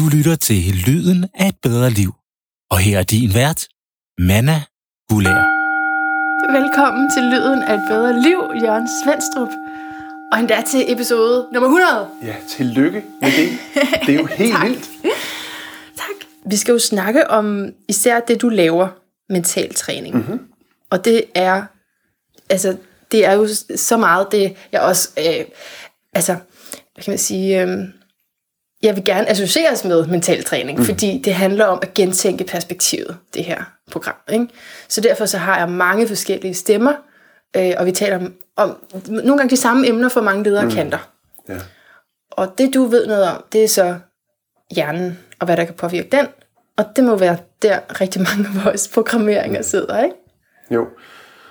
[0.00, 2.12] Du lytter til Lyden af et bedre liv.
[2.70, 3.68] Og her er din vært,
[4.18, 4.62] Manna
[5.08, 5.42] Gulær.
[6.60, 9.48] Velkommen til Lyden af et bedre liv, Jørgen Svendstrup.
[10.32, 12.08] Og endda til episode nummer 100.
[12.22, 13.58] Ja, tillykke med det.
[14.06, 14.66] Det er jo helt Tak.
[14.66, 14.84] vildt.
[15.96, 16.28] Tak.
[16.46, 18.88] Vi skal jo snakke om især det, du laver,
[19.32, 20.16] mental træning.
[20.16, 20.24] Mhm.
[20.26, 20.46] Mm-hmm.
[20.90, 21.62] Og det er,
[22.50, 22.76] altså,
[23.12, 25.44] det er jo så meget det, jeg også, øh,
[26.12, 26.32] altså,
[26.94, 27.78] hvad kan man sige, øh,
[28.82, 30.84] jeg vil gerne associeres med mental træning, mm.
[30.84, 34.14] fordi det handler om at gentænke perspektivet, det her program.
[34.32, 34.48] Ikke?
[34.88, 36.92] Så derfor så har jeg mange forskellige stemmer,
[37.56, 38.76] øh, og vi taler om, om
[39.08, 40.70] nogle gange de samme emner for mange ledere mm.
[40.70, 41.10] kanter.
[41.48, 41.58] Ja.
[42.30, 43.94] Og det du ved noget om, det er så
[44.74, 46.26] hjernen, og hvad der kan påvirke den.
[46.76, 50.16] Og det må være der rigtig mange af vores programmeringer sidder, ikke?
[50.70, 50.86] Jo.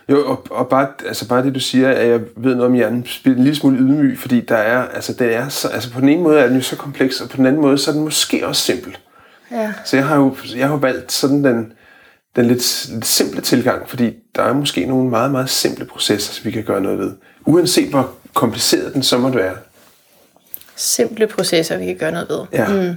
[0.09, 3.07] Jo, og, og bare, altså bare det, du siger, at jeg ved noget om hjernen,
[3.23, 6.09] bliver en lille smule ydmyg, fordi der er, altså, det er så, altså på den
[6.09, 8.03] ene måde er den jo så kompleks, og på den anden måde, så er den
[8.03, 8.97] måske også simpel.
[9.51, 9.73] Ja.
[9.85, 11.73] Så jeg har jo jeg har valgt sådan den,
[12.35, 16.45] den lidt, lidt simple tilgang, fordi der er måske nogle meget, meget simple processer, som
[16.45, 17.11] vi kan gøre noget ved.
[17.45, 19.55] Uanset hvor kompliceret den så måtte være.
[20.75, 22.39] Simple processer, vi kan gøre noget ved.
[22.53, 22.67] Ja.
[22.67, 22.95] Mm.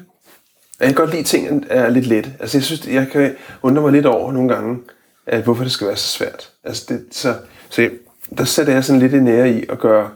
[0.81, 2.33] Jeg kan godt lide, at tingene er lidt lette.
[2.41, 4.79] Altså, jeg synes, jeg kan undre mig lidt over nogle gange,
[5.27, 6.51] at hvorfor det skal være så svært.
[6.65, 7.34] Altså, det, så,
[7.70, 7.91] så
[8.39, 10.11] der sætter jeg sådan lidt en ære i at gøre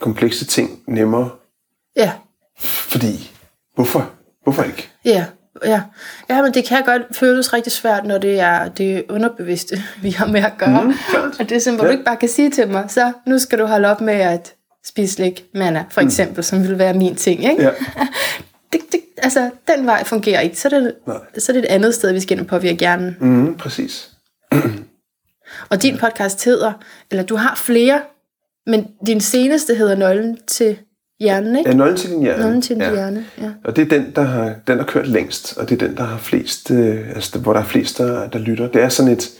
[0.00, 1.30] komplekse ting nemmere.
[1.96, 2.12] Ja,
[2.58, 3.30] Fordi,
[3.74, 4.10] hvorfor?
[4.42, 4.88] Hvorfor ikke?
[5.04, 5.24] ja,
[5.64, 5.82] ja.
[6.30, 10.26] Ja, men det kan godt føles rigtig svært, når det er det underbevidste, vi har
[10.26, 10.94] med at gøre.
[11.10, 11.40] Klart.
[11.40, 11.90] og det er sådan, hvor Ja.
[11.90, 14.54] du ikke bare kan sige til mig, så nu skal du holde op med at
[14.86, 17.62] spise slik manna, for eksempel, som vil være min ting, ikke?
[17.62, 17.70] Ja.
[18.74, 20.58] Det, det, altså, den vej fungerer ikke.
[20.58, 21.16] Så er, det, Nej.
[21.38, 23.16] så er det et andet sted, vi skal ind og påvirke hjernen.
[23.20, 24.10] Mm, præcis.
[25.70, 26.72] Og din podcast hedder,
[27.10, 28.00] eller du har flere,
[28.66, 30.78] men din seneste hedder Nøglen til
[31.20, 31.70] hjernen, ikke?
[31.70, 32.42] Ja, nøglen til din hjerne.
[32.42, 32.92] Nøglen til din ja.
[32.92, 33.50] hjerne, ja.
[33.64, 36.04] Og det er den, der har, den har kørt længst, og det er den, der
[36.04, 38.68] har flest, øh, altså, hvor der er flest, der, der lytter.
[38.68, 39.30] Det er sådan et,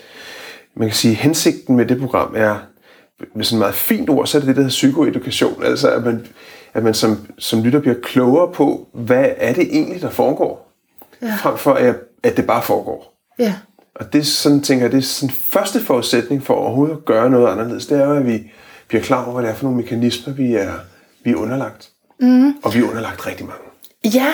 [0.77, 2.57] man kan sige, hensigten med det program er,
[3.35, 5.64] med sådan et meget fint ord, så er det det, der hedder psykoedukation.
[5.64, 6.27] Altså, at man,
[6.74, 10.73] at man som, som lytter bliver klogere på, hvad er det egentlig, der foregår,
[11.23, 11.35] ja.
[11.35, 13.14] frem for at, at det bare foregår.
[13.39, 13.55] Ja,
[13.95, 17.30] Og det er sådan, tænker jeg, det er sådan første forudsætning for overhovedet at gøre
[17.30, 18.51] noget anderledes, det er jo, at vi
[18.89, 20.73] bliver klar over, hvad det er for nogle mekanismer, vi er,
[21.24, 21.90] vi er underlagt.
[22.20, 22.55] Mm.
[22.63, 23.63] Og vi er underlagt rigtig mange.
[24.05, 24.27] ja.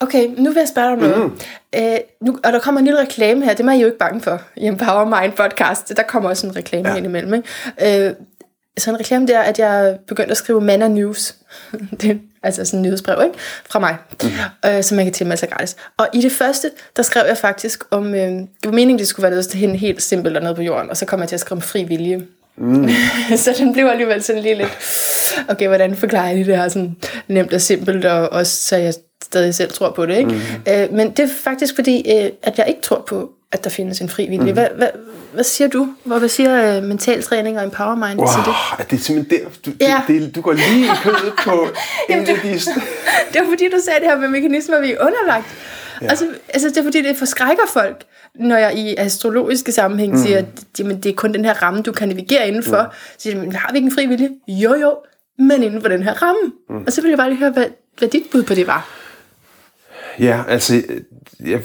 [0.00, 1.24] Okay, nu vil jeg spørge dig om noget.
[1.24, 1.38] Mm.
[1.72, 4.20] Æ, nu, og der kommer en lille reklame her, det er I jo ikke bange
[4.20, 5.96] for i Empower Mind podcast.
[5.96, 6.96] Der kommer også en reklame ja.
[6.96, 7.34] Ind imellem.
[7.34, 8.06] Ikke?
[8.08, 8.14] Øh,
[8.78, 11.34] så en reklame der, at jeg begyndte at skrive Manna News.
[12.00, 13.38] det altså sådan en nyhedsbrev, ikke?
[13.70, 13.96] Fra mig.
[14.22, 14.28] Mm.
[14.70, 15.76] Øh, som man kan tilmelde sig gratis.
[15.96, 18.14] Og i det første, der skrev jeg faktisk om...
[18.14, 20.90] Øh, det var meningen, det skulle være noget sådan helt simpelt dernede på jorden.
[20.90, 22.22] Og så kom jeg til at skrive om fri vilje.
[22.56, 22.88] Mm.
[23.36, 24.76] så den blev alligevel sådan lige lidt...
[25.48, 26.96] Okay, hvordan forklarer jeg det her sådan
[27.28, 28.94] nemt og simpelt, og også så jeg
[29.24, 30.30] stadig selv tror på det, ikke?
[30.30, 30.72] Mm.
[30.72, 34.00] Øh, men det er faktisk fordi, øh, at jeg ikke tror på, at der findes
[34.00, 34.46] en fri vilje.
[34.46, 34.52] Mm.
[34.52, 34.88] Hvad, hvad,
[35.36, 35.88] hvad siger du?
[36.04, 38.54] Hvad, hvad siger øh, mental træning og empower mind Wow, til det?
[38.78, 40.02] er det simpelthen der, du, Ja.
[40.08, 41.68] det, det, du går lige i kødet på
[42.10, 42.52] en af de...
[43.32, 45.46] Det var fordi, du sagde det her med mekanismer, vi er underlagt.
[46.02, 46.06] Ja.
[46.06, 48.04] Altså, altså, det er fordi, det forskrækker folk,
[48.34, 50.18] når jeg i astrologiske sammenhæng mm.
[50.18, 50.44] siger, at
[50.78, 52.82] jamen, det er kun den her ramme, du kan navigere indenfor.
[52.82, 52.90] Mm.
[53.18, 54.30] Så siger de, har vi ikke en fri vilje?
[54.48, 54.96] Jo, jo,
[55.38, 56.52] men inden for den her ramme.
[56.70, 56.84] Mm.
[56.86, 57.66] Og så vil jeg bare lige høre, hvad,
[57.98, 58.88] hvad dit bud på det var.
[60.18, 60.82] Ja, altså,
[61.40, 61.62] jeg,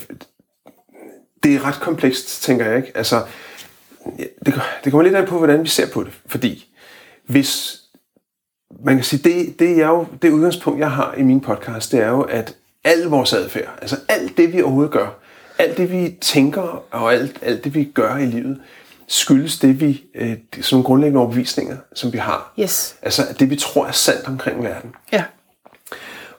[1.43, 2.91] det er ret komplekst, tænker jeg, ikke?
[2.95, 3.21] Altså,
[4.45, 6.11] det, det kommer lidt an på, hvordan vi ser på det.
[6.25, 6.67] Fordi
[7.27, 7.81] hvis,
[8.85, 11.99] man kan sige, det, det, er jo, det udgangspunkt, jeg har i min podcast, det
[11.99, 15.19] er jo, at al vores adfærd, altså alt det, vi overhovedet gør,
[15.57, 18.61] alt det, vi tænker, og alt, alt det, vi gør i livet,
[19.07, 22.53] skyldes det, vi, øh, sådan nogle grundlæggende overbevisninger, som vi har.
[22.59, 22.95] Yes.
[23.01, 24.95] Altså det, vi tror er sandt omkring verden.
[25.11, 25.23] Ja.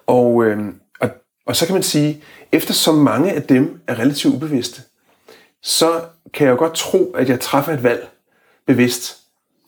[0.06, 0.58] Og, øh,
[1.00, 1.10] og,
[1.46, 2.22] og så kan man sige,
[2.52, 4.82] eftersom mange af dem er relativt ubevidste,
[5.62, 6.00] så
[6.34, 8.08] kan jeg jo godt tro, at jeg træffer et valg
[8.66, 9.18] bevidst.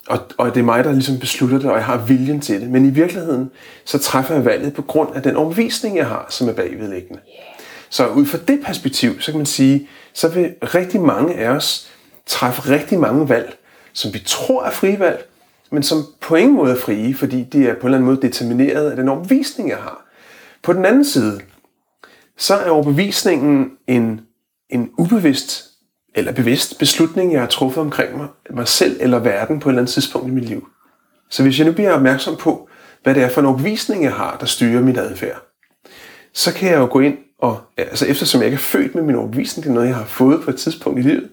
[0.07, 2.71] Og, og det er mig, der ligesom beslutter det, og jeg har viljen til det.
[2.71, 3.51] Men i virkeligheden,
[3.85, 7.21] så træffer jeg valget på grund af den overbevisning, jeg har, som er bagvedliggende.
[7.91, 11.91] Så ud fra det perspektiv, så kan man sige, så vil rigtig mange af os
[12.27, 13.57] træffe rigtig mange valg,
[13.93, 15.29] som vi tror er frie valg,
[15.71, 18.23] men som på ingen måde er frie, fordi de er på en eller anden måde
[18.23, 20.07] determineret af den overbevisning, jeg har.
[20.63, 21.41] På den anden side,
[22.37, 24.21] så er overbevisningen en,
[24.71, 25.74] en ubevidst
[26.15, 29.83] eller bevidst beslutning, jeg har truffet omkring mig, mig selv eller verden på et eller
[29.83, 30.69] andet tidspunkt i mit liv.
[31.31, 32.69] Så hvis jeg nu bliver opmærksom på,
[33.03, 35.43] hvad det er for en overbevisning, jeg har, der styrer mit adfærd,
[36.33, 39.17] så kan jeg jo gå ind og, altså eftersom jeg ikke er født med min
[39.17, 41.29] overbevisning, det er noget, jeg har fået på et tidspunkt i livet,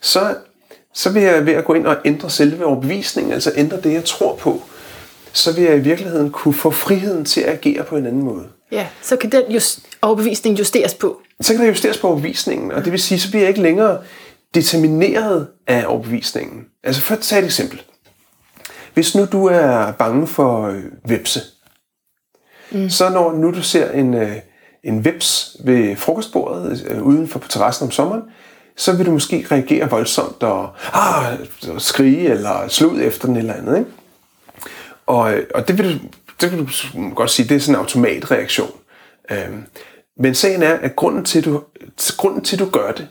[0.00, 0.36] så,
[0.94, 4.04] så vil jeg ved at gå ind og ændre selve overbevisningen, altså ændre det, jeg
[4.04, 4.62] tror på,
[5.32, 8.44] så vil jeg i virkeligheden kunne få friheden til at agere på en anden måde.
[8.72, 11.20] Ja, så kan den just, overbevisning justeres på.
[11.40, 13.98] Så kan der justeres på overbevisningen, og det vil sige, så bliver jeg ikke længere
[14.54, 16.66] determineret af overbevisningen.
[16.82, 17.82] Altså for at tage et eksempel.
[18.94, 21.40] Hvis nu du er bange for øh, vepse,
[22.72, 22.90] mm.
[22.90, 24.36] så når nu du ser en, øh,
[24.84, 28.22] en veps ved frokostbordet øh, uden for på terrassen om sommeren,
[28.76, 31.38] så vil du måske reagere voldsomt og ah,
[31.78, 33.78] skrige eller slå ud efter den eller andet.
[33.78, 33.90] Ikke?
[35.06, 35.98] Og, og det, vil du,
[36.40, 36.68] det vil du
[37.14, 38.70] godt sige, det er sådan en automatreaktion.
[39.30, 39.64] Øhm,
[40.16, 41.62] men sagen er, at grunden til, du,
[42.16, 43.08] grunden til, du gør det,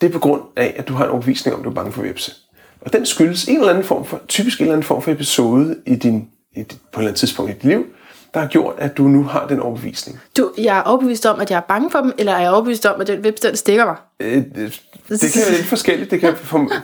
[0.00, 1.92] det er på grund af, at du har en overbevisning om, at du er bange
[1.92, 2.32] for vepse.
[2.80, 5.76] Og den skyldes en eller anden form for, typisk en eller anden form for episode
[5.86, 7.86] i din, i, på et eller andet tidspunkt i dit liv,
[8.34, 10.20] der har gjort, at du nu har den overbevisning.
[10.36, 12.86] Du, jeg er overbevist om, at jeg er bange for dem, eller er jeg overbevist
[12.86, 13.96] om, at den vips, den stikker mig?
[14.20, 16.10] Øh, det, det kan være lidt forskelligt.
[16.10, 16.34] Det kan,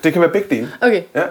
[0.04, 0.68] det kan være begge dele.
[0.80, 1.02] Okay.
[1.14, 1.22] Ja.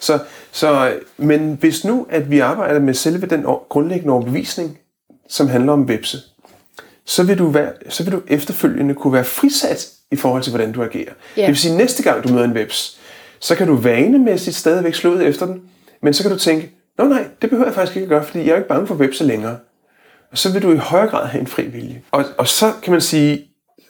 [0.00, 0.18] Så,
[0.52, 4.78] så, men hvis nu, at vi arbejder med selve den grundlæggende overbevisning,
[5.28, 6.18] som handler om vepse,
[7.06, 10.72] så vil, du være, så vil du efterfølgende kunne være frisat i forhold til, hvordan
[10.72, 11.04] du agerer.
[11.04, 11.14] Yeah.
[11.36, 12.98] Det vil sige, at næste gang du møder en veps,
[13.40, 15.62] så kan du vanemæssigt stadigvæk slå ud efter den,
[16.02, 18.38] men så kan du tænke, Nå nej, det behøver jeg faktisk ikke at gøre, fordi
[18.38, 19.56] jeg er ikke bange for vepse længere.
[20.32, 22.02] Og så vil du i højere grad have en fri vilje.
[22.10, 23.44] Og, og så kan man sige,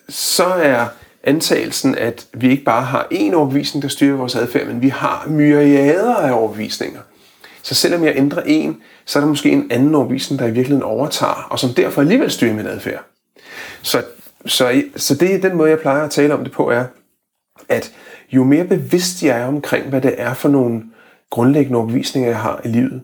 [0.09, 0.87] så er
[1.25, 5.27] antagelsen, at vi ikke bare har én overbevisning, der styrer vores adfærd, men vi har
[5.29, 7.01] myriader af overbevisninger.
[7.67, 10.83] Så selvom jeg ændrer en, så er der måske en anden overbevisning, der i virkeligheden
[10.83, 13.05] overtager, og som derfor alligevel styrer min adfærd.
[13.83, 14.05] Så,
[14.47, 16.85] så, så det er den måde, jeg plejer at tale om det på, er,
[17.69, 17.93] at
[18.33, 20.83] jo mere bevidst jeg er omkring, hvad det er for nogle
[21.31, 23.03] grundlæggende overbevisninger, jeg har i livet,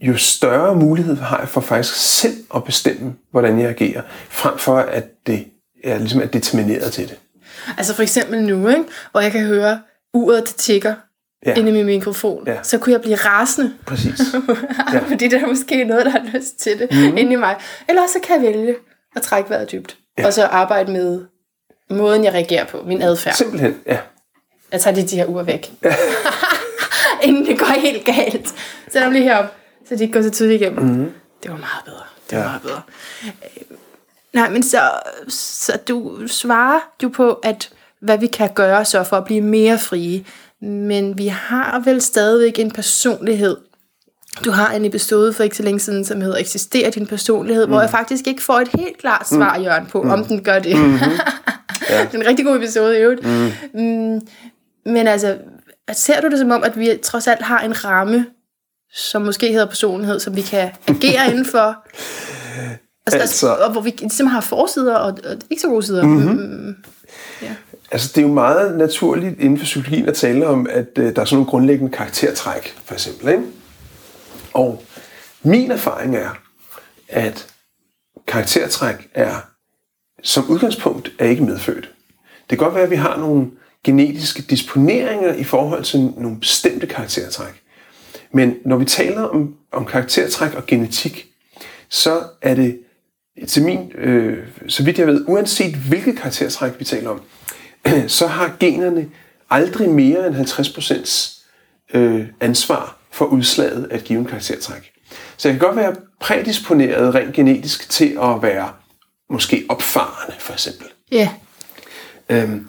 [0.00, 4.76] jo større mulighed har jeg for faktisk selv at bestemme, hvordan jeg agerer, frem for
[4.76, 5.46] at det
[5.84, 7.18] er ligesom er determineret til det.
[7.78, 8.84] Altså for eksempel nu, ikke?
[9.10, 9.80] hvor jeg kan høre
[10.14, 10.94] uret, det tigger
[11.46, 11.54] ja.
[11.54, 12.56] inde i min mikrofon, ja.
[12.62, 13.72] så kunne jeg blive rasende.
[13.86, 14.20] Præcis.
[14.92, 14.98] Ja.
[14.98, 17.16] Fordi der er måske noget, der har lyst til det mm-hmm.
[17.16, 17.56] inde i mig.
[17.88, 18.74] Eller så kan jeg vælge
[19.16, 19.96] at trække vejret dybt.
[20.18, 20.26] Ja.
[20.26, 21.24] Og så arbejde med
[21.90, 23.34] måden, jeg reagerer på, min adfærd.
[23.34, 23.98] Simpelthen, ja.
[24.72, 25.72] Jeg tager lige de her uger væk.
[25.84, 25.94] Ja.
[27.22, 28.54] Inden det går helt galt.
[28.92, 29.44] Så dem lige herop,
[29.88, 30.84] så de ikke går så tydeligt igennem.
[30.84, 31.12] Mm-hmm.
[31.42, 32.02] Det var meget bedre.
[32.30, 32.48] Det var ja.
[32.48, 32.82] meget bedre.
[34.32, 34.90] Nej, men så,
[35.28, 37.70] så du svarer jo på, at
[38.00, 40.24] hvad vi kan gøre så for at blive mere frie.
[40.64, 43.56] Men vi har vel stadigvæk en personlighed.
[44.44, 47.72] Du har en episode for ikke så længe siden, som hedder Eksisterer din personlighed, mm.
[47.72, 49.64] hvor jeg faktisk ikke får et helt klart svar, mm.
[49.64, 50.10] Jørgen, på, mm.
[50.10, 50.76] om den gør det.
[50.76, 50.98] Mm-hmm.
[51.90, 52.00] Ja.
[52.04, 53.24] det er en rigtig god episode i øvrigt.
[53.24, 53.50] Mm.
[53.74, 54.20] Mm,
[54.86, 55.36] men altså,
[55.92, 58.26] ser du det som om, at vi trods alt har en ramme,
[58.94, 61.76] som måske hedder personlighed, som vi kan agere indenfor?
[63.06, 66.04] Altså, altså, og hvor vi ligesom har forsider og, og ikke så gode sider.
[66.04, 66.76] Mm-hmm.
[67.94, 71.22] Altså, det er jo meget naturligt inden for psykologien at tale om, at øh, der
[71.22, 73.28] er sådan nogle grundlæggende karaktertræk, for eksempel.
[73.28, 73.42] Ikke?
[74.52, 74.82] Og
[75.42, 76.30] min erfaring er,
[77.08, 77.46] at
[78.26, 79.34] karaktertræk er
[80.22, 81.90] som udgangspunkt er ikke medfødt.
[82.50, 83.50] Det kan godt være, at vi har nogle
[83.84, 87.62] genetiske disponeringer i forhold til nogle bestemte karaktertræk.
[88.32, 91.26] Men når vi taler om, om karaktertræk og genetik,
[91.88, 92.78] så er det
[93.48, 97.20] til min, øh, så vidt jeg ved, uanset hvilket karaktertræk vi taler om,
[98.08, 99.06] så har generne
[99.50, 104.90] aldrig mere end 50% øh, ansvar for udslaget af et givet karaktertræk.
[105.36, 108.68] Så jeg kan godt være prædisponeret rent genetisk til at være
[109.30, 110.86] måske opfarende, for eksempel.
[111.12, 111.28] Ja.
[112.30, 112.42] Yeah.
[112.50, 112.68] Øhm,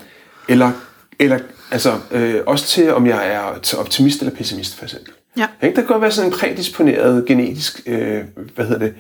[0.50, 0.72] eller,
[1.20, 1.40] eller
[1.72, 5.14] altså, øh, også til, om jeg er optimist eller pessimist, for eksempel.
[5.38, 5.48] Ja.
[5.62, 8.24] Der kan godt være sådan en prædisponeret genetisk, øh,
[8.56, 8.94] hvad hedder det,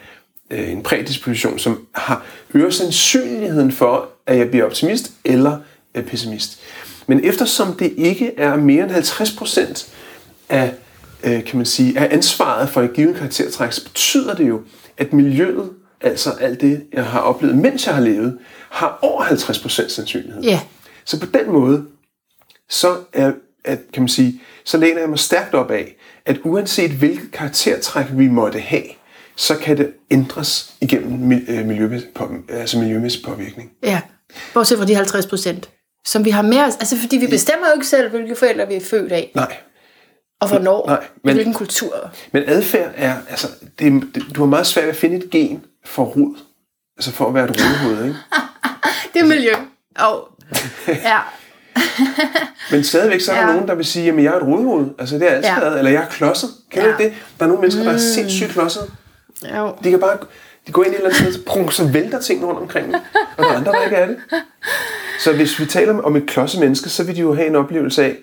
[0.50, 5.60] øh, en prædisposition, som har øger sandsynligheden for, at jeg bliver optimist eller
[6.03, 6.59] pessimist.
[7.07, 9.87] Men eftersom det ikke er mere end 50%
[10.49, 10.73] af,
[11.23, 14.61] øh, kan man sige, af ansvaret for et givet karaktertræk, så betyder det jo,
[14.97, 15.69] at miljøet,
[16.01, 18.37] altså alt det, jeg har oplevet, mens jeg har levet,
[18.69, 20.43] har over 50% sandsynlighed.
[20.45, 20.59] Yeah.
[21.05, 21.85] Så på den måde,
[22.69, 23.31] så er,
[23.65, 28.05] at, kan man sige, så læner jeg mig stærkt op af, at uanset hvilket karaktertræk
[28.11, 28.83] vi måtte have,
[29.35, 32.09] så kan det ændres igennem øh, miljømæssig,
[32.49, 33.71] altså miljømæssig påvirkning.
[33.83, 34.01] Ja,
[34.53, 35.69] bortset fra de 50 procent,
[36.05, 36.75] som vi har med os.
[36.75, 39.31] Altså, fordi vi bestemmer jo ikke selv, hvilke forældre vi er født af.
[39.35, 39.55] Nej.
[40.39, 40.88] Og hvornår.
[40.88, 42.12] Nej, men, hvilken kultur.
[42.31, 43.47] Men adfærd er, altså,
[43.79, 46.35] det, det, du har meget svært ved at finde et gen for rod.
[46.97, 48.17] Altså for at være et rodehoved, ikke?
[49.13, 49.53] det er miljø.
[50.00, 50.29] Og,
[50.88, 51.19] ja.
[52.71, 53.51] Men stadigvæk så er der ja.
[53.53, 54.88] nogen, der vil sige, at jeg er et rodehoved.
[55.00, 55.77] Altså det er altid ja.
[55.77, 56.50] eller jeg er klodset.
[56.71, 56.88] Kan ja.
[56.89, 57.13] det?
[57.39, 58.91] Der er nogle mennesker, der er sindssygt klodset.
[59.55, 59.75] Jo.
[59.83, 60.17] De kan bare
[60.67, 63.01] de går ind i et eller andet sted, prung, så vælter ting rundt omkring Og
[63.38, 64.17] der er andre, der ikke er det.
[65.19, 68.03] Så hvis vi taler om et klodset menneske, så vil de jo have en oplevelse
[68.03, 68.15] af,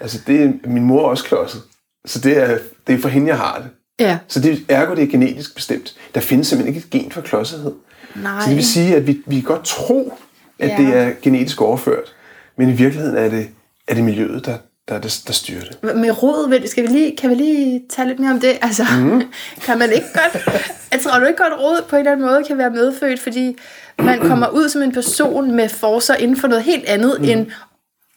[0.00, 1.62] altså det er min mor også klodset.
[2.06, 3.70] Så det er, det er for hende, jeg har det.
[4.00, 4.18] Ja.
[4.28, 5.94] Så det ergo det er genetisk bestemt.
[6.14, 7.72] Der findes simpelthen ikke et gen for klodsethed.
[8.14, 8.40] Nej.
[8.42, 10.18] Så det vil sige, at vi, vi kan godt tro,
[10.58, 10.76] at Ja.
[10.76, 12.14] det er genetisk overført,
[12.58, 13.48] men i virkeligheden er det,
[13.88, 14.56] er det miljøet, der,
[14.88, 15.78] der, der, der styrer det.
[15.82, 18.58] Med vel, skal vi lige, kan vi lige tage lidt mere om det?
[18.62, 19.22] Altså, mm.
[19.66, 20.48] kan man ikke godt...
[20.92, 23.56] Jeg tror du ikke godt, rod på en eller anden måde kan være medfødt, fordi
[23.98, 27.24] man kommer ud som en person med forser inden for noget helt andet mm.
[27.28, 27.46] end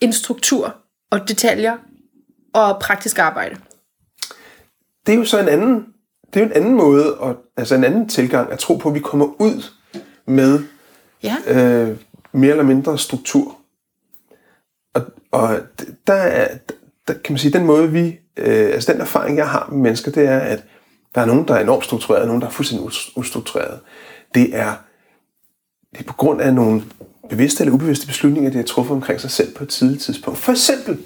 [0.01, 0.75] en struktur
[1.11, 1.77] og detaljer
[2.53, 3.55] og praktisk arbejde.
[5.05, 5.85] Det er jo så en anden,
[6.33, 8.95] det er jo en anden måde, og, altså en anden tilgang at tro på, at
[8.95, 9.63] vi kommer ud
[10.25, 10.59] med
[11.23, 11.35] Ja.
[11.47, 11.97] øh,
[12.31, 13.57] mere eller mindre struktur.
[14.93, 15.59] Og, og
[16.07, 16.57] der er,
[17.07, 20.11] der kan man sige, den måde vi, øh, altså den erfaring, jeg har med mennesker,
[20.11, 20.63] det er, at
[21.15, 23.79] der er nogen, der er enormt struktureret, og nogen, der er fuldstændig us- ustruktureret.
[24.35, 24.73] Det er,
[25.91, 26.83] det er på grund af nogle
[27.29, 30.39] bevidste eller ubevidste beslutninger, de har truffet omkring sig selv på et tidligt tidspunkt.
[30.39, 30.99] For eksempel,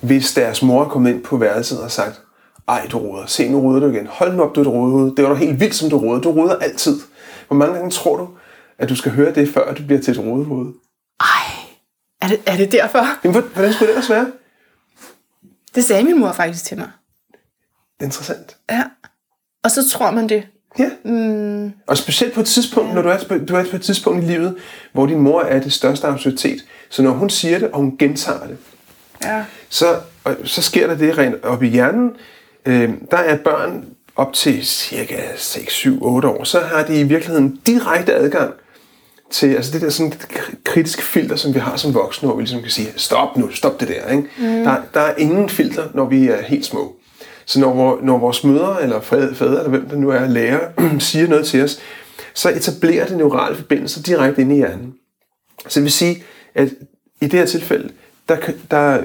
[0.00, 2.20] hvis deres mor er kommet ind på værelset og sagt,
[2.68, 3.26] ej, du roder.
[3.26, 4.06] Se, nu roder du igen.
[4.06, 5.14] Hold nu op, du er rodehoved.
[5.16, 6.20] Det var da helt vildt, som du roder.
[6.20, 7.00] Du roder altid.
[7.46, 8.28] Hvor mange gange tror du,
[8.78, 10.72] at du skal høre det, før du bliver til et rodehoved?
[11.20, 11.26] Ej,
[12.22, 12.98] er det, er det derfor?
[13.24, 14.32] Jamen, hvor- hvordan skulle det ellers være?
[15.74, 16.90] Det sagde min mor faktisk til mig.
[17.32, 18.56] Det er interessant.
[18.70, 18.84] Ja.
[19.64, 20.46] Og så tror man det.
[20.78, 20.90] Ja.
[21.04, 21.72] Mm.
[21.86, 24.26] Og specielt på et tidspunkt, når du er, på, du er på et tidspunkt i
[24.26, 24.54] livet,
[24.92, 26.64] hvor din mor er det største autoritet.
[26.90, 28.56] Så når hun siger det, og hun gentager det,
[29.24, 29.44] Ja.
[29.68, 29.86] så,
[30.24, 32.10] og så sker der det rent op i hjernen.
[32.66, 33.84] Øh, der er børn
[34.16, 38.52] op til cirka 6, 7, 8 år, så har de i virkeligheden direkte adgang
[39.30, 40.12] til altså det der sådan
[40.64, 43.80] kritiske filter, som vi har som voksne, hvor vi ligesom kan sige, stop nu, stop
[43.80, 44.08] det der.
[44.10, 44.28] Ikke?
[44.38, 44.64] Mm.
[44.64, 46.96] Der, der er ingen filter, når vi er helt små.
[47.48, 51.28] Så når, når vores mødre, eller fædre, fædre, eller hvem der nu er, lærer, siger
[51.28, 51.80] noget til os,
[52.34, 54.94] så etablerer det neurale forbindelser direkte ind i hjernen.
[55.68, 56.24] Så det vil sige,
[56.54, 56.68] at
[57.20, 57.92] i det her tilfælde,
[58.28, 58.36] der,
[58.70, 59.02] der,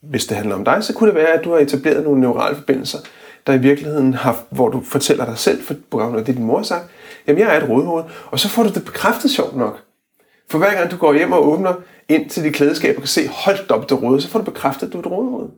[0.00, 2.56] hvis det handler om dig, så kunne det være, at du har etableret nogle neurale
[2.56, 2.98] forbindelser,
[3.46, 6.44] der i virkeligheden har, hvor du fortæller dig selv, for på grund af det, din
[6.44, 6.84] mor har sagt,
[7.26, 9.82] jamen jeg er et rådhoved, og så får du det bekræftet sjovt nok.
[10.50, 11.74] For hver gang du går hjem og åbner
[12.08, 14.86] ind til dit klædeskab og kan se, hold op det røde, så får du bekræftet,
[14.86, 15.48] at du er et rådhoved.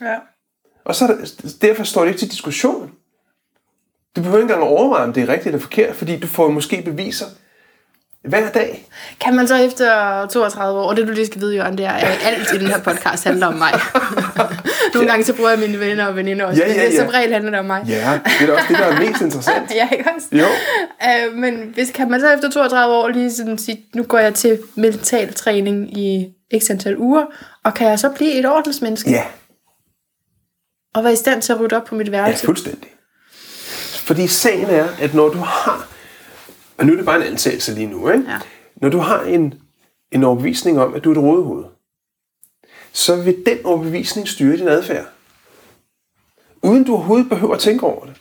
[0.00, 0.16] Ja.
[0.84, 2.90] Og så er der, derfor står det ikke til diskussion.
[4.16, 6.50] Du behøver ikke engang at overveje, om det er rigtigt eller forkert, fordi du får
[6.50, 7.26] måske beviser
[8.24, 8.88] hver dag.
[9.20, 11.90] Kan man så efter 32 år, og det du lige skal vide, Jørgen, det er,
[11.90, 13.72] at alt i den her podcast handler om mig.
[14.94, 16.98] Nogle gange så bruger jeg mine venner og veninder også, Ja, men ja, det, ja.
[16.98, 17.84] som regel handler det om mig.
[17.88, 19.70] Ja, det er også det, der er mest interessant.
[19.74, 20.28] Ja, ikke også?
[20.32, 20.44] Jo.
[21.02, 24.34] Øh, men hvis, kan man så efter 32 år lige sådan sige, nu går jeg
[24.34, 27.24] til mental træning i x antal uger,
[27.64, 29.10] og kan jeg så blive et ordensmenneske?
[29.10, 29.24] Ja,
[30.94, 32.46] Og være i stand til at rydde op på mit ja, værelse?
[32.46, 32.90] fuldstændig.
[34.04, 35.88] Fordi sagen er, at når du har,
[36.78, 38.24] og nu er det bare en antagelse lige nu, ikke?
[38.30, 38.38] Ja.
[38.76, 39.54] når du har en,
[40.12, 41.64] en overbevisning om, at du er et rådehoved,
[42.92, 45.06] så vil den overbevisning styre din adfærd.
[46.62, 48.14] Uden du overhovedet behøver at tænke over det.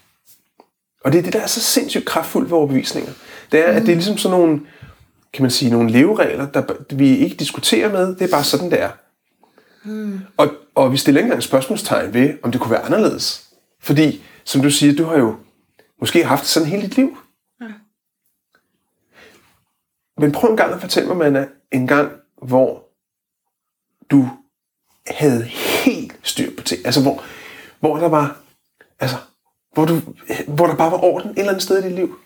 [1.04, 3.12] Og det er det, der er så sindssygt kraftfuldt ved overbevisninger.
[3.52, 3.78] Det er, mm.
[3.78, 4.62] at det er ligesom sådan nogle,
[5.34, 8.16] kan man sige, nogle leveregler, der vi ikke diskuterer med.
[8.16, 8.90] Det er bare sådan, det er.
[9.84, 10.20] Mm.
[10.38, 13.50] Og, og vi stiller ikke engang spørgsmålstegn ved, om det kunne være anderledes.
[13.80, 15.36] Fordi, som du siger, du har jo
[16.00, 17.18] måske haft sådan hele dit liv.
[17.62, 17.68] Ja.
[20.18, 22.12] Men prøv en gang at fortælle mig, Manna, en gang,
[22.42, 22.84] hvor
[24.12, 24.30] du
[25.08, 26.86] havde helt styr på ting.
[26.86, 27.24] Altså, hvor,
[27.80, 28.38] hvor der var,
[29.00, 29.18] altså,
[29.74, 30.00] hvor, du,
[30.48, 32.20] hvor der bare var orden et eller andet sted i dit liv.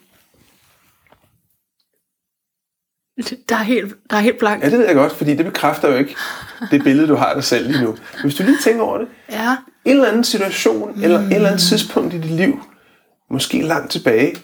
[3.49, 4.63] Der er helt, der er helt blank.
[4.63, 6.15] Ja, det ved jeg godt, fordi det bekræfter jo ikke
[6.71, 7.87] det billede, du har af dig selv lige nu.
[7.91, 9.55] Men hvis du lige tænker over det, Ja.
[9.85, 11.03] en eller anden situation, mm.
[11.03, 12.59] eller et eller andet tidspunkt i dit liv,
[13.31, 14.35] måske langt tilbage,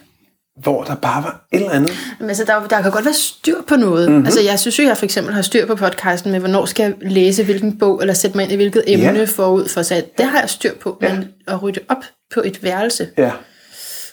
[0.62, 1.90] hvor der bare var et eller andet.
[2.20, 4.08] Men altså, der, der kan godt være styr på noget.
[4.10, 4.24] Mm-hmm.
[4.26, 7.10] Altså, jeg synes jo, jeg for eksempel har styr på podcasten med, hvornår skal jeg
[7.12, 9.24] læse hvilken bog, eller sætte mig ind i hvilket emne Ja.
[9.24, 10.04] forud for sig.
[10.18, 10.98] Det har jeg styr på.
[11.02, 11.14] Ja.
[11.14, 12.04] Men at rydde op
[12.34, 13.30] på et værelse, Ja,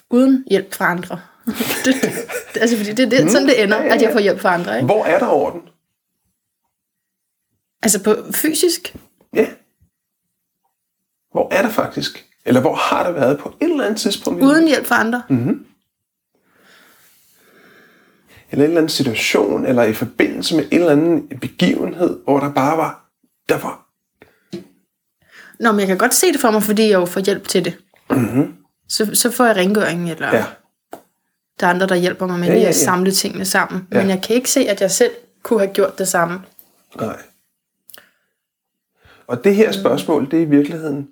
[0.10, 1.20] uden hjælp fra andre.
[1.46, 1.56] det,
[2.02, 2.12] det,
[2.58, 4.16] altså, fordi det er det, sådan, det ender, Ja, ja, at jeg ja.
[4.16, 4.76] får hjælp fra andre.
[4.76, 4.86] Ikke?
[4.86, 5.62] hvor er der orden?
[7.84, 8.96] Altså på fysisk,
[9.34, 9.48] Ja.
[11.32, 12.26] Hvor er der faktisk?
[12.46, 14.44] Eller hvor har der været på et eller andet tidspunkt?
[14.44, 15.24] uden hjælp fra andre.
[15.30, 15.66] Mm.
[18.52, 22.54] eller en eller anden situation, eller i forbindelse med en eller anden begivenhed, hvor der
[22.54, 23.10] bare var,
[23.50, 23.88] der var,
[25.60, 27.66] Nå, men jeg kan godt se det for mig, fordi jeg jo får hjælp til
[27.66, 27.78] det.
[28.10, 28.56] Mm-hmm.
[28.90, 30.46] Så, så får jeg rengøring, eller ja,
[31.60, 32.84] der er andre, der hjælper mig med Ja, lige ja, at ja.
[32.86, 33.88] samle tingene sammen.
[33.92, 33.98] Ja.
[33.98, 35.12] Men jeg kan ikke se, at jeg selv
[35.44, 36.42] kunne have gjort det samme.
[37.00, 37.18] nej.
[39.28, 41.08] Og det her spørgsmål, det er i virkeligheden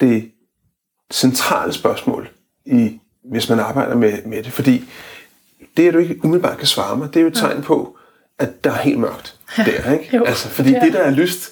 [0.00, 0.30] det
[1.12, 2.28] centrale spørgsmål,
[2.64, 4.52] i, hvis man arbejder med, med det.
[4.52, 4.84] Fordi
[5.76, 7.96] det, at du ikke umiddelbart kan svare mig, det er jo et tegn på,
[8.38, 9.92] at der er helt mørkt der.
[9.92, 10.22] Ikke?
[10.26, 11.50] Altså, fordi det er det, der er lyst,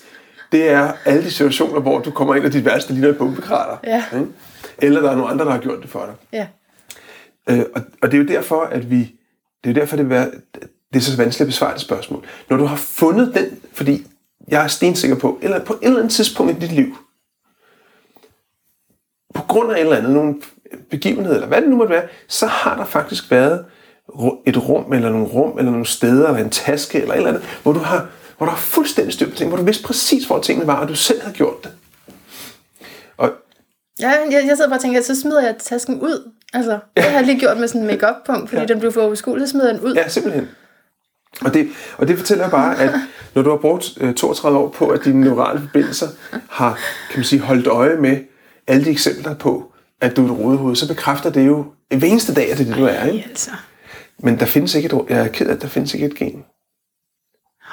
[0.52, 3.76] det er alle de situationer, hvor du kommer ind, og dit værste ligner et bombekrater.
[3.84, 4.04] Ja.
[4.14, 4.26] Ikke?
[4.78, 6.14] Eller der er nogle andre, der har gjort det for dig.
[6.32, 6.46] Ja.
[7.48, 8.98] Øh, og, og det er jo derfor, at vi...
[9.64, 10.30] Det er jo derfor, det, er,
[10.92, 12.26] det er så vanskeligt at besvare det spørgsmål.
[12.50, 14.06] Når du har fundet den, fordi
[14.48, 16.96] jeg er stensikker på, eller på et eller andet tidspunkt i dit liv,
[19.34, 20.34] på grund af et eller andet, nogle
[20.90, 23.64] begivenhed, eller hvad det nu måtte være, så har der faktisk været
[24.46, 27.44] et rum, eller nogle rum, eller nogle steder, eller en taske, eller et eller andet,
[27.62, 30.38] hvor du har, hvor du har fuldstændig styr på ting, hvor du vidste præcis, hvor
[30.38, 31.72] tingene var, og du selv har gjort det.
[33.16, 33.32] Og
[34.00, 36.32] Ja, jeg, jeg sidder bare og tænker, at så smider jeg tasken ud.
[36.52, 38.66] Altså, det har jeg lige gjort med sådan en make punkt fordi ja.
[38.66, 39.94] den blev for overskuelig, jeg den ud.
[39.94, 40.48] Ja, simpelthen.
[41.40, 42.90] Og det, og det fortæller bare, at
[43.34, 46.06] når du har brugt 32 øh, år på, at dine neurale forbindelser
[46.50, 46.78] har
[47.10, 48.18] kan man sige, holdt øje med
[48.66, 51.64] alle de eksempler på, at du er et rodehoved, så bekræfter det jo
[51.96, 53.04] hver eneste dag, at det er det, du er.
[53.04, 53.28] Ikke?
[53.28, 53.50] Altså.
[54.18, 56.44] Men der findes ikke et, jeg er ked af, at der findes ikke et gen.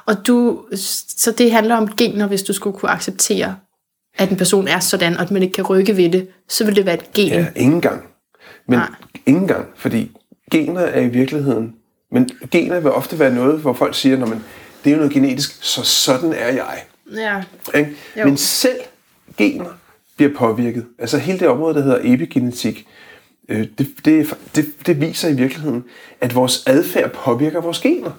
[0.06, 0.66] Og du,
[1.18, 3.56] så det handler om gener, hvis du skulle kunne acceptere,
[4.18, 6.76] at en person er sådan, og at man ikke kan rykke ved det, så vil
[6.76, 7.28] det være et gen.
[7.28, 8.04] Ja, ingen gang.
[8.70, 8.88] Men Nej.
[9.26, 10.12] ingen gang, fordi
[10.52, 11.76] gener er i virkeligheden,
[12.12, 14.44] men gener vil ofte være noget, hvor folk siger, når man,
[14.84, 16.84] det er jo noget genetisk, så sådan er jeg.
[17.16, 17.44] Ja.
[17.80, 17.96] Ikke?
[18.16, 18.80] Men selv
[19.38, 19.70] gener
[20.18, 20.86] bliver påvirket.
[21.00, 22.88] Altså hele det område, der hedder epigenetik,
[23.50, 25.84] øh, det, det, det, det viser i virkeligheden,
[26.22, 28.12] at vores adfærd påvirker vores gener.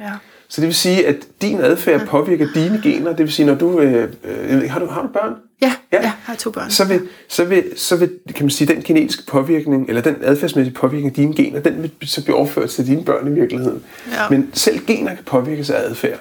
[0.00, 0.12] Ja.
[0.48, 3.10] Så det vil sige, at din adfærd påvirker dine gener.
[3.10, 3.80] Det vil sige, når du...
[3.80, 5.34] Øh, øh, har, du har du børn?
[5.62, 6.70] Ja, ja, jeg har to børn.
[6.70, 10.74] Så vil, så vil, så vil kan man sige, den genetiske påvirkning, eller den adfærdsmæssige
[10.74, 13.84] påvirkning af dine gener, den vil så blive overført til dine børn i virkeligheden.
[14.12, 14.28] Ja.
[14.30, 16.18] Men selv gener kan påvirkes af adfærd.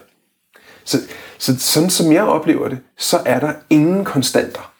[0.83, 0.98] Så,
[1.38, 4.71] så sådan som jeg oplever det, så er der ingen konstanter.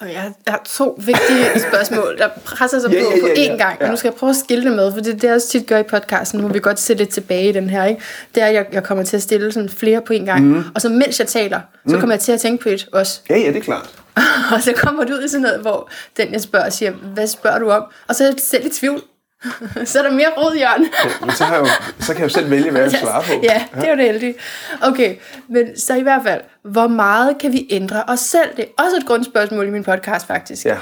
[0.00, 3.56] Og jeg har to vigtige spørgsmål, der presser sig på ja, ja, ja, på én
[3.56, 5.34] gang, og nu skal jeg prøve at skille det med, for det er det, jeg
[5.34, 8.02] også tit gør i podcasten, nu vi godt se lidt tilbage i den her, ikke?
[8.34, 10.64] det er, at jeg, jeg kommer til at stille sådan flere på én gang, mm.
[10.74, 12.00] og så mens jeg taler, så mm.
[12.00, 13.20] kommer jeg til at tænke på et også.
[13.30, 13.90] Ja, ja, det er klart.
[14.54, 17.58] og så kommer du ud i sådan noget, hvor den jeg spørger siger, hvad spørger
[17.58, 17.84] du om?
[18.08, 19.02] Og så er jeg selv i tvivl,
[19.84, 20.82] så er der mere råd, Jørgen.
[21.04, 21.68] ja, men så, har jeg jo,
[22.00, 23.32] så kan jeg jo selv vælge, hvad jeg svarer på.
[23.42, 24.34] Ja, det er jo det heldige.
[24.82, 25.16] Okay,
[25.48, 28.56] men så i hvert fald, hvor meget kan vi ændre os selv?
[28.56, 30.66] Det er også et grundspørgsmål i min podcast, faktisk.
[30.66, 30.76] Ja.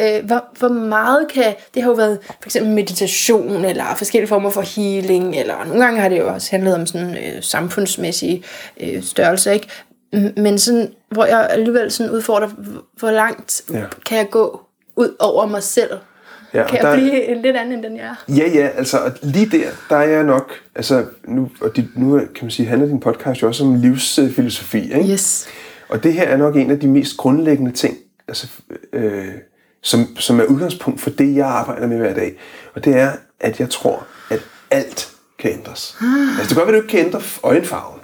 [0.00, 4.50] Øh, hvor, hvor meget kan, det har jo været for eksempel meditation, eller forskellige former
[4.50, 8.44] for healing, eller nogle gange har det jo også handlet om sådan øh, samfundsmæssige
[8.80, 9.68] øh, størrelser, ikke?
[10.36, 12.48] Men sådan, hvor jeg alligevel sådan udfordrer,
[12.96, 13.84] hvor langt ja.
[14.06, 14.60] kan jeg gå
[14.96, 15.90] ud over mig selv?
[16.54, 18.24] Ja, kan jeg der, blive en lidt anden, end den jeg er?
[18.28, 22.28] Ja, ja, altså lige der, der er jeg nok, altså nu, og de, nu kan
[22.42, 25.12] man sige, handler din podcast jo også om livsfilosofi, ikke?
[25.12, 25.48] Yes.
[25.88, 27.96] Og det her er nok en af de mest grundlæggende ting,
[28.28, 28.48] altså,
[28.92, 29.28] øh,
[29.82, 32.34] som, som er udgangspunkt for det, jeg arbejder med hver dag.
[32.74, 35.96] Og det er, at jeg tror, at alt kan ændres.
[36.00, 36.38] Ah.
[36.38, 38.00] Altså det kan godt være, at du ikke kan ændre øjenfarven.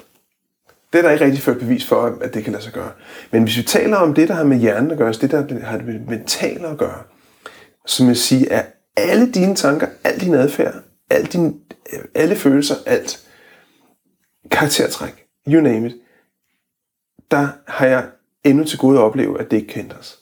[0.92, 2.90] Det er der ikke rigtig ført bevis for, at det kan lade sig gøre.
[3.30, 5.78] Men hvis vi taler om det, der har med hjernen at gøre, det der har
[5.78, 7.02] med mentale at gøre,
[7.88, 8.64] som jeg siger, er
[8.96, 10.74] alle dine tanker, al din adfærd,
[11.10, 11.60] al din,
[12.14, 13.28] alle følelser, alt,
[14.50, 15.96] karaktertræk, you name it,
[17.30, 18.10] der har jeg
[18.44, 20.18] endnu til gode at opleve, at det ikke kan ændres.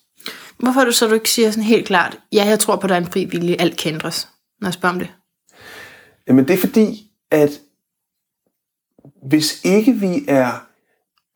[0.59, 2.89] Hvorfor er du så, du ikke siger sådan helt klart, ja, jeg tror på, at
[2.89, 4.29] der er en fri vilje, alt kan ændres,
[4.61, 5.15] når jeg spørger om det?
[6.29, 7.51] Jamen det er fordi, at
[9.29, 10.67] hvis ikke vi er,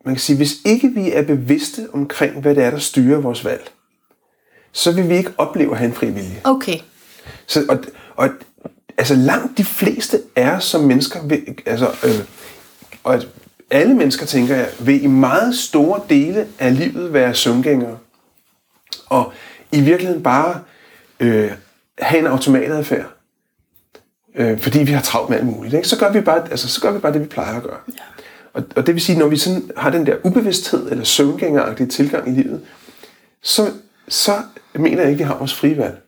[0.05, 3.45] man kan sige, hvis ikke vi er bevidste omkring, hvad det er, der styrer vores
[3.45, 3.71] valg,
[4.73, 6.41] så vil vi ikke opleve at have en fri vilje.
[6.45, 6.79] Okay.
[7.47, 7.79] Så, og,
[8.17, 8.29] og
[8.99, 12.25] altså langt de fleste er som mennesker, vil, altså, øh,
[13.05, 13.23] og
[13.71, 17.99] alle mennesker, tænker jeg, vil i meget store dele af livet være søvngængere.
[19.07, 19.33] Og
[19.73, 20.61] i virkeligheden bare
[21.21, 21.51] øh,
[21.99, 23.07] have en automatadfærd.
[24.35, 25.75] Øh, fordi vi har travlt med alt muligt.
[25.75, 25.89] Ikke?
[25.89, 27.79] Så, gør vi bare, altså, så gør vi bare det, vi plejer at gøre.
[27.89, 28.03] Ja.
[28.53, 32.29] Og, og det vil sige, når vi sådan har den der ubevidsthed eller søvngængeragtige tilgang
[32.29, 32.61] i livet,
[33.43, 33.71] så,
[34.11, 34.43] så
[34.75, 36.03] mener jeg ikke, vi har vores frivalg.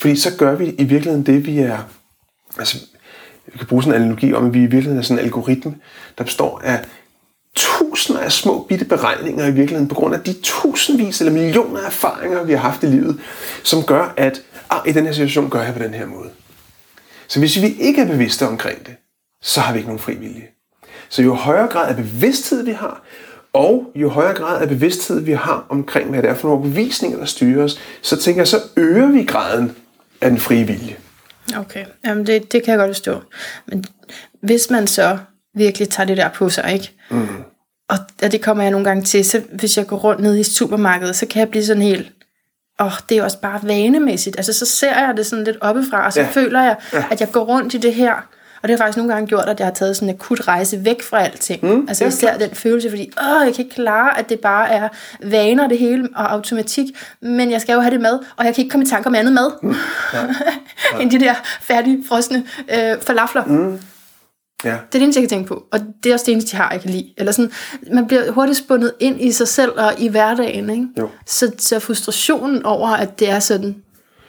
[0.00, 1.78] Fordi så gør vi i virkeligheden det, vi er...
[2.58, 2.86] Altså,
[3.46, 5.74] vi kan bruge sådan en analogi om, at vi i virkeligheden er sådan en algoritme,
[6.18, 6.84] der består af
[7.54, 11.86] tusinder af små bitte beregninger i virkeligheden, på grund af de tusindvis eller millioner af
[11.86, 13.20] erfaringer, vi har haft i livet,
[13.64, 16.30] som gør, at ah, i den her situation gør jeg på den her måde.
[17.28, 18.94] Så hvis vi ikke er bevidste omkring det,
[19.42, 20.46] så har vi ikke nogen fri vilje.
[21.08, 23.02] Så jo højere grad af bevidsthed vi har,
[23.52, 27.18] og jo højere grad af bevidsthed vi har omkring, hvad det er for nogle bevisninger,
[27.18, 29.76] der styrer os, så tænker jeg, så øger vi graden
[30.20, 30.96] af den frie vilje.
[31.56, 33.22] Okay, Jamen det, det kan jeg godt forstå.
[33.66, 33.84] Men
[34.40, 35.18] hvis man så
[35.54, 36.92] virkelig tager det der på sig, ikke?
[37.10, 37.28] Mm.
[37.88, 40.42] Og, og det kommer jeg nogle gange til, så hvis jeg går rundt ned i
[40.42, 42.12] supermarkedet, så kan jeg blive sådan helt,
[42.80, 44.36] åh, oh, det er også bare vanemæssigt.
[44.36, 46.28] Altså så ser jeg det sådan lidt oppefra, og så ja.
[46.28, 47.04] føler jeg, ja.
[47.10, 48.28] at jeg går rundt i det her
[48.62, 50.84] Og det har faktisk nogle gange gjort, at jeg har taget sådan en akut rejse
[50.84, 51.64] væk fra alting.
[51.64, 54.70] Mm, altså ja, især den følelse, fordi åh, jeg kan ikke klare, at det bare
[54.70, 54.88] er
[55.24, 56.86] vaner det hele og automatik,
[57.22, 59.14] men jeg skal jo have det med, og jeg kan ikke komme i tanker om
[59.14, 59.74] andet mad, mm,
[60.12, 60.26] ja, ja.
[61.00, 63.44] end de der færdige, frosne øh, falafler.
[63.44, 63.78] Mm.
[64.64, 64.70] Ja.
[64.70, 65.64] Det er det eneste, jeg kan tænke på.
[65.72, 67.12] Og det er også det eneste, jeg har, jeg kan lide.
[67.18, 67.52] Eller sådan,
[67.92, 70.70] man bliver hurtigt spundet ind i sig selv og i hverdagen.
[70.70, 70.86] Ikke?
[70.98, 71.08] Jo.
[71.26, 73.76] Så, så frustrationen over, at det er sådan,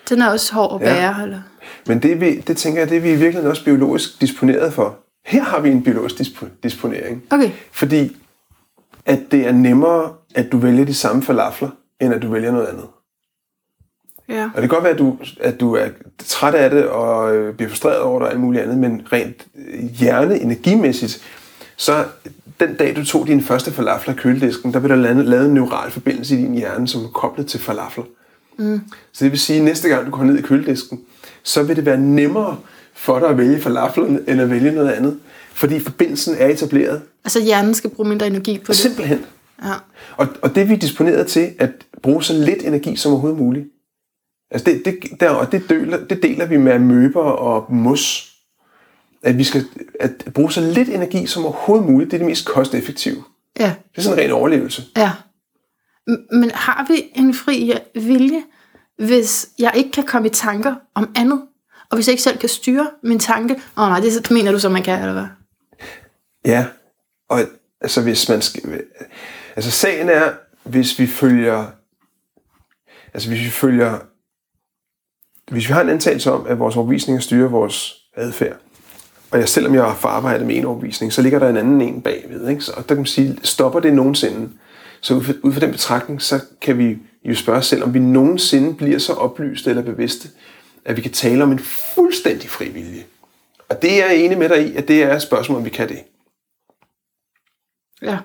[0.10, 0.94] den er også hård at Ja.
[0.94, 1.24] bære.
[1.24, 1.40] Eller?
[1.88, 4.98] Men det, vi, det tænker jeg, det er vi i virkeligheden også biologisk disponeret for.
[5.26, 7.24] Her har vi en biologisk dispo- disponering.
[7.30, 7.52] Okay.
[7.72, 8.18] Fordi
[9.06, 11.70] at det er nemmere, at du vælger de samme falafler,
[12.02, 12.86] end at du vælger noget andet.
[14.30, 14.44] Ja.
[14.56, 15.88] Og det kan godt være, at du, at du er
[16.26, 19.48] træt af det og øh, bliver frustreret over det og alt muligt andet, men rent
[19.56, 21.22] øh, hjerne, energimæssigt,
[21.78, 22.06] så
[22.60, 25.54] den dag, du tog din første falafler i køledisken, der blev der lavet, lavet en
[25.54, 28.04] neural forbindelse i din hjerne, som er koblet til falafler.
[28.58, 28.82] Mm.
[29.12, 31.00] Så det vil sige, at næste gang du går ned i køledisken,
[31.48, 32.58] så vil det være nemmere
[32.94, 35.20] for dig at vælge falaflerne, end at vælge noget andet.
[35.54, 37.02] Fordi forbindelsen er etableret.
[37.24, 38.76] Altså hjernen skal bruge mindre energi på det.
[38.76, 39.26] Simpelthen.
[39.64, 39.74] Ja.
[40.18, 43.68] Og, og det er vi disponeret til at bruge så lidt energi som overhovedet muligt.
[44.52, 48.34] Altså det, det, der, og det deler, det deler vi med møber og mos.
[49.24, 49.64] At vi skal
[50.00, 53.24] at bruge så lidt energi som overhovedet muligt, det er det mest kosteffektive.
[53.60, 53.74] ja.
[53.92, 54.84] Det er sådan en ren overlevelse.
[54.98, 55.12] Ja.
[56.32, 58.44] Men har vi en fri vilje,
[58.98, 61.42] hvis jeg ikke kan komme i tanker om andet?
[61.90, 63.54] Og hvis jeg ikke selv kan styre min tanke?
[63.54, 65.26] Åh oh, nej, det mener du så, man kan, eller hvad?
[66.46, 66.66] Ja,
[67.30, 67.40] og
[67.82, 68.84] altså hvis man skal,
[69.56, 70.34] altså sagen er,
[70.64, 71.66] hvis vi følger,
[73.14, 74.00] altså hvis vi følger,
[75.52, 78.58] hvis vi har en antagelse om, at vores overvisninger styrer vores adfærd,
[79.32, 82.02] og jeg, selvom jeg har forarbejdet med en overbevisning, så ligger der en anden en
[82.02, 82.62] bagved, ikke?
[82.62, 84.50] Så, og der kan man sige, stopper det nogensinde?
[85.02, 86.98] Så ud fra, ud fra den betragtning, så kan vi
[87.32, 90.30] jo spørge os selv, om vi nogensinde bliver så oplyste eller bevidste,
[90.86, 91.60] at vi kan tale om en
[91.96, 93.04] fuldstændig fri vilje.
[93.70, 95.70] Og det er jeg enig med dig i, at det er et spørgsmål, om vi
[95.70, 96.04] kan det.
[98.02, 98.18] Ja.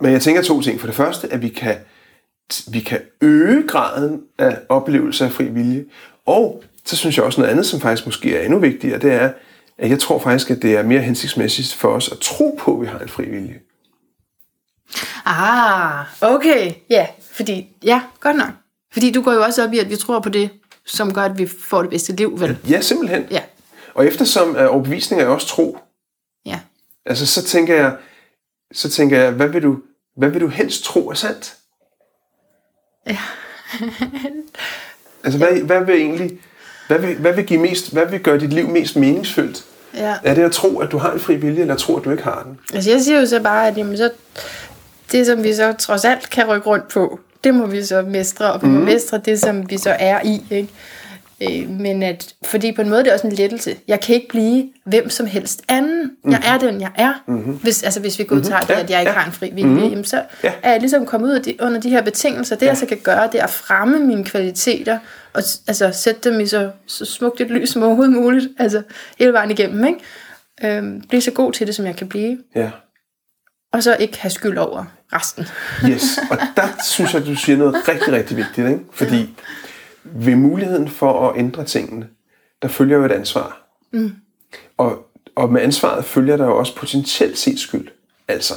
[0.00, 0.80] Men jeg tænker to ting.
[0.80, 1.76] For det første, at vi kan,
[2.72, 5.84] vi kan øge graden af oplevelse af fri vilje.
[6.26, 9.32] Og så synes jeg også noget andet, som faktisk måske er endnu vigtigere, det er,
[9.78, 12.80] at jeg tror faktisk, at det er mere hensigtsmæssigt for os at tro på, at
[12.80, 13.60] vi har en fri vilje.
[15.24, 16.72] Ah, okay.
[16.90, 18.48] Ja, fordi, ja, godt nok.
[18.92, 20.50] Fordi du går jo også op i, at vi tror på det,
[20.86, 22.58] som gør, at vi får det bedste liv, vel?
[22.70, 23.26] Ja, simpelthen.
[23.30, 23.42] Ja.
[23.94, 25.78] Og eftersom at overbevisning er også tro,
[26.46, 26.60] Ja.
[27.06, 27.96] altså så tænker jeg,
[28.72, 29.76] så tænker jeg, hvad vil du,
[30.16, 31.54] hvad vil du helst tro er sandt?
[33.06, 33.18] Ja.
[35.24, 36.38] altså hvad, hvad vil egentlig,
[36.88, 39.64] hvad vil, hvad vil give mest, hvad vil gøre dit liv mest meningsfyldt?
[39.94, 40.14] ja.
[40.24, 42.10] Er det at tro, at du har en fri vilje, eller at tro, at du
[42.10, 42.58] ikke har den?
[42.74, 44.10] Altså jeg siger jo så bare, at jamen, så,
[45.12, 48.52] det, som vi så trods alt kan rykke rundt på, det må vi så mestre,
[48.52, 50.42] og vi må mestre det, som vi så er i.
[50.50, 50.68] Ikke?
[51.42, 53.76] Øh, men at, fordi på en måde det er også en lettelse.
[53.88, 56.10] Jeg kan ikke blive hvem som helst anden.
[56.30, 57.22] Jeg er den, jeg er.
[57.26, 57.52] Mm-hmm.
[57.54, 58.76] Hvis, altså, hvis vi godtager mm-hmm.
[58.76, 59.20] det, at jeg ikke Ja, ja.
[59.20, 60.04] har en fri vilje, mm-hmm.
[60.04, 60.52] så Ja.
[60.62, 62.56] er jeg ligesom kommet ud af de, under de her betingelser.
[62.56, 64.98] Det, jeg så kan gøre, det er at fremme mine kvaliteter,
[65.32, 68.48] og altså, sætte dem i så, så smukt et lys som overhovedet muligt.
[68.58, 68.82] Altså
[69.18, 69.86] hele vejen igennem.
[69.86, 70.76] Ikke?
[70.76, 72.70] Øhm, blive så god til det, som jeg kan blive Ja.
[73.72, 75.46] Og så ikke have skyld over resten.
[75.90, 78.68] Yes, og der synes jeg, du siger noget rigtig, rigtig vigtigt.
[78.68, 78.80] Ikke?
[78.92, 79.34] Fordi
[80.04, 82.08] ved muligheden for at ændre tingene,
[82.62, 83.66] der følger jo et ansvar.
[83.92, 84.12] Mm.
[84.76, 87.88] Og, og med ansvaret følger der jo også potentielt set skyld.
[88.28, 88.54] Altså,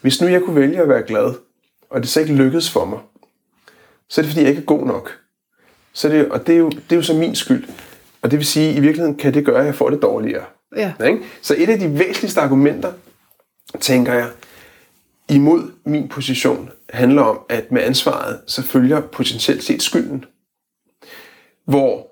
[0.00, 1.34] hvis nu jeg kunne vælge at være glad,
[1.90, 2.98] og det så ikke lykkedes for mig,
[4.08, 5.10] så er det fordi, jeg ikke er god nok.
[5.92, 7.64] Så det, og det er, jo, det er jo så min skyld.
[8.22, 10.44] Og det vil sige, at i virkeligheden kan det gøre, at jeg får det dårligere.
[10.76, 10.92] Ja.
[11.06, 11.20] Ikke?
[11.42, 12.92] Så et af de væsentligste argumenter,
[13.80, 14.28] tænker jeg,
[15.30, 20.24] imod min position, handler om, at med ansvaret, så følger potentielt set skylden.
[21.66, 22.06] Hvor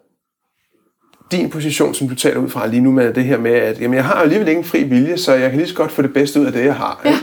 [1.30, 3.96] din position, som du taler ud fra lige nu med det her med, at jamen,
[3.96, 6.12] jeg har alligevel ikke en fri vilje, så jeg kan lige så godt få det
[6.12, 7.00] bedste ud af det, jeg har.
[7.04, 7.18] Ja.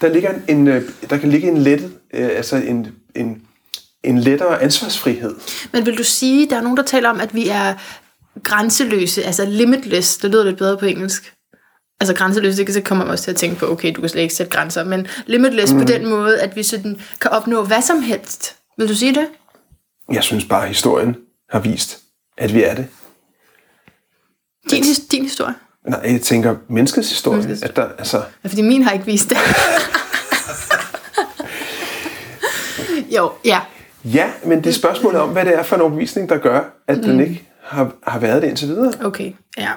[0.00, 3.42] Der, ligger en, en, øh, der kan ligge en lettet, øh, altså en, en,
[4.04, 5.34] en lettere ansvarsfrihed.
[5.72, 7.74] Men vil du sige, der er nogen, der taler om, at vi er
[8.42, 11.33] grænseløse, altså limitless, det lyder lidt bedre på engelsk.
[12.00, 14.08] Altså grænseløse, det kan så kommer man også til at tænke på, okay, du kan
[14.10, 15.78] slet ikke sætte grænser, men limitless mm.
[15.78, 18.56] på den måde, at vi sådan kan opnå hvad som helst.
[18.78, 19.26] Vil du sige det?
[20.12, 21.16] Jeg synes bare, at historien
[21.50, 21.98] har vist,
[22.38, 22.86] at vi er det.
[24.70, 25.54] Din, his- din historie?
[25.88, 29.30] Nej, jeg tænker menneskets historie, Menneskets at der, altså, Ja, fordi min har ikke vist
[29.30, 29.36] det.
[33.16, 33.60] jo, ja.
[34.04, 36.96] ja, men det er spørgsmålet om, hvad det er for en overbevisning, der gør, at
[36.96, 37.02] mm.
[37.02, 38.92] den ikke har, har været det indtil videre.
[39.04, 39.70] Okay, ja.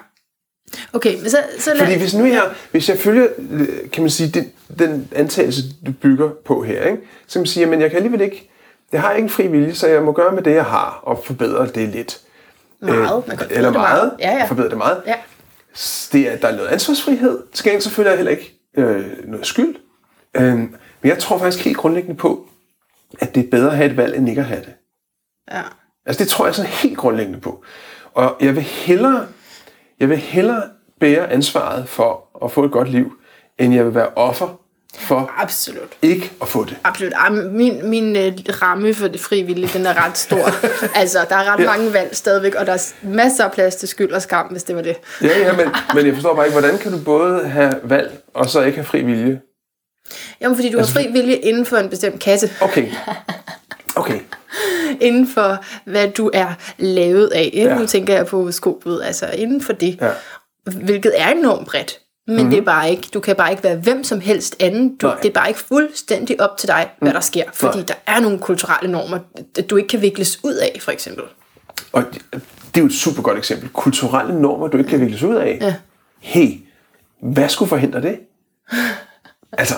[0.93, 1.79] Okay, men så, så lad...
[1.79, 5.91] Fordi hvis nu jeg, hvis jeg følger, øh, kan man sige, den, den antagelse, du
[5.91, 6.99] bygger på her, ikke?
[7.27, 8.49] så kan man sige, at jeg kan alligevel ikke,
[8.91, 11.21] jeg har ikke en fri vilje, så jeg må gøre med det, jeg har, og
[11.25, 12.19] forbedre det lidt.
[12.81, 13.27] Meget.
[13.27, 14.11] Man kan Eller det meget, meget.
[14.19, 14.45] Ja, ja.
[14.45, 15.01] forbedre det meget.
[15.07, 15.15] Ja.
[16.11, 17.39] det er, der er noget ansvarsfrihed.
[17.53, 19.75] Til gengæld så føler jeg heller ikke øh, noget skyld.
[20.33, 20.69] Øh, men
[21.03, 22.47] jeg tror faktisk helt grundlæggende på,
[23.19, 24.73] at det er bedre at have et valg, end ikke at have det.
[25.51, 25.61] Ja.
[26.05, 27.63] Altså det tror jeg sådan helt grundlæggende på.
[28.13, 29.25] Og jeg vil hellere,
[29.99, 30.63] jeg vil hellere
[30.99, 33.13] bære ansvaret for at få et godt liv,
[33.59, 34.59] end jeg vil være offer
[34.99, 35.89] for Absolut.
[36.01, 36.77] ikke at få det.
[36.83, 37.13] Absolut.
[37.51, 40.49] Min, min øh, ramme for det frivillige, den er ret stor.
[40.99, 41.65] altså, der er ret Ja.
[41.65, 44.75] mange valg stadigvæk, og der er masser af plads til skyld og skam, hvis det
[44.75, 44.95] var det.
[45.21, 48.49] Ja, ja, men, men jeg forstår bare ikke, hvordan kan du både have valg, og
[48.49, 49.41] så ikke have fri vilje?
[50.41, 52.49] Jamen, fordi du Altså, har fri vilje inden for en bestemt kasse.
[52.61, 52.87] Okay.
[55.01, 57.51] Inden for, hvad du er lavet af.
[57.53, 57.79] Ja.
[57.79, 59.97] Nu tænker jeg på skobet, altså inden for det.
[60.01, 60.09] Ja.
[60.63, 61.99] Hvilket er enormt bredt.
[62.27, 62.49] Men mm-hmm.
[62.49, 64.97] det er bare ikke, du kan bare ikke være hvem som helst anden.
[64.97, 65.15] Du, Nej.
[65.15, 67.43] det er bare ikke fuldstændig op til dig, hvad der sker.
[67.53, 67.85] Fordi Nej.
[67.85, 69.19] der er nogle kulturelle normer,
[69.69, 71.23] du ikke kan vikles ud af, for eksempel.
[71.91, 72.41] Og det
[72.77, 73.69] det er jo et super godt eksempel.
[73.69, 75.57] Kulturelle normer, du ikke kan vikles ud af.
[75.61, 75.75] Ja.
[76.19, 76.51] Hey,
[77.21, 78.19] hvad skulle forhindre det?
[79.51, 79.75] Altså,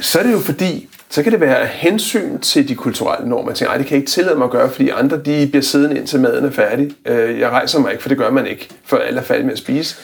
[0.00, 3.50] så er det jo fordi, så kan det være hensyn til de kulturelle normer.
[3.50, 5.62] Jeg tænker, ej, det kan jeg ikke tillade mig at gøre, fordi andre de bliver
[5.62, 6.92] siddende indtil maden er færdig.
[7.06, 9.52] Øh, Jeg rejser mig ikke, for det gør man ikke, før alle er færdige med
[9.52, 9.96] at spise.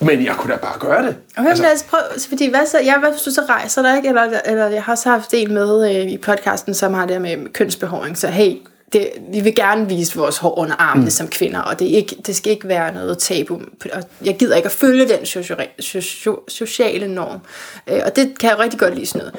[0.00, 1.16] Men jeg kunne da bare gøre det.
[1.36, 3.82] Okay, altså, lad os prøve, så fordi hvad så, ja, hvad hvis du så rejser
[3.82, 4.08] dig, ikke?
[4.08, 7.52] Eller, eller jeg har så haft en med øh, i podcasten, som har det med
[7.52, 8.56] kønsbehåring, så hey,
[8.92, 11.10] det, vi vil gerne vise vores hår under armene mm.
[11.10, 13.60] som kvinder, og det, er ikke, det skal ikke være noget tabu.
[13.92, 17.38] Og jeg gider ikke at følge den socia- socia- sociale norm.
[17.86, 19.34] Øh, og det kan jeg rigtig godt lide sådan noget.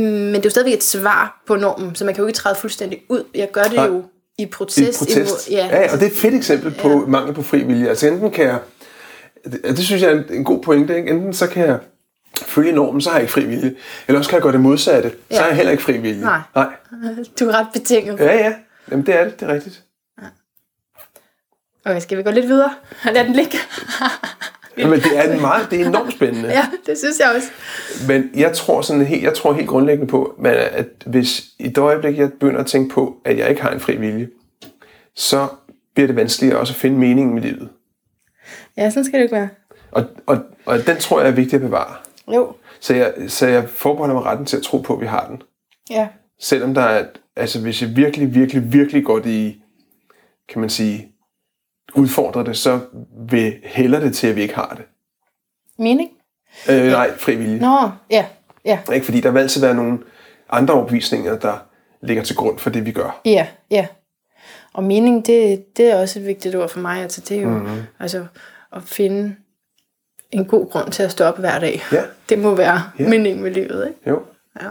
[0.00, 2.54] Men det er jo stadigvæk et svar på normen, så man kan jo ikke træde
[2.54, 3.24] fuldstændig ud.
[3.34, 3.86] Jeg gør det Nej.
[3.86, 4.04] jo
[4.38, 4.98] i I protest.
[4.98, 5.48] protest.
[5.48, 6.96] Imod, ja, ja, og det er et fedt eksempel på ja.
[6.96, 7.88] mangel på fri vilje.
[7.88, 8.58] Altså enten kan jeg,
[9.44, 11.10] det, det synes jeg er en, en god pointe, ikke?
[11.10, 11.78] enten så kan jeg
[12.42, 13.74] følge normen, så har jeg ikke fri vilje.
[14.08, 15.38] Eller også kan jeg gøre det modsatte, så Ja.
[15.40, 16.20] har jeg heller ikke fri vilje.
[16.24, 16.40] Nej.
[16.54, 16.66] Nej.
[17.40, 18.18] du er ret betinget.
[18.20, 18.54] Ja, ja.
[18.90, 19.40] Jamen, det er det.
[19.40, 19.82] Det er rigtigt.
[21.84, 22.74] Okay, skal vi gå lidt videre?
[23.14, 23.58] Lad den ligge.
[24.78, 26.48] Jamen, det er en meget, det er enormt spændende.
[26.48, 27.48] ja, det synes jeg også.
[28.08, 31.78] Men jeg tror, sådan helt, jeg tror helt grundlæggende på, men at hvis i det
[31.78, 34.28] øjeblik, jeg begynder at tænke på, at jeg ikke har en fri vilje,
[35.14, 35.48] så
[35.94, 37.68] bliver det vanskeligere også at finde meningen med livet.
[38.76, 39.48] Ja, sådan skal det ikke være.
[39.90, 41.94] Og, og, og den tror jeg er vigtig at bevare.
[42.34, 42.52] Jo.
[42.80, 45.42] Så jeg, så jeg forbeholder mig retten til at tro på, at vi har den.
[45.90, 46.08] Ja.
[46.40, 49.62] Selvom der er, altså hvis jeg virkelig, virkelig, virkelig godt i,
[50.48, 51.08] kan man sige,
[51.94, 52.80] udfordrer det, så
[53.28, 54.84] vil hælder det til, at vi ikke har det.
[55.78, 56.10] Mening?
[56.70, 57.60] Øh, nej, frivillige.
[57.60, 58.26] Nå, ja.
[58.64, 59.04] Ja, Ikke?
[59.04, 59.98] Fordi der vil altid være nogle
[60.50, 61.66] andre overbevisninger, der
[62.02, 63.20] ligger til grund for det, vi gør.
[63.24, 63.86] ja, ja.
[64.72, 67.02] Og mening, det, det er også et vigtigt ord for mig.
[67.02, 67.82] Altså, det er jo mm-hmm.
[68.00, 68.26] altså,
[68.72, 69.36] at finde
[70.30, 71.82] en god grund til at stå op hver dag.
[71.92, 72.02] Ja.
[72.28, 73.08] Det må være Ja.
[73.08, 74.10] meningen med livet, ikke?
[74.10, 74.22] Jo.
[74.62, 74.68] Ja.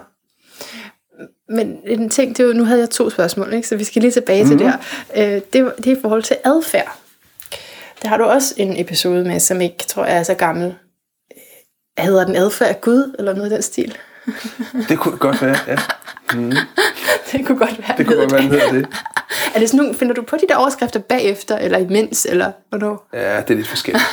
[1.49, 3.67] Men en ting, det er jo, nu havde jeg to spørgsmål, ikke?
[3.67, 4.57] så vi skal lige tilbage mm-hmm.
[4.57, 4.73] til det
[5.13, 5.35] her.
[5.35, 6.97] Øh, det, var- det er i forhold til adfærd.
[8.05, 10.75] Der har du også en episode med, som ikke tror jeg er så gammel.
[11.97, 13.97] Øh, Hedder den adfærd af Gud, eller noget i den stil?
[14.89, 15.75] Det kunne godt være, ja.
[17.31, 17.97] det kunne godt være.
[17.97, 18.87] Det kunne godt være, hedder det.
[19.55, 23.09] Er det sådan nogle, finder du på de der overskrifter bagefter, eller imens, eller hvornår?
[23.13, 24.03] Ja, det er lidt forskelligt.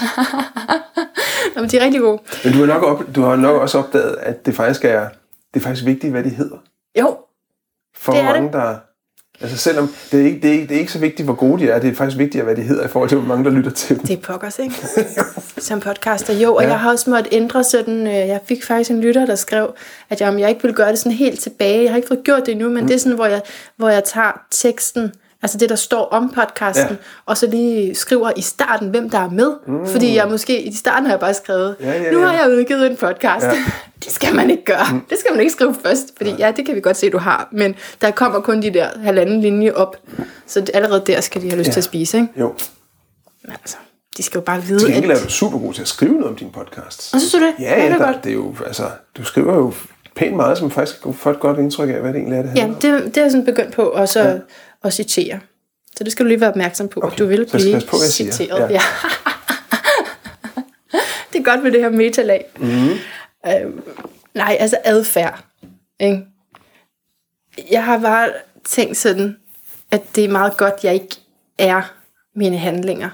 [1.55, 2.23] Nå, men de er rigtig gode.
[2.45, 5.09] Men du har nok, op, du har nok også opdaget, at det faktisk er,
[5.55, 6.57] det er faktisk vigtigt, hvad de hedder.
[7.01, 7.19] Jo,
[7.97, 8.77] For Det er mange, der...
[9.43, 11.63] Altså selvom det er, ikke, det, er ikke, det er ikke så vigtigt, hvor gode
[11.63, 13.51] de er, det er faktisk vigtigere, hvad de hedder, i forhold til, hvor mange, der
[13.51, 14.07] lytter til dem.
[14.07, 14.75] det er pokkers, ikke?
[15.59, 16.35] Som podcaster.
[16.35, 16.69] Jo, og Ja.
[16.69, 19.75] jeg har også måttet ændre sådan, øh, jeg fik faktisk en lytter, der skrev,
[20.11, 21.83] at jeg, om jeg ikke ville gøre det sådan helt tilbage.
[21.83, 22.87] Jeg har ikke fået gjort det endnu, men mm.
[22.87, 23.41] det er sådan, hvor jeg,
[23.77, 26.91] hvor jeg tager teksten, altså det, der står om podcasten, Ja.
[26.91, 26.97] ja.
[27.27, 29.53] og så lige skriver i starten, hvem der er med.
[29.67, 29.87] Mm.
[29.87, 32.27] Fordi jeg måske, i starten har jeg bare skrevet, Ja, ja, nu ja.
[32.27, 33.45] har jeg udgivet en podcast.
[33.47, 33.49] Ja.
[33.53, 33.65] Ja.
[34.05, 34.87] det skal man ikke gøre.
[34.93, 35.01] Mm.
[35.11, 37.49] Det skal man ikke skrive først, fordi ja, det kan vi godt se, du har.
[37.53, 39.97] Men der kommer kun de der halvanden linje op,
[40.47, 41.73] så det, allerede der skal de have lyst Ja.
[41.73, 42.29] til at spise, ikke?
[42.41, 42.55] Jo.
[43.45, 43.77] Men altså,
[44.17, 44.93] de skal jo bare vide, Til at...
[44.93, 47.15] gengæld er du super god til at skrive noget om dine podcasts.
[47.15, 47.55] Og synes du det?
[47.59, 48.25] Ja, ja, det er der, godt.
[48.25, 48.83] det er jo, altså,
[49.19, 49.73] du skriver jo
[50.17, 52.53] pænt meget, som faktisk kan få et godt indtryk af, hvad det egentlig er, det
[52.57, 53.03] Ja, handler om.
[53.03, 54.37] det, det er jeg sådan begyndt på også ja.
[54.85, 55.41] At citere.
[55.97, 58.61] Så det skal du lige være opmærksom på, Okay, at du vil blive på, citeret.
[58.61, 58.67] Ja.
[58.71, 58.81] Ja.
[61.33, 62.45] det er godt med det her metalag.
[62.59, 62.89] Mm.
[63.47, 63.73] Øh,
[64.35, 65.45] nej, altså adfærd.
[66.01, 66.27] Ikke?
[67.71, 68.29] Jeg har bare
[68.65, 69.37] tænkt sådan,
[69.91, 71.17] at det er meget godt, jeg ikke
[71.59, 71.95] er
[72.35, 73.11] mine handlinger.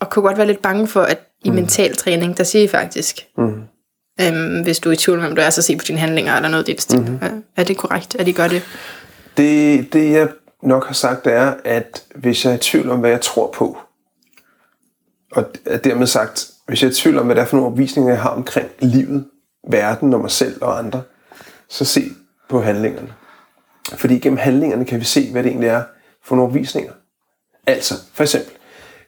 [0.00, 1.54] Og kunne godt være lidt bange for, at i mm.
[1.54, 3.62] mental træning, der siger I faktisk, mm.
[4.20, 6.48] øhm, hvis du er i tvivl om, du er, så se på dine handlinger, eller
[6.48, 7.00] noget i det stil.
[7.00, 7.18] Mm.
[7.22, 8.62] Er, er det korrekt, at I gør det?
[9.36, 10.28] Det, det jeg
[10.64, 13.78] nok har sagt, er, at hvis jeg er i tvivl om, hvad jeg tror på,
[15.32, 15.44] og
[15.84, 18.22] dermed sagt, hvis jeg er i tvivl om, hvad det er for nogle opvisninger, jeg
[18.22, 19.28] har omkring livet,
[19.68, 21.02] verden og mig selv og andre,
[21.68, 22.04] så se
[22.48, 23.14] på handlingerne.
[23.92, 25.82] Fordi gennem handlingerne kan vi se, hvad det egentlig er
[26.24, 26.92] for nogle opvisninger.
[27.66, 28.52] Altså, for eksempel,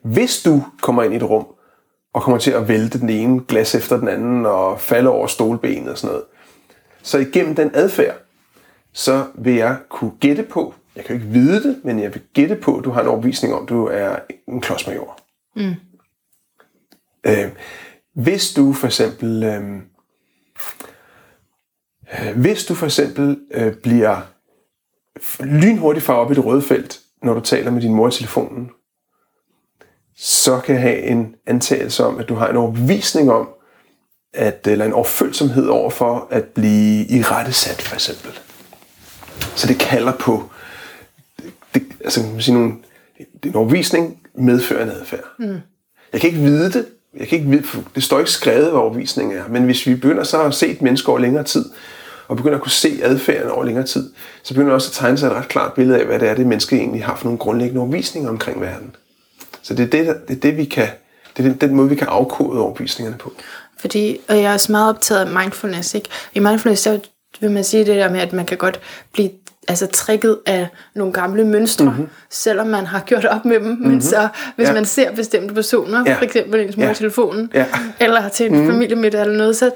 [0.03, 1.47] hvis du kommer ind i et rum,
[2.13, 5.89] og kommer til at vælte den ene glas efter den anden, og falde over stolbenet
[5.89, 6.25] og sådan noget.
[7.03, 8.17] Så igennem den adfærd,
[8.93, 12.23] så vil jeg kunne gætte på, jeg kan jo ikke vide det, men jeg vil
[12.35, 14.17] gætte på, at du har en overbevisning om, at du er
[14.49, 15.19] en klodsmajor.
[15.57, 15.75] Mm.
[17.27, 17.51] Øh,
[18.15, 19.63] hvis du for eksempel, øh,
[22.13, 24.21] øh, hvis du for eksempel øh, bliver
[25.41, 28.71] lynhurtigt far op i det røde felt, når du taler med din mor i telefonen,
[30.17, 33.49] så kan jeg have en antagelse om, at du har en overbevisning om,
[34.33, 38.39] at, eller en overfølsomhed over for at blive i rette sat, for eksempel.
[39.57, 40.51] Så det kalder på,
[41.81, 42.73] det, altså man sige, nogle,
[43.21, 45.25] er en overbevisning medfører en adfærd.
[45.39, 45.59] Mm.
[46.13, 46.87] Jeg kan ikke vide det,
[47.19, 50.25] jeg kan ikke vide, det står ikke skrevet, hvad overbevisningen er, men hvis vi begynder
[50.25, 51.65] så at se et menneske over længere tid,
[52.29, 54.11] og begynder at kunne se adfærden over længere tid,
[54.43, 56.47] så begynder også at tegne sig et ret klart billede af, hvad det er, det
[56.47, 58.97] menneske egentlig har for nogle grundlæggende overbevisninger omkring verden.
[59.63, 60.89] Så det er det, det, er det vi kan,
[61.37, 63.33] det er den, den måde, vi kan afkode overbevisningerne på.
[63.79, 66.09] Fordi, og jeg er også meget optaget af mindfulness, ikke?
[66.35, 67.01] I mindfulness, så
[67.41, 68.81] vil man sige det der med, at man kan godt
[69.13, 69.31] blive
[69.69, 72.09] altså tricket af nogle gamle mønstre, mm-hmm.
[72.31, 73.69] selvom man har gjort op med dem.
[73.69, 73.89] Mm-hmm.
[73.89, 74.73] Men så, hvis ja.
[74.75, 76.17] man ser bestemte personer, ja.
[76.17, 76.93] for eksempel ens mor ja.
[76.93, 77.67] i telefonen, ja.
[78.01, 78.71] eller til en mm-hmm.
[78.71, 79.71] familiemiddag eller noget, så,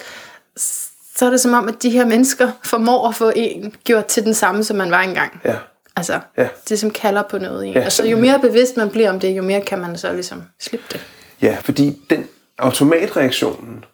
[1.16, 4.24] så er det som om, at de her mennesker formår at få en gjort til
[4.24, 5.40] den samme, som man var engang.
[5.44, 5.55] Ja.
[5.96, 6.48] Altså, ja.
[6.68, 7.74] det som kalder på noget i en.
[7.74, 10.42] Ja, altså, jo mere bevidst man bliver om det, jo mere kan man så ligesom
[10.61, 11.00] slippe det.
[11.42, 12.26] Ja, fordi den
[12.59, 13.85] automatreaktionen,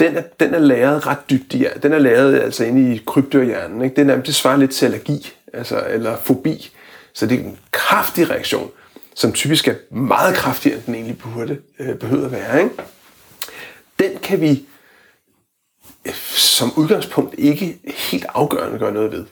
[0.00, 3.82] den er, den er læret ret dybt i Den er læret altså inde i kryptohjernen.
[3.82, 3.96] Ikke?
[3.96, 6.70] Den er, det svarer lidt til allergi, altså, eller fobi.
[7.12, 8.70] Så det er en kraftig reaktion,
[9.14, 12.62] som typisk er meget kraftigere, end den egentlig burde, øh, behøver at være.
[12.62, 12.74] Ikke?
[13.98, 14.66] Den kan vi
[16.06, 19.24] øh, som udgangspunkt ikke helt afgørende gøre noget ved.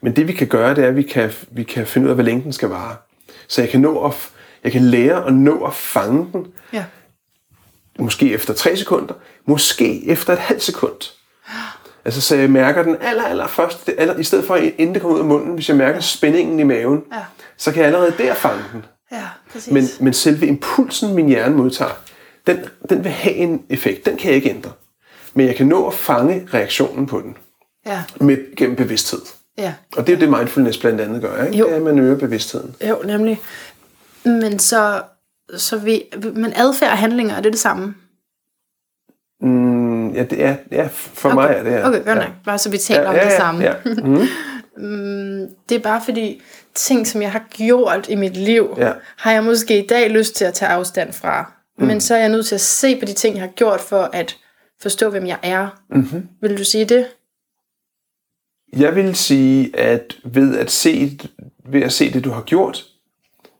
[0.00, 2.16] Men det vi kan gøre, det er, at vi kan, vi kan finde ud af,
[2.16, 2.96] hvor længden skal vare.
[3.48, 4.14] Så jeg kan, nå at,
[4.64, 6.46] jeg kan lære at nå at fange den.
[6.72, 6.84] Ja.
[7.98, 9.14] Måske efter 3 sekunder,
[9.46, 11.12] måske efter et halvt sekund.
[12.04, 15.16] Altså, så jeg mærker den aller, aller først, aller, i stedet for inden det kommer
[15.16, 17.18] ud af munden, hvis jeg mærker spændingen i maven, ja.
[17.56, 18.84] så kan jeg allerede der fange den.
[19.12, 19.72] Ja, præcis.
[19.72, 21.90] Men, men selve impulsen, min hjerne modtager,
[22.46, 24.06] den, den vil have en effekt.
[24.06, 24.70] Den kan jeg ikke ændre.
[25.34, 27.36] Men jeg kan nå at fange reaktionen på den.
[27.86, 28.02] Ja.
[28.20, 29.20] Med, gennem bevidsthed.
[29.58, 29.74] Ja.
[29.96, 31.58] Og det er det, mindfulness blandt andet gør, ikke?
[31.58, 31.64] Jo.
[31.64, 32.74] Det er, at man øger bevidstheden.
[32.88, 33.40] Jo, nemlig.
[34.24, 35.02] Men så,
[35.56, 36.02] så vi,
[36.34, 37.94] men adfærd og handlinger, er det det samme?
[39.40, 41.34] Mm, ja, det er, ja, for okay.
[41.34, 41.88] mig er det ja.
[41.88, 42.14] Okay, godt ja.
[42.14, 42.32] nok.
[42.44, 43.64] Bare så vi taler ja, om ja, det samme.
[43.64, 43.72] Ja.
[43.84, 44.26] Mm.
[44.86, 46.42] mm, det er bare fordi,
[46.74, 48.92] ting, som jeg har gjort i mit liv, ja.
[49.16, 51.52] har jeg måske i dag lyst til at tage afstand fra.
[51.78, 51.86] Mm.
[51.86, 54.10] Men så er jeg nødt til at se på de ting, jeg har gjort, for
[54.12, 54.36] at
[54.82, 55.82] forstå, hvem jeg er.
[55.90, 56.28] Mm-hmm.
[56.40, 57.06] Vil du sige det?
[58.76, 61.18] Jeg vil sige, at ved at se,
[61.68, 62.84] ved at se det, du har gjort,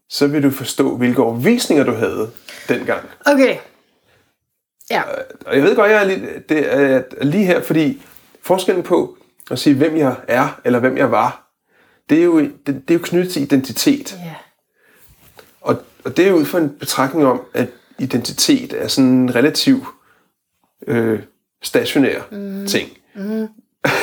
[0.08, 2.30] så vil du forstå, hvilke overvisninger du havde
[2.68, 3.08] dengang.
[3.26, 3.56] Okay.
[4.90, 5.02] Ja.
[5.46, 8.02] Og jeg ved godt, jeg er lige, det er lige her, fordi
[8.42, 9.18] forskellen på
[9.50, 11.52] at sige, hvem jeg er, eller hvem jeg var,
[12.08, 14.12] det er jo, det, det er jo knyttet til identitet.
[14.24, 14.34] Ja.
[15.60, 19.84] Og, og det er ud fra en betragtning om, at identitet er sådan en relativt
[20.86, 21.20] øh,
[21.62, 22.66] stationær mm.
[22.66, 22.90] ting.
[23.14, 23.48] Mm.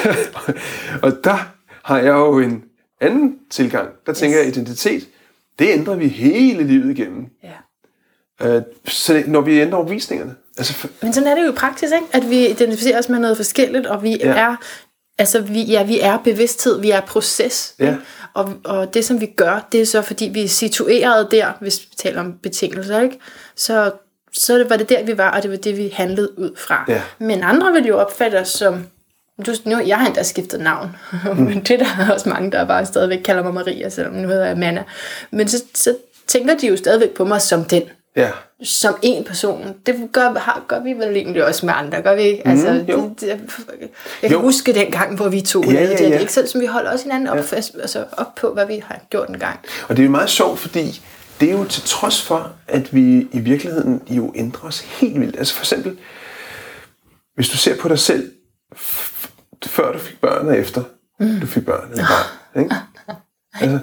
[1.03, 2.63] og der har jeg jo en
[3.01, 3.89] anden tilgang.
[4.05, 4.45] Der tænker yes.
[4.45, 5.07] jeg, identitet,
[5.59, 7.25] det ændrer vi hele livet igennem.
[7.43, 8.47] Ja.
[8.47, 10.35] Øh, så når vi ændrer overvisningerne.
[10.57, 12.05] Altså, Men sådan er det jo i praksis, ikke?
[12.11, 14.35] at vi identificerer os med noget forskelligt, og vi ja.
[14.35, 14.55] er
[15.17, 17.75] Altså, vi, ja, vi er bevidsthed, vi er proces.
[17.79, 17.95] Ja.
[18.33, 21.81] Og, og det, som vi gør, det er så, fordi vi er situeret der, hvis
[21.81, 23.19] vi taler om betingelser, ikke?
[23.55, 23.91] Så,
[24.33, 26.85] så var det der, vi var, og det var det, vi handlede ud fra.
[26.87, 27.01] Ja.
[27.19, 28.85] Men andre vil jo opfatte os som
[29.45, 31.35] du, nu, jeg har endda skiftet navn, mm.
[31.47, 34.45] men det der er også mange, der bare stadigvæk kalder mig Maria, selvom nu hedder
[34.45, 34.83] jeg Manna.
[35.31, 35.95] Men så, så
[36.27, 37.83] tænker de jo stadigvæk på mig som den.
[38.15, 38.29] Ja.
[38.63, 39.75] Som en person.
[39.85, 42.47] Det gør, har, gør vi vel egentlig også med andre, gør vi ikke?
[42.47, 43.09] Altså, mm, jo.
[43.09, 43.27] Det, det,
[44.21, 44.41] jeg kan jo.
[44.41, 46.09] huske den gang, hvor vi to ja, ja, ja.
[46.09, 46.19] det.
[46.21, 46.33] Ikke?
[46.33, 47.41] Selv som vi holder også hinanden op, ja.
[47.41, 49.59] fast, altså op på, hvad vi har gjort en gang.
[49.87, 51.01] Og det er jo meget sjovt, fordi
[51.39, 55.35] det er jo til trods for, at vi i virkeligheden jo ændrer os helt vildt.
[55.37, 55.97] Altså for eksempel,
[57.35, 58.31] hvis du ser på dig selv
[59.65, 60.83] før du fik børn og efter
[61.19, 61.39] mm.
[61.39, 62.63] du fik børn eller barn.
[62.63, 62.75] Ikke?
[63.61, 63.79] Altså,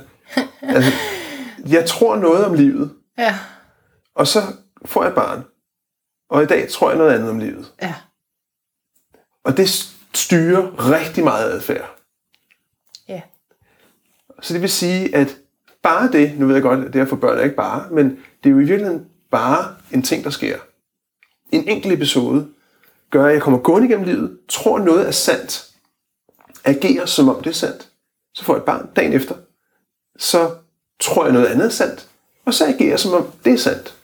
[0.62, 0.92] altså,
[1.68, 3.38] jeg tror noget om livet, ja.
[4.14, 4.40] og så
[4.84, 5.44] får jeg barn.
[6.30, 7.72] Og i dag tror jeg noget andet om livet.
[7.82, 7.94] Ja.
[9.44, 9.68] Og det
[10.14, 11.96] styrer rigtig meget adfærd.
[13.08, 13.20] Ja.
[14.40, 15.36] Så det vil sige, at
[15.82, 18.10] bare det, nu ved jeg godt, at det at få børn er ikke bare, men
[18.44, 20.58] det er jo i virkeligheden bare en ting, der sker.
[21.52, 22.48] En enkelt episode
[23.10, 25.69] gør, at jeg kommer gående igennem livet, tror noget er sandt,
[26.64, 27.88] agerer som om det er sandt.
[28.34, 29.34] Så får jeg et barn dagen efter.
[30.18, 30.50] Så
[31.00, 32.06] tror jeg noget andet er sandt.
[32.46, 33.94] Og så agerer som om det er sandt.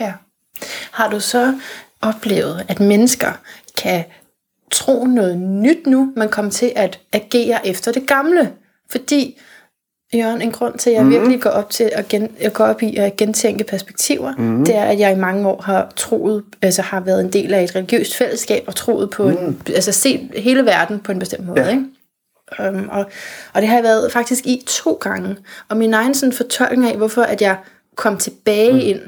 [0.00, 0.12] Ja.
[0.90, 1.60] Har du så
[2.00, 3.32] oplevet, at mennesker
[3.76, 4.04] kan
[4.72, 8.52] tro noget nyt nu, man kommer til at agere efter det gamle?
[8.90, 9.40] Fordi
[10.14, 11.10] Jørgen, en grund til, at jeg mm.
[11.10, 14.64] virkelig går op, til at gen, jeg går op i at gentænke perspektiver, mm.
[14.64, 17.64] det er, at jeg i mange år har troet, altså har været en del af
[17.64, 19.30] et religiøst fællesskab og troet på, mm.
[19.30, 21.70] en, altså set hele verden på en bestemt måde, ja.
[21.70, 21.84] ikke?
[22.58, 23.06] Um, og,
[23.52, 25.36] og det har jeg været faktisk i to gange.
[25.68, 27.56] Og min egen sådan fortolkning af, hvorfor at jeg
[27.96, 28.78] kom tilbage mm.
[28.82, 29.00] ind,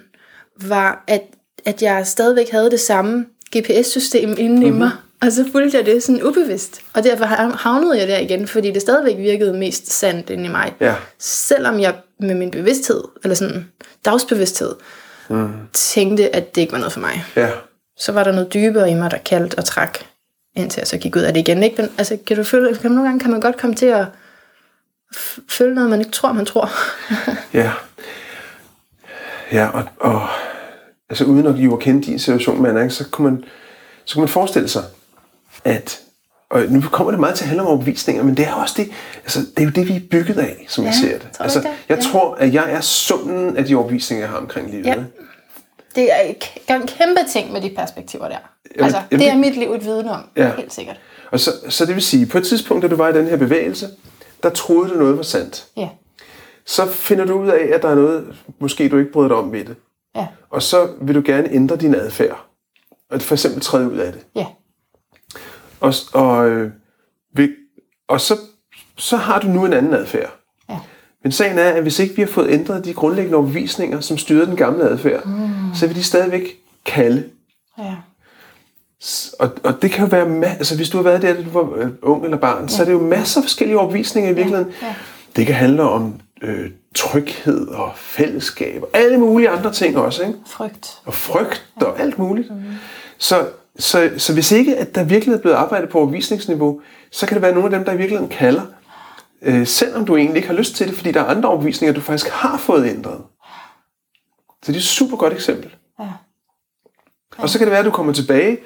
[0.61, 1.23] var, at,
[1.65, 3.27] at jeg stadigvæk havde det samme
[3.57, 4.77] GPS-system inden mm-hmm.
[4.77, 4.91] i mig,
[5.23, 6.81] og så fulgte jeg det sådan ubevidst.
[6.95, 7.25] Og derfor
[7.57, 10.75] havnede jeg der igen, fordi det stadigvæk virkede mest sandt inde i mig.
[10.81, 10.95] Ja.
[11.19, 13.69] Selvom jeg med min bevidsthed, eller sådan
[14.05, 14.75] dagsbevidsthed,
[15.29, 15.53] mm.
[15.73, 17.25] tænkte, at det ikke var noget for mig.
[17.37, 17.51] Ja.
[17.99, 19.99] Så var der noget dybere i mig, der kaldte og trak,
[20.57, 21.63] indtil jeg så gik ud af det igen.
[21.63, 21.83] Ikke?
[21.83, 24.07] Men, altså, kan du føle, kan man, nogle gange kan man godt komme til at
[25.49, 26.71] føle noget, man ikke tror, man tror.
[27.61, 27.73] ja.
[29.53, 30.29] Ja, og, og
[31.11, 33.45] altså uden at jo kende din situation, man, ikke, så, kunne man,
[34.05, 34.83] så kunne man forestille sig,
[35.67, 36.01] at
[36.51, 38.91] og nu kommer det meget til at handle om overbevisninger, men det er også det,
[39.23, 41.29] altså, det er jo det, vi er bygget af, som ja, jeg ser det.
[41.33, 41.69] Tror altså, det?
[41.89, 42.03] jeg Ja.
[42.03, 44.87] tror, at jeg er summen af de overbevisninger, jeg har omkring livet.
[44.87, 44.95] Ja.
[45.95, 48.37] Det er en kæmpe ting med de perspektiver der.
[48.77, 50.21] Jamen, Altså, jamen, det er mit liv et viden om.
[50.37, 50.53] Ja.
[50.57, 51.01] Helt sikkert.
[51.33, 53.37] Og så, så det vil sige, på et tidspunkt, da du var i den her
[53.37, 53.89] bevægelse,
[54.43, 55.67] der troede du noget var sandt.
[55.77, 55.89] Ja.
[56.67, 58.27] Så finder du ud af, at der er noget,
[58.59, 59.77] måske du ikke bryder dig om ved det.
[60.17, 60.27] Ja.
[60.51, 62.45] Og så vil du gerne ændre din adfærd.
[63.11, 64.21] Og for eksempel træde ud af det.
[64.37, 64.47] Ja.
[65.81, 66.71] Og, og, øh,
[67.35, 67.57] vil-
[68.09, 68.39] og så,
[68.97, 70.37] så har du nu en anden adfærd.
[70.71, 70.79] Ja.
[71.23, 74.47] Men sagen er, at hvis ikke vi har fået ændret de grundlæggende overbevisninger, som styrede
[74.47, 75.75] den gamle adfærd, mm.
[75.75, 77.25] så vil de stadigvæk kalde.
[77.79, 77.95] Ja.
[79.39, 81.51] Og, og det kan jo være, ma- altså hvis du har været der, da du
[81.51, 82.69] var øh, ung eller barn, ja.
[82.69, 84.73] så er det jo masser af forskellige overbevisninger i virkeligheden.
[84.83, 84.95] Ja.
[85.37, 90.39] Det kan handle om øh, tryghed og fællesskab og alle mulige andre ting også, ikke?
[90.47, 90.99] Frygt.
[91.05, 92.49] og frygt og alt muligt.
[93.19, 93.49] Så,
[93.79, 97.43] så, så hvis ikke, at der virkelig er blevet arbejdet på overbevisningsniveau, så kan det
[97.43, 98.63] være nogle af dem, der i virkeligheden kalder,
[99.43, 102.01] øh, selvom du egentlig ikke har lyst til det, fordi der er andre overbevisninger, du
[102.01, 103.21] faktisk har fået ændret.
[104.63, 105.71] Så det er et super godt eksempel.
[106.01, 106.09] Ja.
[107.39, 108.59] Og så kan det være, at du kommer tilbage,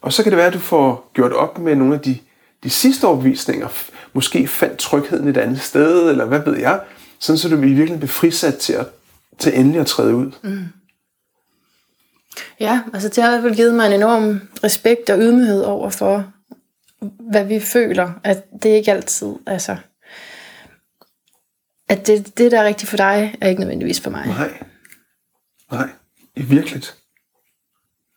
[0.00, 2.18] og så kan det være, at du får gjort op med nogle af de,
[2.62, 3.68] de sidste overbevisninger.
[4.12, 6.80] Måske fandt trygheden et andet sted, eller hvad ved jeg.
[7.18, 8.86] Sådan så du i virkeligheden bliver frisat til, at,
[9.38, 10.30] til endelig at træde ud.
[10.42, 10.64] Mm.
[12.60, 15.90] Ja, altså det har i hvert fald givet mig en enorm respekt og ydmyghed over
[15.90, 16.32] for,
[17.30, 18.12] hvad vi føler.
[18.24, 19.76] At det ikke altid, altså...
[21.88, 24.26] At det, det, der er rigtigt for dig, er ikke nødvendigvis for mig.
[24.26, 24.50] Nej.
[25.70, 25.88] Nej,
[26.36, 26.96] i virkeligt.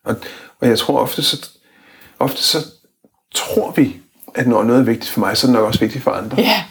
[0.04, 0.16] Og,
[0.60, 1.50] og jeg tror ofte så,
[2.20, 2.58] ofte så
[3.34, 4.02] tror vi,
[4.36, 6.38] at når noget er vigtigt for mig, så er det nok også vigtigt for andre.
[6.42, 6.64] Ja.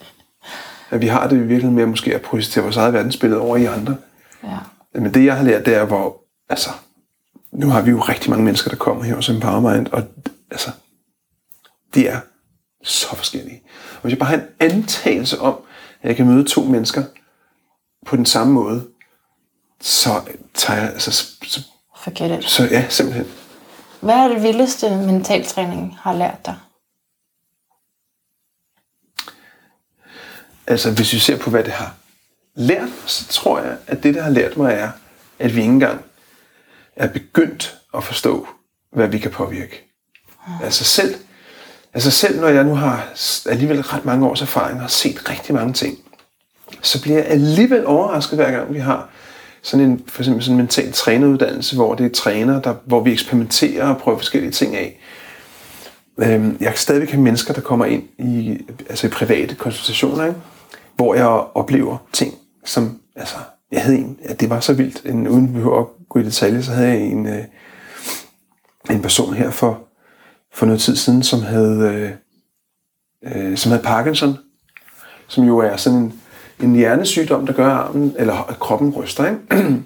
[0.90, 3.96] At vi har det virkelig med måske at projicere vores eget verdensbillede over i andre.
[4.44, 4.58] Ja.
[4.94, 6.70] Men det jeg har lært, det er, hvor, altså,
[7.52, 10.02] nu har vi jo rigtig mange mennesker, der kommer her hos Empowermind, og
[10.50, 10.70] altså,
[11.94, 12.20] de er
[12.84, 13.62] så forskellige.
[13.94, 15.54] Og hvis jeg bare har en antagelse om,
[16.02, 17.04] at jeg kan møde to mennesker
[18.06, 18.86] på den samme måde,
[19.80, 20.22] så
[20.54, 21.10] tager jeg, altså,
[21.42, 21.60] så,
[22.04, 22.44] Forget it.
[22.44, 23.26] så ja, simpelthen.
[24.00, 26.56] Hvad er det vildeste mentaltræning har lært dig?
[30.66, 31.94] Altså, hvis vi ser på, hvad det har
[32.54, 34.90] lært, så tror jeg, at det, det har lært mig, er,
[35.38, 36.04] at vi ikke engang
[36.98, 38.46] er begyndt at forstå,
[38.92, 39.84] hvad vi kan påvirke.
[40.62, 41.14] Altså selv,
[41.94, 43.08] altså selv når jeg nu har
[43.46, 45.98] alligevel ret mange års erfaring og har set rigtig mange ting,
[46.82, 49.08] så bliver jeg alligevel overrasket hver gang vi har
[49.62, 53.12] sådan en, for eksempel sådan en mental træneruddannelse, hvor det er træner, der, hvor vi
[53.12, 55.00] eksperimenterer og prøver forskellige ting af.
[56.18, 60.38] Øhm, jeg kan stadigvæk have mennesker, der kommer ind i, altså i private konsultationer, ikke?
[60.96, 62.34] hvor jeg oplever ting,
[62.64, 63.36] som, altså,
[63.72, 66.22] jeg havde en, ja, det var så vildt, en, uden vi behøver at gå i
[66.22, 67.44] detaljer, så havde jeg en, øh,
[68.90, 69.82] en person her for,
[70.54, 72.18] for noget tid siden, som havde,
[73.24, 74.38] øh, øh, som havde Parkinson,
[75.28, 76.20] som jo er sådan en,
[76.60, 79.82] en hjernesygdom, der gør armen, eller at kroppen ryster, ikke?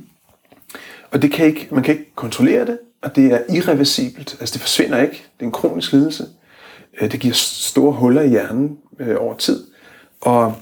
[1.13, 4.37] Og det kan ikke, man kan ikke kontrollere det, og det er irreversibelt.
[4.41, 5.15] Altså det forsvinder ikke.
[5.15, 6.27] Det er en kronisk lidelse.
[7.01, 9.67] Øh, det giver store huller i hjernen øh, over tid.
[10.21, 10.55] Og,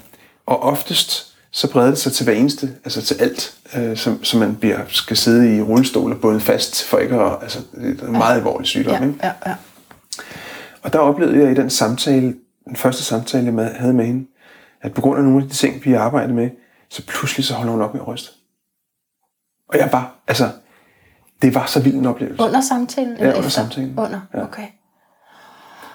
[0.47, 4.41] og oftest så breder det sig til hver eneste, altså til alt, øh, som, som
[4.41, 8.07] man bliver, skal sidde i rullestol og bundet fast for ikke at, altså det er
[8.07, 8.95] en meget alvorlig sygdom.
[8.95, 9.19] Ja, Ikke?
[9.23, 9.55] ja, ja.
[10.83, 12.35] Og der oplevede jeg i den samtale,
[12.65, 14.27] den første samtale, jeg havde med hende,
[14.83, 16.51] at på grund af nogle af de ting, vi arbejdede med,
[16.91, 18.31] så pludselig så holder hun op med at ryste.
[19.69, 20.49] Og jeg var, altså,
[21.43, 22.43] det var så vild en oplevelse.
[22.43, 23.13] Under samtalen?
[23.13, 23.51] eller under efter?
[23.51, 23.99] samtalen.
[23.99, 24.43] Under, Ja.
[24.43, 24.67] okay.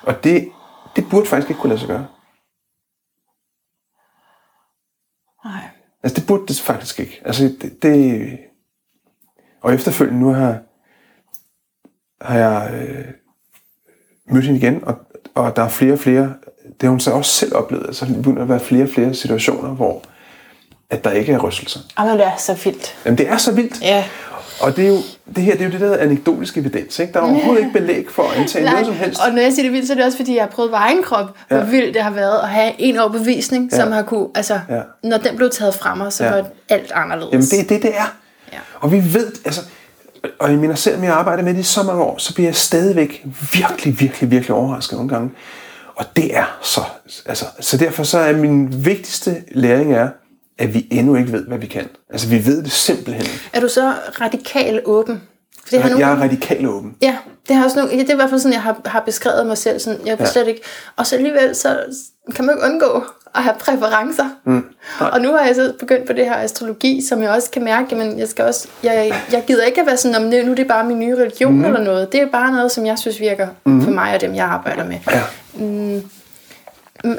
[0.02, 0.48] Og det,
[0.96, 2.06] det burde faktisk ikke kunne lade sig gøre.
[6.06, 7.22] Altså, det burde det faktisk ikke.
[7.26, 8.38] Altså, det, det...
[9.62, 10.58] Og efterfølgende nu har,
[12.22, 13.06] har jeg øh,
[14.28, 14.96] mødt hende igen, og,
[15.36, 16.34] og der er flere og flere,
[16.66, 19.14] det har hun så også selv oplevet, altså der begynder at være flere og flere
[19.14, 20.04] situationer, hvor
[20.90, 21.80] at der ikke er rystelser.
[21.98, 22.96] Jamen, det er så vildt.
[23.06, 23.82] Jamen det er så vildt.
[23.82, 24.06] Ja.
[24.62, 24.98] Og det, er jo,
[25.36, 27.00] det her det er jo det, der hedder anekdotisk evidens.
[27.00, 27.14] Ikke?
[27.14, 29.22] Der er overhovedet ikke belæg for at antage noget som helst.
[29.28, 30.76] og når jeg siger det vildt, så er det også, fordi jeg har prøvet på
[30.78, 31.64] egen krop, hvor Ja.
[31.64, 34.82] vildt det har været at have en overbevisning, som har kunne, altså, Ja.
[35.04, 36.30] når den blev taget fra mig, så Ja.
[36.32, 37.32] var alt anderledes.
[37.34, 38.16] Jamen det er det, det er.
[38.54, 38.58] Ja.
[38.80, 39.62] Og vi ved, altså,
[40.40, 42.56] og jeg mener, selvom jeg arbejder med det i så mange år, så bliver jeg
[42.56, 45.30] stadigvæk virkelig, virkelig, virkelig overrasket nogle gange.
[45.96, 46.82] Og det er så,
[47.26, 50.10] altså, så derfor så er min vigtigste læring er,
[50.60, 51.88] at vi endnu ikke ved, hvad vi kan.
[52.10, 53.26] Altså vi ved det simpelthen.
[53.54, 55.22] Er du så radikal åben?
[55.64, 56.96] For det har nogle Jeg er radikalt åben.
[57.02, 59.00] Ja, det, har også nogle, ja, det er i hvert fald sådan, jeg har, har
[59.00, 59.80] beskrevet mig selv.
[59.80, 60.26] Sådan, jeg Ja.
[60.26, 60.62] slet ikke,
[60.96, 61.78] og så alligevel så
[62.36, 63.04] kan man jo ikke undgå
[63.36, 64.26] at have præferencer.
[64.46, 64.66] Mm.
[65.00, 67.96] Og nu har jeg så begyndt på det her astrologi, som jeg også kan mærke,
[67.96, 70.68] men jeg, skal også, jeg, jeg gider ikke at være sådan, om nu er det
[70.68, 71.66] bare min nye religion mm.
[71.66, 72.12] eller noget.
[72.12, 73.82] Det er bare noget, som jeg synes virker mm.
[73.84, 74.98] for mig og dem, jeg arbejder med.
[75.12, 75.22] Ja.
[75.54, 76.02] Mm,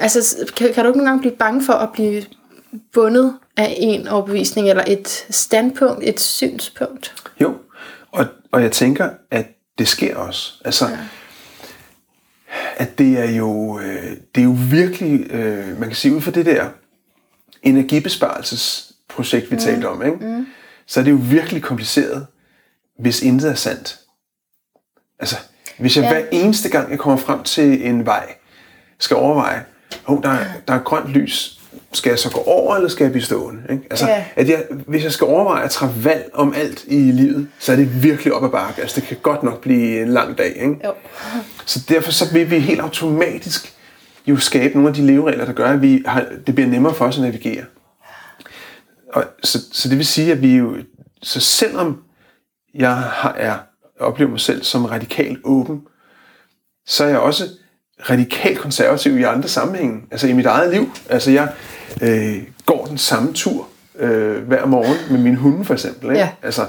[0.01, 2.23] Altså, kan, kan du ikke nogle gange blive bange for at blive
[2.93, 7.15] bundet af en overbevisning, eller et standpunkt, et synspunkt?
[7.41, 7.55] Jo,
[8.13, 9.47] og, og jeg tænker, at
[9.79, 10.53] det sker også.
[10.65, 10.99] Altså, ja.
[12.77, 16.31] at det er jo, øh, det er jo virkelig, øh, man kan sige ud fra
[16.31, 16.69] det der
[17.63, 19.61] energibesparelsesprojekt, vi mm.
[19.63, 20.17] talte om, ikke?
[20.17, 20.47] Mm.
[20.87, 22.27] så er det jo virkelig kompliceret,
[22.99, 23.99] hvis intet er sandt.
[25.19, 25.37] Altså,
[25.79, 26.13] hvis jeg ja.
[26.13, 28.35] Hver eneste gang, jeg kommer frem til en vej,
[28.99, 29.65] skal overveje,
[30.07, 31.61] oh, der, er- der er grønt lys,
[31.93, 33.63] skal jeg så gå over, eller skal jeg blive stående?
[33.71, 33.83] Ikke?
[33.91, 34.25] Altså, Ja.
[34.37, 37.77] at jeg, hvis jeg skal overveje at træffe valg om alt i livet, så er
[37.77, 38.83] det virkelig op ad bakke.
[38.83, 40.57] Altså, det kan godt nok blive en lang dag.
[40.57, 40.77] Ikke?
[40.85, 40.93] Jo.
[41.67, 43.73] Så derfor så vil vi helt automatisk
[44.27, 47.05] jo skabe nogle af de leveregler, der gør, at vi har, det bliver nemmere for
[47.05, 47.65] os at navigere.
[49.13, 50.77] Og, så, så det vil sige, at vi jo,
[51.23, 52.03] så selvom
[52.75, 53.57] jeg har, er,
[54.01, 55.81] oplever mig selv som radikalt åben,
[56.87, 57.45] så er jeg også
[58.01, 60.01] radikalt konservativ i andre sammenhænge.
[60.11, 60.91] Altså i mit eget liv.
[61.09, 61.49] Altså jeg
[62.03, 62.37] øh,
[62.67, 63.69] går den samme tur
[63.99, 66.09] øh, hver morgen med min hunde for eksempel.
[66.11, 66.19] Ikke?
[66.19, 66.29] Ja.
[66.43, 66.67] Altså,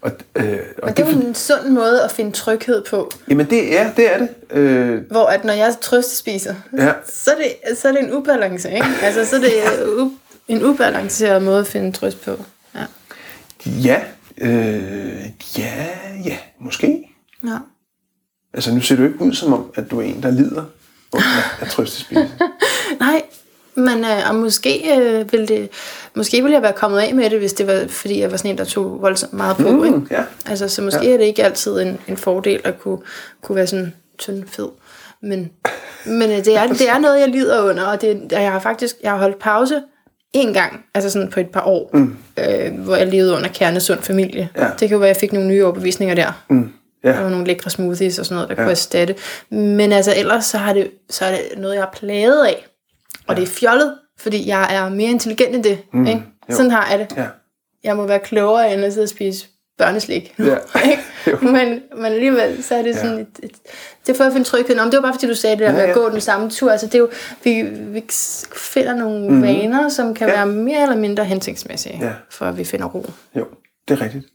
[0.00, 3.10] og, øh, og Men det er jo en sund måde at finde tryghed på.
[3.28, 4.14] Jamen det er det.
[4.14, 4.28] Er det.
[4.50, 6.92] Øh, Hvor at når jeg trøstespiser, Ja.
[7.12, 8.86] så, er det, så er det en ubalance, ikke?
[9.02, 10.10] Altså, så er det u,
[10.48, 12.36] en ubalanceret måde at finde trøst på.
[12.74, 12.84] Ja.
[13.66, 14.00] ja,
[14.38, 15.22] øh,
[15.58, 15.88] ja,
[16.24, 17.08] ja, måske.
[17.44, 17.56] ja.
[18.54, 20.64] Altså nu ser du ikke ud som om, at du er en, der lider
[21.12, 22.30] under at trøstespise.
[23.00, 23.22] Nej,
[23.74, 25.68] men øh, og måske, øh, ville det,
[26.14, 28.50] måske ville jeg være kommet af med det, hvis det var, fordi jeg var sådan
[28.50, 29.70] en, der tog voldsomt meget på.
[29.70, 30.00] Mm, ikke?
[30.10, 30.24] ja.
[30.46, 31.12] Altså, så måske ja.
[31.12, 32.98] er det ikke altid en, en fordel at kunne,
[33.42, 34.68] kunne være sådan tynd fed.
[35.22, 35.50] Men,
[36.06, 38.60] men øh, det, er, det er noget, jeg lider under, og, det, og jeg har
[38.60, 39.82] faktisk jeg har holdt pause
[40.32, 42.16] en gang, altså sådan på et par år, mm.
[42.38, 44.48] øh, hvor jeg levede under kernesund familie.
[44.56, 44.64] Ja.
[44.64, 46.44] Det kan jo være, at jeg fik nogle nye overbevisninger der.
[46.50, 46.72] Mm,
[47.04, 47.20] ja.
[47.20, 48.62] Var nogle lækre smoothies og sådan noget, der ja.
[48.62, 49.14] kunne erstatte.
[49.50, 52.66] Men altså ellers, så, har det, så er det noget, jeg er plaget af.
[53.26, 53.40] Og ja.
[53.40, 55.78] det er fjollet, fordi jeg er mere intelligent end det.
[55.92, 56.06] Mm.
[56.06, 56.22] Ikke?
[56.50, 56.54] jo.
[56.54, 57.16] Sådan har jeg det.
[57.16, 57.26] Ja.
[57.84, 59.46] Jeg må være klogere end at sidde og spise
[59.78, 60.34] børneslik.
[60.38, 60.56] Ja.
[60.90, 61.02] Ikke?
[61.26, 61.36] Jo.
[61.42, 63.52] men, men alligevel, så er det sådan et, et,
[64.06, 64.76] det for at finde tryghed.
[64.76, 65.94] Nå, men det var bare fordi, du sagde det der Ja, med at ja.
[65.94, 66.70] gå den samme tur.
[66.70, 67.08] Altså, det er jo,
[67.44, 68.04] vi, vi
[68.56, 69.42] finder nogle mm-hmm.
[69.42, 70.32] vaner, som kan Ja.
[70.32, 70.44] ja.
[70.44, 72.12] være mere eller mindre hensigtsmæssige, Ja.
[72.30, 73.06] for at vi finder ro.
[73.36, 73.46] Jo,
[73.88, 74.26] det er rigtigt.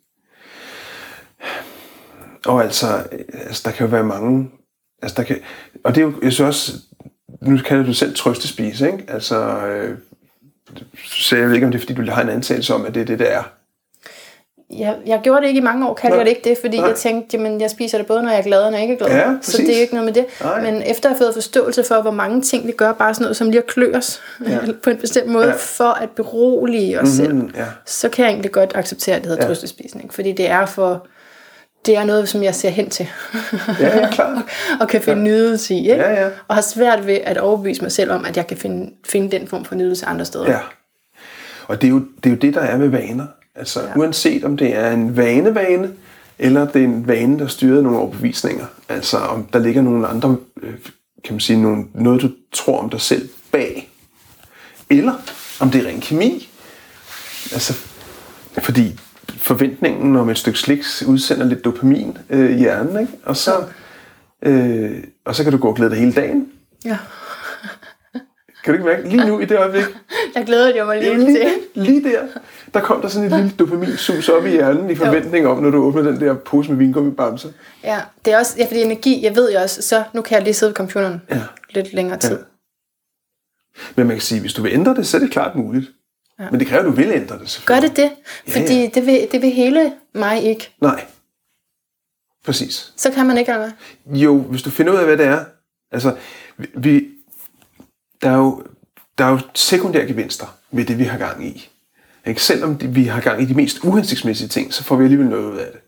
[2.48, 2.88] Og altså,
[3.48, 4.50] altså der kan jo være mange...
[5.02, 5.38] Altså, der kan,
[5.84, 6.72] og det er jo, jeg synes også,
[7.42, 9.04] nu kalder du selv trøstespise, ikke?
[9.08, 9.98] Altså, øh,
[11.06, 13.02] så jeg ved ikke, om det er, fordi du har en antagelse om, at det
[13.02, 13.44] er det, der er.
[14.78, 16.18] Jeg, jeg gjorde det ikke i mange år, kaldte Nej.
[16.18, 16.88] jeg det ikke det, fordi Nej.
[16.88, 18.94] jeg tænkte, jamen jeg spiser det både, når jeg er glad og når jeg ikke
[19.04, 19.18] er glad.
[19.18, 20.26] Ja, så det er ikke noget med det.
[20.42, 20.72] Nej.
[20.72, 23.38] Men efter at have fået forståelse for, hvor mange ting vi gør, bare sådan noget
[23.38, 24.60] som lige at klø os Ja.
[24.84, 25.54] på en bestemt måde, Ja.
[25.58, 27.66] for at berolige os selv, Mm, ja.
[27.86, 29.48] så kan jeg egentlig godt acceptere, at det hedder ja.
[29.48, 30.14] trøstespisning.
[30.14, 31.08] Fordi det er for
[31.86, 33.08] det er noget, som jeg ser hen til.
[33.80, 34.44] Ja, ja, klart.
[34.80, 35.78] og kan finde nydelse i.
[35.78, 36.04] Ikke?
[36.04, 36.30] Ja, ja.
[36.48, 39.48] Og har svært ved at overbevise mig selv om, at jeg kan finde, finde den
[39.48, 40.52] form for nydelse andre steder.
[40.52, 40.60] Ja.
[41.68, 43.26] Og det er, jo, det er jo det, der er med vaner.
[43.56, 43.98] Altså, ja.
[43.98, 45.94] uanset om det er en vanevane,
[46.40, 48.66] eller det er en vane, der styrer nogle overbevisninger.
[48.90, 50.74] Altså, om der ligger nogle andre, øh,
[51.24, 53.90] kan man sige, nogle, noget, du tror om dig selv bag.
[54.90, 55.14] Eller
[55.60, 56.50] om det er ren kemi.
[57.54, 57.74] Altså,
[58.62, 59.00] fordi
[59.32, 63.14] forventningen om et stykke slik udsender lidt dopamin øh, i hjernen, ikke?
[63.24, 63.52] Og så,
[64.42, 66.48] øh, og så kan du gå og glæde dig hele dagen.
[66.86, 66.98] Ja.
[68.64, 69.10] Kan du ikke mærke?
[69.10, 69.84] Lige nu i det øjeblik,
[70.36, 71.52] Jeg glæder jeg mig lige lige, til.
[71.84, 72.22] lige der,
[72.74, 75.78] der kom der sådan et lille dopaminsus op i hjernen i forventning om, når du
[75.78, 77.50] åbner den der pose med vingummibamser.
[77.84, 80.44] Ja, det er også, ja, fordi energi, jeg ved jo også, så nu kan jeg
[80.44, 81.42] lige sidde ved computeren Ja.
[81.70, 82.38] lidt længere tid.
[83.96, 85.92] Men man kan sige, hvis du vil ændre det, så er det klart muligt.
[86.40, 86.50] Ja.
[86.52, 88.12] Men det kræver, at du vil ændre det Gør det det?
[88.48, 88.90] Fordi ja.
[88.96, 90.70] det, vil, det vil hele mig ikke.
[90.82, 91.06] Nej.
[92.46, 92.94] Præcis.
[92.98, 93.72] Så kan man ikke eller
[94.06, 94.18] hvad?
[94.20, 95.46] Jo, hvis du finder ud af, hvad det er.
[95.92, 96.16] Altså,
[96.58, 97.08] vi-
[98.22, 98.64] der, er jo,
[99.18, 101.70] der er jo sekundære gevinster ved det, vi har gang i.
[102.26, 102.44] Ikke?
[102.44, 105.58] Selvom vi har gang i de mest uhensigtsmæssige ting, så får vi alligevel noget ud
[105.58, 105.82] af det.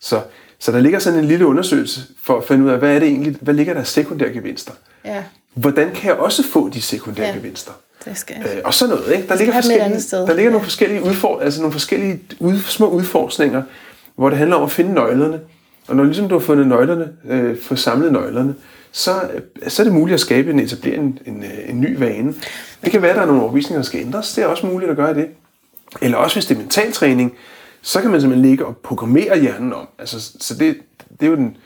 [0.00, 0.22] Så,
[0.58, 3.08] så der ligger sådan en lille undersøgelse for at finde ud af, hvad er det
[3.08, 4.72] egentlig, hvad ligger der sekundære gevinster?
[5.04, 7.32] Ja, Hvordan kan jeg også få de sekundære Ja.
[7.32, 7.38] ja.
[7.38, 7.72] gevinster?
[8.04, 8.36] Det skal.
[8.36, 9.28] Øh, og sådan noget, ikke?
[9.28, 10.26] Der ligger, forskellige, sted.
[10.26, 13.62] der ligger nogle forskellige, udfor, altså nogle forskellige ud, små udforskninger,
[14.16, 15.40] hvor det handler om at finde nøglerne.
[15.88, 18.54] Og når ligesom du har fundet nøglerne, øh, få samlet nøglerne,
[18.92, 21.98] så, øh, så er det muligt at skabe en etablere en, en, øh, en ny
[21.98, 22.34] vane.
[22.84, 24.34] Det kan være, at der er nogle overbevisninger, der skal ændres.
[24.34, 25.28] Det er også muligt at gøre det.
[26.02, 27.34] Eller også hvis det er mentaltræning,
[27.82, 29.88] så kan man simpelthen ligge og programmere hjernen om.
[29.98, 30.76] Altså, så det,
[31.20, 31.56] det er jo den,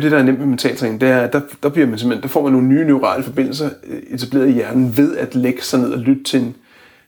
[0.00, 1.00] det, er det, der er nemt med mentaltræning.
[1.00, 3.70] Det er, at der, der, bliver man simpelthen, der får man nogle nye neurale forbindelser
[3.86, 6.56] øh, etableret i hjernen ved at lægge sig ned og lytte til en,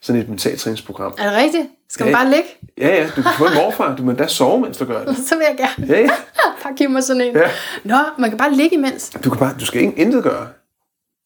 [0.01, 1.15] sådan et mentaltræningsprogram.
[1.19, 1.67] Er det rigtigt?
[1.91, 2.19] Skal man Ja.
[2.19, 2.49] bare ligge?
[2.79, 3.97] Ja, ja, du kan få en morfar.
[3.97, 5.17] Du må da sove, mens du gør det.
[5.29, 5.95] Så vil jeg gerne.
[5.95, 6.09] Ja, ja.
[6.63, 7.37] Bare give mig sådan en.
[7.37, 7.51] Ja.
[7.85, 9.11] Nå, man kan bare ligge imens.
[9.25, 10.47] Du, kan bare, du skal ikke intet gøre.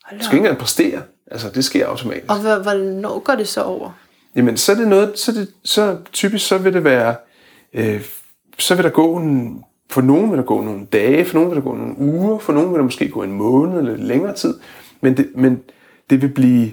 [0.05, 1.03] Hold Du skal ikke engang præstere.
[1.31, 2.31] Altså, det sker automatisk.
[2.31, 3.91] Og hvor- hvornår går det så over?
[4.37, 7.15] Jamen, så er det noget, så, det, så typisk så vil det være,
[7.75, 8.03] øh,
[8.59, 11.57] så vil der gå en, for nogen vil der gå nogle dage, for nogen vil
[11.57, 14.35] der gå nogle uger, for nogen vil der måske gå en måned eller lidt længere
[14.35, 14.55] tid,
[15.01, 15.61] men det, men
[16.11, 16.71] det vil blive,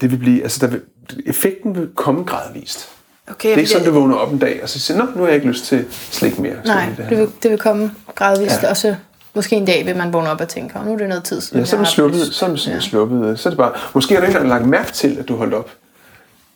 [0.00, 0.82] det vil blive, altså der vil,
[1.26, 2.88] effekten vil komme gradvist.
[3.30, 5.20] Okay, Det er ikke sådan, du vågner op en dag og så siger, nå, nu
[5.20, 6.56] har jeg ikke lyst til slik mere.
[6.64, 8.70] Nej, det det vil, det vil komme gradvist, Ja.
[8.70, 8.94] og så
[9.34, 11.40] måske en dag vil man vågne op og tænke, "Åh, nu er det noget tid
[11.40, 11.58] siden.
[11.58, 12.80] Ja, så er man sluppet, haft lyst." så er man ja.
[12.80, 13.38] sluppet.
[13.38, 15.54] Så er det bare, måske har du ikke engang lagt mærke til, at du holdt
[15.54, 15.70] op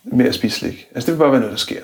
[0.05, 0.87] med at spise slik.
[0.95, 1.81] Altså, det vil bare være noget, der sker.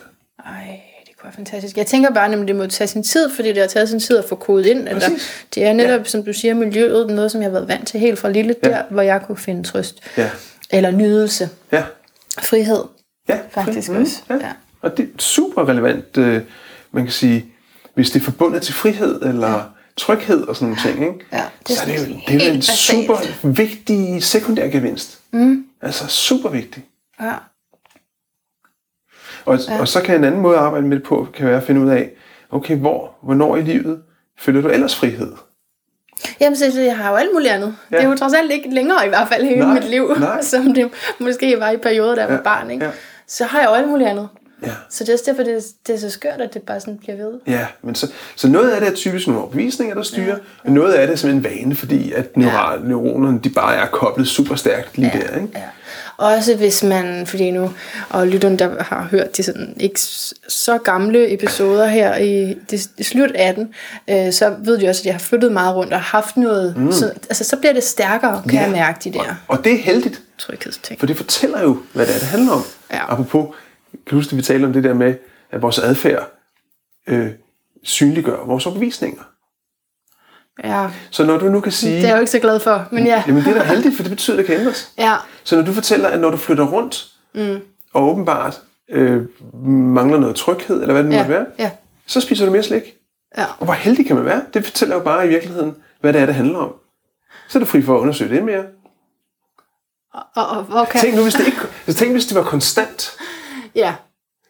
[0.46, 0.80] Ej,
[1.24, 1.76] være fantastisk.
[1.76, 4.18] Jeg tænker bare, at det må tage sin tid, fordi det har taget sin tid
[4.18, 4.88] at få kodet ind.
[4.88, 5.08] Eller,
[5.54, 6.04] det er netop, ja.
[6.04, 8.68] som du siger, miljøet, noget, som jeg har været vant til helt fra lille, Ja.
[8.68, 10.00] der, hvor jeg kunne finde trøst.
[10.16, 10.30] Ja.
[10.70, 11.48] Eller nydelse.
[11.72, 11.82] Ja.
[12.42, 12.84] Frihed.
[13.28, 14.34] Ja, Faktisk fri- også, Ja.
[14.34, 14.52] ja.
[14.82, 16.42] Og det er super relevant, øh,
[16.92, 17.46] man kan sige,
[17.94, 19.60] hvis det er forbundet til frihed eller ja.
[19.96, 21.26] tryghed og sådan nogle ting, ikke?
[21.32, 22.78] Ja, det er så er det jo, det er en basalt.
[22.78, 25.18] super vigtig sekundær gevinst.
[25.30, 25.64] Mm.
[25.82, 26.84] Altså super vigtig.
[27.20, 27.32] Ja.
[29.50, 29.80] Og, ja.
[29.80, 31.80] og så kan en anden måde at arbejde med det på, kan være at finde
[31.80, 32.10] ud af,
[32.50, 34.02] okay, hvor, hvornår i livet
[34.38, 35.32] føler du ellers frihed?
[36.40, 37.76] Jamen, så så jeg har jo alt muligt andet.
[37.90, 37.96] Ja.
[37.96, 40.42] Det er jo trods alt ikke længere i hvert fald hele Nej, mit liv, nej.
[40.52, 42.70] som det måske var i perioder, da jeg var barn.
[42.70, 42.84] Ikke?
[42.84, 42.90] ja.
[43.26, 44.28] Så har jeg jo alt muligt andet.
[44.62, 44.72] Ja.
[44.90, 47.16] Så det er også derfor, det, det er så skørt, at det bare sådan bliver
[47.16, 47.40] ved.
[47.46, 50.34] Ja, men så, så noget af det er typisk nogle overbevisninger, der styrer, ja.
[50.64, 54.28] og noget af det er simpelthen vane, fordi at neural, neuronerne de bare er koblet
[54.28, 55.20] super stærkt lige ja.
[55.20, 55.34] der.
[55.34, 55.48] Ikke?
[55.54, 55.62] Ja.
[56.20, 57.72] Også hvis man, fordi nu,
[58.08, 60.00] og lytterne, der har hørt de sådan ikke
[60.48, 63.74] så gamle episoder her i, det, i slut 18,
[64.10, 66.92] øh, så ved de også, at jeg har flyttet meget rundt og haft noget, mm.
[66.92, 68.60] så, altså så bliver det stærkere, kan Ja.
[68.60, 71.00] jeg mærke de der Og det er heldigt, tryghedsting.
[71.00, 72.62] for det fortæller jo, hvad det er, det handler om.
[72.92, 73.12] Ja.
[73.12, 73.56] Apropos,
[74.06, 75.14] at vi talte om det der med,
[75.50, 76.30] at vores adfærd
[77.06, 77.28] øh,
[77.82, 79.22] synliggør vores overbevisninger.
[80.64, 82.88] Ja, Så når du nu kan sige, det er jeg jo ikke så glad for,
[82.90, 83.22] men ja.
[83.26, 84.92] jamen det er da heldigt, for det betyder, at det kan ændres.
[84.98, 87.60] Ja, Så når du fortæller, at når du flytter rundt, mm.
[87.92, 89.22] og åbenbart øh,
[89.64, 91.70] mangler noget tryghed, eller hvad det nu ja, måtte være, ja,
[92.06, 92.82] så spiser du mere slik.
[93.38, 93.44] ja.
[93.58, 94.42] Og hvor heldig kan man være?
[94.54, 96.72] Det fortæller jo bare i virkeligheden, hvad det er, det handler om.
[97.48, 98.64] Så er du fri for at undersøge det mere.
[100.14, 101.00] Og, og, okay.
[101.00, 101.58] Tænk nu, hvis det, ikke,
[101.92, 103.10] tænk, hvis det var konstant,
[103.74, 103.94] Ja,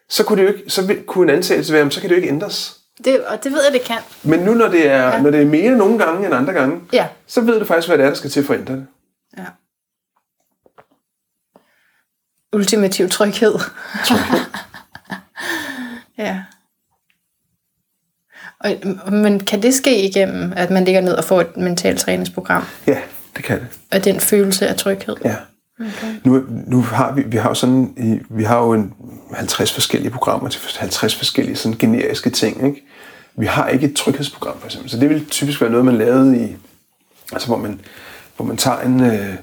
[0.08, 2.20] så kunne, det jo ikke, så kunne en antagelse være, "Jamen, så kan det jo
[2.20, 2.79] ikke ændres.
[3.04, 3.96] Det, og det ved jeg, det kan.
[4.22, 5.20] Men nu, når det er, ja.
[5.22, 7.98] når det er mere nogle gange end andre gange, Ja, så ved du faktisk, hvad
[7.98, 8.86] det er, der skal til for at ændre det.
[9.38, 9.44] ja.
[12.52, 13.54] Ultimativ tryghed.
[16.18, 16.42] ja.
[18.60, 18.70] Og,
[19.12, 22.62] men kan det ske igennem, at man ligger ned og får et mentalt træningsprogram?
[22.86, 22.98] Ja,
[23.36, 23.66] det kan det.
[23.92, 25.16] Og den følelse af tryghed?
[25.24, 25.36] Ja.
[25.80, 26.14] Okay.
[26.24, 27.94] Nu, nu har vi, vi har jo sådan,
[28.30, 28.94] vi har jo en
[29.34, 32.86] 50 forskellige programmer til 50 forskellige sådan generiske ting, ikke?
[33.36, 34.90] Vi har ikke et tryghedsprogram, for eksempel.
[34.90, 36.56] Så det vil typisk være noget, man lavede i,
[37.32, 37.80] altså hvor man,
[38.36, 39.34] hvor man tager en, øh,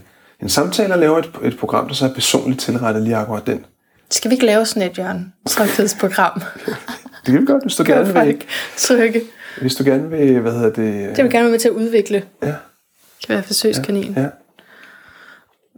[0.42, 3.66] en samtale og laver et, et program, der så er personligt tilrettet lige akkurat den.
[4.12, 5.34] Skal vi ikke lave sådan et, Jørgen?
[5.48, 6.42] Tryghedsprogram.
[7.26, 8.14] Det kan vi godt, hvis du gerne vil.
[8.14, 8.46] folk
[8.78, 9.22] trygge.
[9.62, 10.76] Hvis du gerne vil, hvad hedder det?
[10.78, 12.24] Det vil vi gerne være med til at udvikle.
[12.44, 14.14] Ja, Kan være forsøgskanin.
[14.18, 14.28] ja.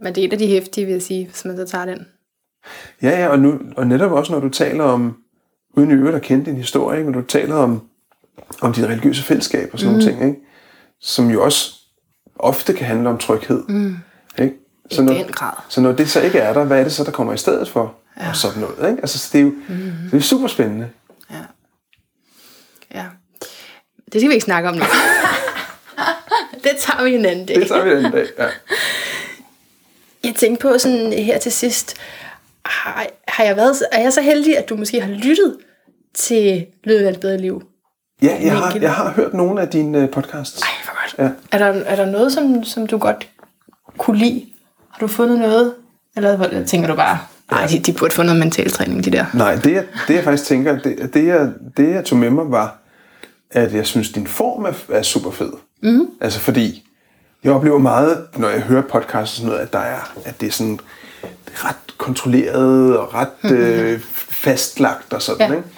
[0.02, 2.06] Men det er et af de hæftige, vil jeg sige, hvis man så tager den.
[3.02, 5.16] Ja, ja, og, nu, og netop også, når du taler om,
[5.76, 7.82] uden i øvrigt at kende din historie, når du taler om,
[8.60, 9.98] om dit religiøse fællesskab og sådan mm.
[9.98, 10.40] nogle ting, ikke?
[11.00, 11.74] som jo også
[12.36, 13.62] ofte kan handle om tryghed.
[13.68, 13.96] Mm.
[14.38, 14.54] Ikke?
[14.90, 15.52] Så, I når, den grad.
[15.68, 17.68] så når det så ikke er der, hvad er det så, der kommer i stedet
[17.68, 17.94] for?
[18.20, 18.28] Ja.
[18.28, 18.90] Og sådan noget.
[18.90, 19.02] Ikke?
[19.02, 19.92] Altså, så det er jo mm.
[20.10, 20.88] det er super spændende.
[21.30, 21.42] Ja.
[22.94, 23.04] Ja.
[24.12, 24.84] Det skal vi ikke snakke om nu.
[26.64, 27.56] det tager vi en anden dag.
[27.56, 28.26] Det tager vi den dag.
[28.38, 28.48] Ja.
[30.24, 31.96] Jeg tænkte på sådan her til sidst,
[32.64, 35.56] har, har jeg været, er jeg så heldig, at du måske har lyttet
[36.14, 37.62] til Lyden af et bedre liv?
[38.22, 40.62] Ja, jeg har, jeg har hørt nogle af dine øh, podcasts.
[40.62, 41.14] Ej, hvor godt.
[41.52, 41.56] Ja.
[41.58, 43.28] Er, der, er der noget, som, som du godt
[43.98, 44.46] kunne lide?
[44.90, 45.74] Har du fundet noget?
[46.16, 47.18] Eller hvad- tænker du bare,
[47.50, 49.24] nej, de, de burde få noget mental træning, de der.
[49.34, 52.50] Nej, det jeg, det jeg faktisk tænker, det, det, jeg, det jeg tog med mig
[52.50, 52.76] var,
[53.50, 55.52] at jeg synes, din form er, er super fed.
[55.82, 56.06] Mm.
[56.20, 56.86] Altså fordi,
[57.44, 60.46] jeg oplever meget, når jeg hører podcast og sådan noget, at, der er, at det
[60.46, 60.80] er sådan
[61.54, 64.00] ret kontrolleret og ret øh,
[64.30, 65.56] fastlagt og sådan, ja.
[65.56, 65.68] ikke?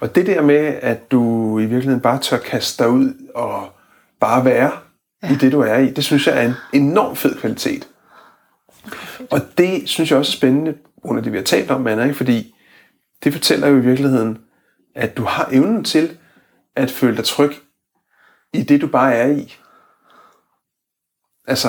[0.00, 3.72] Og det der med, at du i virkeligheden bare tør kaste dig ud og
[4.20, 4.72] bare være
[5.22, 5.32] ja.
[5.32, 7.88] i det, du er i, det synes jeg er en enorm fed kvalitet.
[9.30, 10.74] Og det synes jeg også er spændende,
[11.04, 12.14] under det vi har talt om, Anna, ikke?
[12.14, 12.54] fordi
[13.24, 14.38] det fortæller jo i virkeligheden,
[14.94, 16.18] at du har evnen til
[16.76, 17.52] at føle dig tryg
[18.52, 19.56] i det, du bare er i.
[21.46, 21.68] Altså,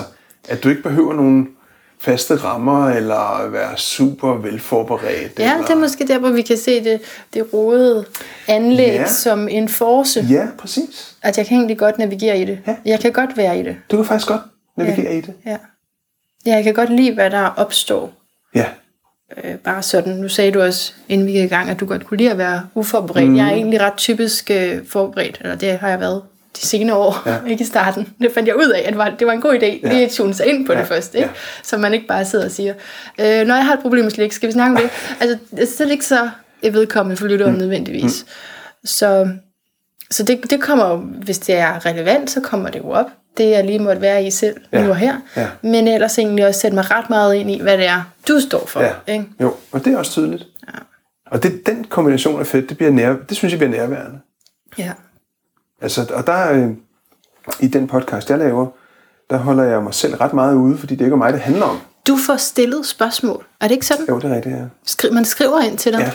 [0.49, 1.57] at du ikke behøver nogen
[2.01, 5.39] faste rammer, eller være super velforberedt.
[5.39, 5.65] Ja, eller...
[5.67, 7.01] det er måske der, hvor vi kan se det,
[7.33, 8.05] det rodede
[8.47, 8.93] anlæg Ja.
[8.93, 9.07] ja.
[9.07, 10.25] som en force.
[10.29, 11.15] Ja, præcis.
[11.21, 12.59] At jeg kan egentlig godt navigere i det.
[12.67, 12.75] Ja.
[12.85, 13.75] Jeg kan godt være i det.
[13.91, 14.41] Du kan faktisk godt
[14.77, 15.33] navigere i det.
[15.45, 15.57] Ja.
[16.45, 18.13] ja, jeg kan godt lide, hvad der opstår.
[18.55, 18.65] Ja,
[19.43, 20.13] Øh, bare sådan.
[20.13, 22.37] Nu sagde du også, inden vi gik i gang, at du godt kunne lide at
[22.37, 23.29] være uforberedt.
[23.29, 23.35] Mm.
[23.37, 26.21] Jeg er egentlig ret typisk øh, forberedt, eller det har jeg været
[26.57, 27.37] de senere år, ja.
[27.51, 28.07] Ikke i starten.
[28.21, 29.93] Det fandt jeg ud af, at det var, det var en god idé, ja.
[29.93, 30.79] lige at tune sig ind på ja.
[30.79, 31.27] Det først, ikke?
[31.27, 31.33] Ja.
[31.63, 32.73] så man ikke bare sidder og siger,
[33.19, 34.89] øh, når jeg har et problem med slik, skal vi snakke om det?
[35.21, 36.29] Altså, det er slet ikke så
[36.63, 37.59] vedkommende for lytteren mm.
[37.59, 38.25] nødvendigvis.
[38.27, 38.85] Mm.
[38.85, 39.29] Så,
[40.11, 43.05] så det, det kommer jo, hvis det er relevant, så kommer det jo op.
[43.37, 44.55] Det jeg lige måtte være i selv.
[44.73, 44.83] Ja.
[44.83, 45.15] nu og her.
[45.35, 45.47] Ja.
[45.61, 48.65] Men ellers egentlig også sætte mig ret meget ind i, hvad det er, du står
[48.65, 48.81] for.
[48.81, 48.93] ja.
[49.07, 49.25] Ikke?
[49.41, 50.43] Jo, og det er også tydeligt.
[50.67, 50.77] Ja.
[51.31, 54.19] Og det, den kombination af fedt, det, bliver nær, det synes jeg bliver nærværende.
[54.77, 54.91] Ja.
[55.81, 56.67] Altså, og der øh,
[57.59, 58.67] i den podcast, jeg laver,
[59.29, 61.65] der holder jeg mig selv ret meget ude, fordi det ikke er mig, det handler
[61.65, 61.79] om.
[62.07, 63.45] Du får stillet spørgsmål.
[63.61, 64.05] Er det ikke sådan?
[64.09, 64.61] Jo, det er rigtigt, ja.
[64.87, 66.11] Skri- man skriver ind til dig, ja.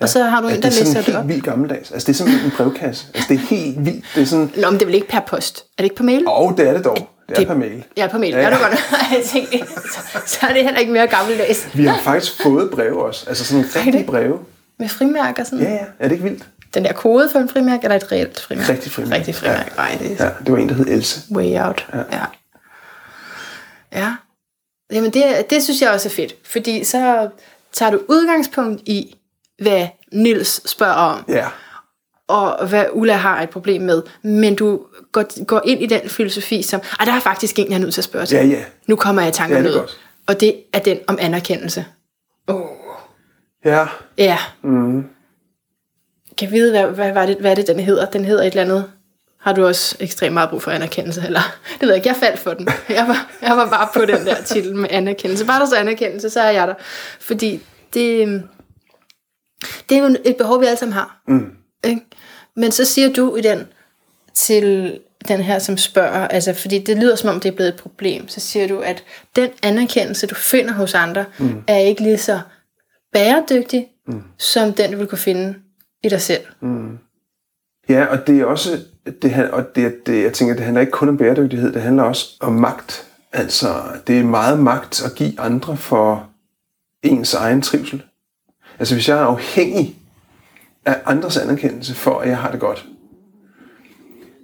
[0.00, 1.28] og så har du en, det der er sådan læser det helt op.
[1.28, 1.90] vildt gammeldags.
[1.90, 3.06] Altså, det er simpelthen en brevkasse.
[3.14, 4.04] Altså, det er helt vildt.
[4.14, 5.58] Det er sådan, Nå, men det er vel ikke per post?
[5.58, 6.24] Er det ikke på mail?
[6.26, 6.96] og det er det dog.
[6.96, 7.84] Det er Det- per mail.
[7.96, 8.32] Ja, på mail.
[8.34, 8.48] Ja, Ja, ja.
[8.48, 8.54] ja.
[8.54, 8.80] Er du godt?
[9.12, 9.58] jeg tænkte,
[9.92, 11.68] så, så er det heller ikke mere gammeldags.
[11.74, 13.24] Vi har faktisk fået breve også.
[13.28, 14.06] Altså sådan rigtige det?
[14.06, 14.38] breve.
[14.78, 15.58] Med frimærker sådan.
[15.64, 15.78] Ja, ja.
[15.98, 16.46] Er det ikke vildt?
[16.76, 18.72] Den der kode for en frimærke, eller et reelt frimærke?
[18.72, 19.14] Rigtig frimærke.
[19.16, 19.70] Rigtig frimærke.
[19.70, 19.82] Ja.
[19.82, 21.20] Nej, det er Ja, det var en, der hed Else.
[21.34, 21.86] way out.
[21.94, 21.98] Ja.
[22.12, 22.24] ja.
[23.92, 24.14] ja.
[24.92, 26.34] Jamen, det, det synes jeg også er fedt.
[26.44, 27.28] Fordi så
[27.72, 29.16] tager du udgangspunkt i,
[29.62, 31.24] hvad Nils spørger om.
[31.28, 31.46] Ja.
[32.28, 34.80] og hvad Ulla har et problem med, men du
[35.12, 37.94] går, går ind i den filosofi som, ah, der er faktisk en, jeg er nødt
[37.94, 38.36] til at spørge til.
[38.36, 38.64] Ja, ja.
[38.86, 39.98] Nu kommer jeg i tanke Ja, om er noget.
[40.26, 41.84] Og det er den om anerkendelse.
[42.46, 42.60] Oh.
[43.64, 43.86] Ja.
[44.18, 44.38] Ja.
[44.62, 45.04] Mm.
[46.38, 48.06] Kan jeg vide, hvad, hvad, hvad, det, hvad er det, den hedder?
[48.06, 48.84] Den hedder et eller andet.
[49.40, 51.22] Har du også ekstremt meget brug for anerkendelse?
[51.26, 51.40] Eller?
[51.80, 52.68] Det ved jeg ikke, jeg faldt for den.
[52.88, 55.46] Jeg var, jeg var bare på den der titel med anerkendelse.
[55.46, 56.74] Bare der så anerkendelse, så er jeg der.
[57.20, 57.60] Fordi
[57.94, 58.42] det,
[59.88, 61.22] det er jo et behov, vi alle sammen har.
[61.28, 61.50] Mm.
[61.84, 62.00] Ikke?
[62.56, 63.66] Men så siger du i den
[64.34, 67.80] til den her, som spørger, altså fordi det lyder som om, det er blevet et
[67.80, 69.04] problem, så siger du, at
[69.36, 71.62] den anerkendelse, du finder hos andre, mm.
[71.66, 72.40] er ikke lige så
[73.12, 74.22] bæredygtig, mm.
[74.38, 75.54] som den, du vil kunne finde
[76.02, 76.42] i dig selv.
[76.60, 76.98] Mm.
[77.88, 78.78] Ja, og det er også,
[79.22, 82.36] det, og det, det, jeg tænker, det handler ikke kun om bæredygtighed, det handler også
[82.40, 83.06] om magt.
[83.32, 86.30] Altså, det er meget magt at give andre for
[87.02, 88.02] ens egen trivsel.
[88.78, 89.96] Altså, hvis jeg er afhængig
[90.84, 92.86] af andres anerkendelse for, at jeg har det godt,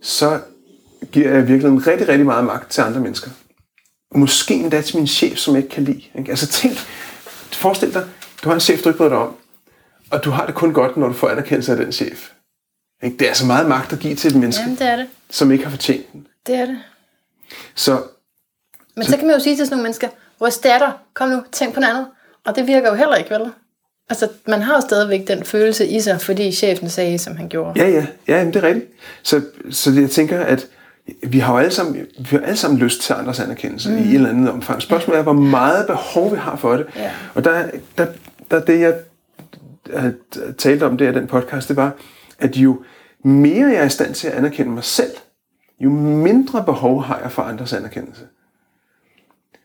[0.02, 0.40] så
[1.12, 3.30] giver jeg virkelig en rigtig, rigtig meget magt til andre mennesker.
[4.14, 6.02] Måske endda til min chef, som jeg ikke kan lide.
[6.18, 6.30] Ikke?
[6.30, 6.76] Altså tænk,
[7.52, 8.08] forestil dig,
[8.44, 9.36] du har en chef, du ikke bryder dig om,
[10.12, 12.30] og du har det kun godt, når du får anerkendelse af den chef.
[13.02, 13.16] Ikke?
[13.16, 15.06] Det er altså meget magt at give til et menneske, Jamen, det er det.
[15.30, 16.26] som ikke har fortjent den.
[16.46, 16.78] Det er det.
[17.74, 18.02] Så
[18.96, 20.08] Men så, så kan man jo sige til sådan nogle mennesker,
[20.40, 22.06] vores datter, kom nu, tænk på noget andet.
[22.44, 23.52] Og det virker jo heller ikke, vel?
[24.10, 27.80] Altså, man har jo stadigvæk den følelse i sig, fordi chefen sagde, som han gjorde.
[27.80, 28.90] ja, ja, ja jamen, det er rigtigt.
[29.22, 30.66] Så, så jeg tænker, at
[31.22, 33.98] vi har jo alle sammen, vi har alle sammen lyst til andres anerkendelse mm.
[33.98, 34.82] i et eller andet omfang.
[34.82, 36.86] Spørgsmålet er, hvor meget behov vi har for det.
[36.96, 37.10] Ja.
[37.34, 37.66] Og der,
[37.98, 38.06] der,
[38.50, 38.94] der det, jeg
[39.94, 41.92] øh, talte om det i den podcast, det var,
[42.38, 42.82] at jo
[43.24, 45.12] mere jeg er i stand til at anerkende mig selv,
[45.80, 48.22] jo mindre behov har jeg for andres anerkendelse.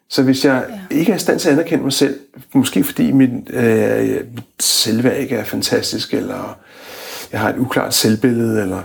[0.10, 0.96] Så hvis jeg ja.
[0.96, 2.20] ikke er i stand til at anerkende mig selv,
[2.54, 4.24] måske fordi mit, øh,
[4.60, 6.58] selvværd ikke er fantastisk, eller
[7.32, 8.84] jeg har et uklart selvbillede, eller,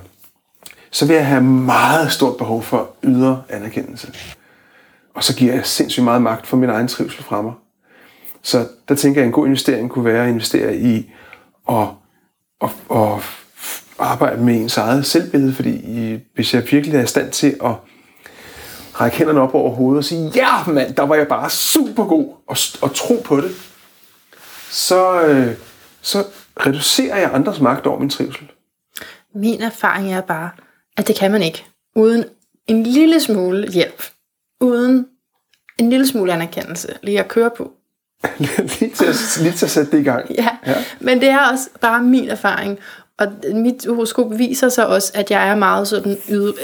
[0.91, 4.13] så vil jeg have meget stort behov for ydre anerkendelse.
[5.15, 7.53] Og så giver jeg sindssygt meget magt for min egen trivsel fra mig.
[8.43, 11.13] Så der tænker jeg, at en god investering kunne være at investere i
[11.73, 11.89] at,
[12.63, 13.23] at, at
[13.99, 17.75] arbejde med ens eget selvbillede, fordi i, hvis jeg virkelig er i stand til at
[18.95, 22.35] række hænderne op over hovedet og sige, ja mand, der var jeg bare super god,
[22.47, 23.51] og, og tro på det,
[24.71, 25.57] så, øh,
[26.01, 26.25] så
[26.57, 28.51] reducerer jeg andres magt over min trivsel.
[29.35, 30.51] Min erfaring er bare,
[30.97, 31.67] at det kan man ikke.
[31.97, 32.25] Uden
[32.67, 34.03] en lille smule hjælp.
[34.61, 35.07] Uden
[35.79, 37.73] en lille smule anerkendelse lige at køre på.
[38.81, 40.35] lige, til at, lige til at sætte det i gang.
[40.39, 40.49] Ja.
[40.67, 42.79] ja, men det er også bare min erfaring.
[43.19, 46.17] Og mit horoskop viser sig også, at jeg er meget sådan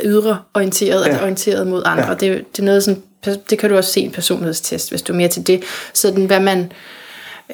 [0.04, 1.06] ydre, orienteret, ja.
[1.06, 2.08] altså orienteret mod andre.
[2.08, 2.14] Ja.
[2.14, 3.02] Det, det er noget sådan,
[3.50, 5.64] det kan du også se i en personlighedstest, hvis du er mere til det.
[5.94, 6.72] Sådan hvad man,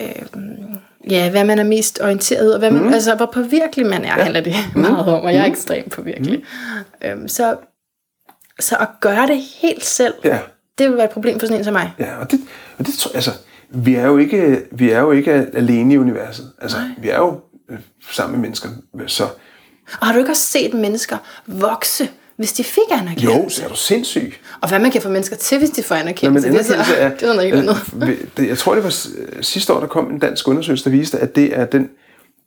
[0.01, 0.23] øh,
[1.11, 2.93] ja, hvad man er mest orienteret, og hvad man, mm.
[2.93, 4.23] altså hvor påvirkelig man er, ja.
[4.23, 4.81] handler det mm.
[4.81, 5.53] meget om, og jeg er mm.
[5.53, 6.45] ekstremt påvirkelig.
[7.03, 7.09] Mm.
[7.09, 7.57] Øhm, så,
[8.61, 10.39] så at gøre det helt selv, ja.
[10.79, 11.93] det vil være et problem for sådan en som mig.
[11.99, 12.41] Ja, og det,
[12.79, 13.31] og det tror altså,
[13.75, 16.53] vi er jo ikke, vi er jo ikke alene i universet.
[16.63, 16.89] Altså, Nej.
[16.99, 17.79] vi er jo øh,
[18.11, 18.69] sammen med mennesker.
[19.07, 19.25] Så.
[20.01, 23.43] Og har du ikke også set mennesker vokse, hvis de fik anerkendelse?
[23.43, 24.35] Jo, så er du sindssyg.
[24.61, 26.49] Og hvad man kan få mennesker til, hvis de får anerkendelse.
[26.49, 27.53] Nå, men det, er, er, det er noget
[28.03, 28.39] andet.
[28.39, 28.95] Øh, jeg tror, det var
[29.43, 31.89] sidste år, der kom en dansk undersøgelse, der viste, at det er den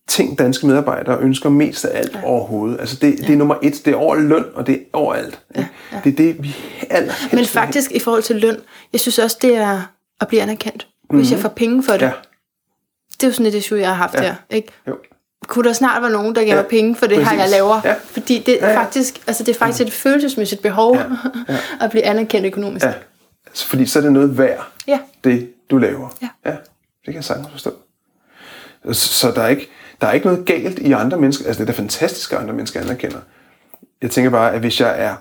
[0.08, 2.24] ting, danske medarbejdere ønsker mest af alt ja.
[2.24, 2.80] overhovedet.
[2.80, 3.28] Altså det, ja.
[3.28, 5.40] det er nummer et, det er over løn, og det er overalt.
[5.56, 6.02] Ja, ja.
[6.04, 6.56] Det er det, vi
[6.90, 8.58] alt Men faktisk i forhold til løn,
[8.94, 9.82] jeg synes også, det er
[10.22, 11.20] at blive anerkendt mm-hmm.
[11.20, 11.42] hvis jeg mhm.
[11.42, 12.02] får penge for det.
[12.02, 12.12] Ja.
[13.14, 14.22] Det er jo sådan et issue, jeg har haft ja.
[14.22, 14.36] her.
[14.50, 14.68] Ikke?
[14.88, 14.98] Jo.
[15.48, 16.62] Kunne der snart være nogen, der giver ja.
[16.62, 17.32] mig penge for det Præcis.
[17.32, 17.82] her, jeg laver?
[17.84, 17.96] Ja.
[18.04, 18.80] Fordi det er, ja, ja.
[18.80, 21.04] faktisk, altså det er faktisk et følelsesmæssigt behov ja.
[21.50, 21.58] Ja.
[21.86, 22.86] at blive anerkendt økonomisk.
[22.86, 22.94] Ja.
[23.46, 25.00] Altså, fordi så er det noget værd, ja.
[25.24, 26.18] det du laver.
[26.22, 26.30] Ja.
[26.46, 26.52] ja.
[26.52, 27.74] Det kan jeg sagtens forstå.
[28.92, 29.70] Så, så der, er ikke,
[30.02, 31.46] der er ikke noget galt i andre mennesker.
[31.46, 33.20] Altså det er da fantastisk, at andre mennesker anerkender.
[34.02, 35.16] Jeg tænker bare, at hvis jeg er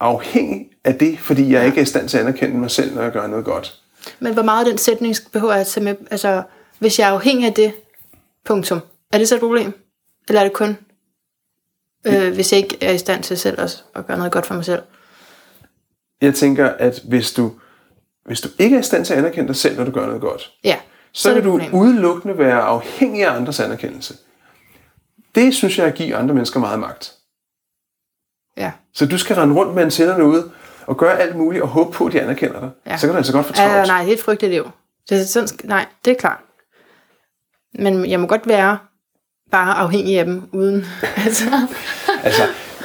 [0.00, 1.66] afhængig af det, fordi jeg ja.
[1.66, 3.82] ikke er i stand til at anerkende mig selv, når jeg gør noget godt,
[4.20, 5.96] men hvor meget den sætning behøver jeg at tage med?
[6.10, 6.42] Altså,
[6.78, 7.72] hvis jeg er afhængig af det,
[8.48, 8.80] punktum.
[9.12, 9.72] Er det så et problem?
[10.28, 10.78] Eller er det kun,
[12.06, 14.54] øh, hvis jeg ikke er i stand til selv også at gøre noget godt for
[14.54, 14.82] mig selv?
[16.20, 17.52] Jeg tænker, at hvis du,
[18.24, 20.20] hvis du ikke er i stand til at anerkende dig selv, når du gør noget
[20.20, 20.76] godt, ja,
[21.12, 21.74] så, så vil du problem.
[21.74, 24.16] udelukkende være afhængig af andres anerkendelse.
[25.34, 27.14] Det synes jeg giver andre mennesker meget magt.
[28.56, 28.72] Ja.
[28.92, 30.50] Så du skal rende rundt med antennerne ude
[30.88, 32.96] og gøre alt muligt og håbe på, at de anerkender dig, ja.
[32.96, 33.72] så kan du altså godt få travlt.
[33.72, 34.70] Ja, nej, det er et frygteligt liv.
[35.08, 36.40] Det er sådan, nej, det er klart.
[37.78, 38.78] Men jeg må godt være
[39.50, 40.84] bare afhængig af dem, uden...
[41.26, 41.44] altså,
[42.24, 42.42] altså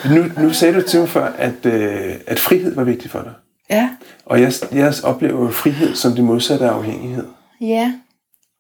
[0.09, 3.33] nu, nu sagde du til mig før, at, øh, at frihed var vigtig for dig.
[3.69, 3.89] Ja.
[4.25, 7.25] Og jeg, jeg oplever frihed som det modsatte af afhængighed.
[7.61, 7.93] Ja,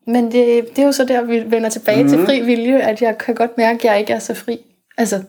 [0.07, 2.09] men det, det er jo så der, vi vender tilbage mm-hmm.
[2.09, 2.27] til mhm.
[2.27, 4.59] fri vilje, at jeg kan godt mærke, at jeg ikke er så fri.
[4.97, 5.23] Altså,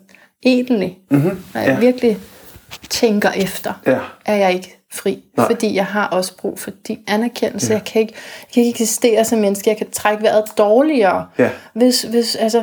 [0.45, 0.99] egentlig.
[1.11, 1.39] Mm-hmm.
[1.55, 1.79] Jeg ja.
[1.79, 2.19] virkelig
[2.91, 3.99] tænker efter, ja.
[4.27, 5.25] er jeg ikke fri.
[5.37, 5.47] Nej.
[5.47, 7.69] Fordi jeg har også brug for din anerkendelse.
[7.69, 7.75] Ja.
[7.75, 9.71] Jeg, kan ikke, jeg kan ikke eksistere som menneske.
[9.71, 11.27] Jeg kan trække vejret dårligere.
[11.39, 11.51] Ja.
[11.75, 12.63] Hvis, hvis, altså,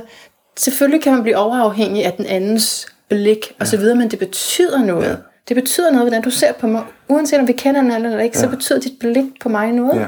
[0.58, 4.86] selvfølgelig kan man blive overafhængig af den andens blik og så videre, men det betyder
[4.86, 5.10] noget.
[5.10, 5.16] Ja.
[5.47, 6.84] Det betyder noget, hvordan du ser på mig.
[7.08, 8.41] Uanset om vi kender hinanden eller ikke, ja.
[8.41, 9.99] så betyder dit blik på mig noget.
[9.99, 10.08] Ja.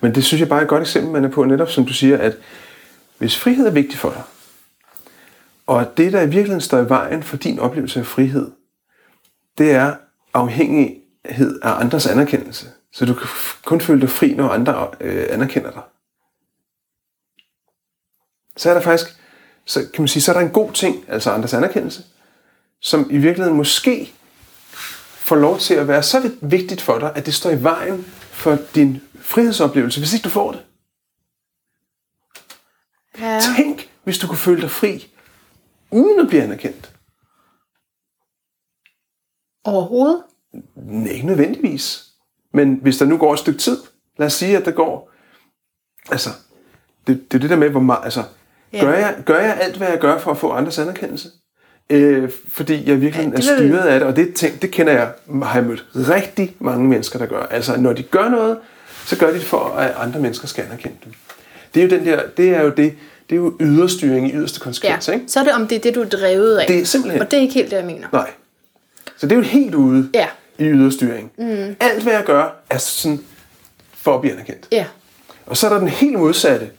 [0.00, 1.92] Men det synes jeg bare er et godt eksempel, man er på, netop som du
[1.92, 2.32] siger, at
[3.18, 4.22] hvis frihed er vigtig for dig,
[5.66, 8.50] og det, der i virkeligheden står i vejen for din oplevelse af frihed,
[9.58, 9.96] det er
[10.34, 12.66] afhængighed af andres anerkendelse.
[12.92, 13.28] Så du kan
[13.64, 15.82] kun føle dig fri, når andre øh, anerkender dig.
[18.56, 19.22] Så er der faktisk,
[19.64, 22.04] så kan man sige, så er der en god ting, altså andres anerkendelse,
[22.80, 24.12] som i virkeligheden måske
[25.18, 28.58] får lov til at være så vigtigt for dig, at det står i vejen for
[28.74, 30.64] din frihedsoplevelse, hvis ikke du får det.
[33.18, 33.40] Ja.
[33.56, 35.12] Tænk, hvis du kunne føle dig fri,
[35.90, 36.87] uden at blive anerkendt.
[39.68, 40.22] Overhovedet?
[40.76, 42.04] Nej, ikke nødvendigvis.
[42.54, 43.78] Men hvis der nu går et stykke tid,
[44.18, 45.10] lad os sige, at der går...
[46.10, 46.30] Altså,
[47.06, 48.00] det, det er det der med, hvor meget...
[48.04, 48.22] Altså,
[48.72, 48.80] ja.
[48.80, 51.28] gør, jeg, gør jeg alt, hvad jeg gør for at få andres anerkendelse?
[51.90, 55.12] Øh, fordi jeg virkelig ja, er styret af det, og det, ting, det kender jeg,
[55.42, 57.42] har jeg mødt rigtig mange mennesker, der gør.
[57.42, 58.58] Altså, når de gør noget,
[59.06, 61.12] så gør de det for, at andre mennesker skal anerkende dem.
[61.74, 62.94] Det er jo, den der, det er jo det,
[63.30, 65.08] det er jo yderstyring i yderste konsekvens.
[65.08, 65.12] Ja.
[65.12, 65.24] Ikke?
[65.28, 66.66] Så er det om det er det, du er drevet af.
[66.66, 67.22] Det er simpelthen.
[67.22, 68.08] Og det er ikke helt det, jeg mener.
[68.12, 68.30] Nej.
[69.18, 70.28] Så det er jo helt ude ja.
[70.58, 71.32] i yderstyring.
[71.38, 71.76] Mm.
[71.80, 73.20] Alt hvad jeg gør, er sådan
[73.92, 74.68] for at blive anerkendt.
[74.72, 74.86] Ja.
[75.46, 76.70] Og så er der den helt modsatte.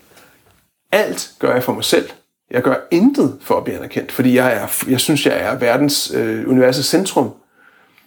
[0.92, 2.10] Alt gør jeg for mig selv.
[2.52, 6.12] Jeg gør intet for at blive anerkendt, fordi jeg, er, jeg synes, jeg er verdens
[6.16, 7.30] øh, universets centrum.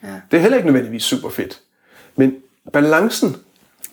[0.03, 0.09] Ja.
[0.31, 1.61] Det er heller ikke nødvendigvis super fedt.
[2.17, 2.35] Men
[2.73, 3.37] balancen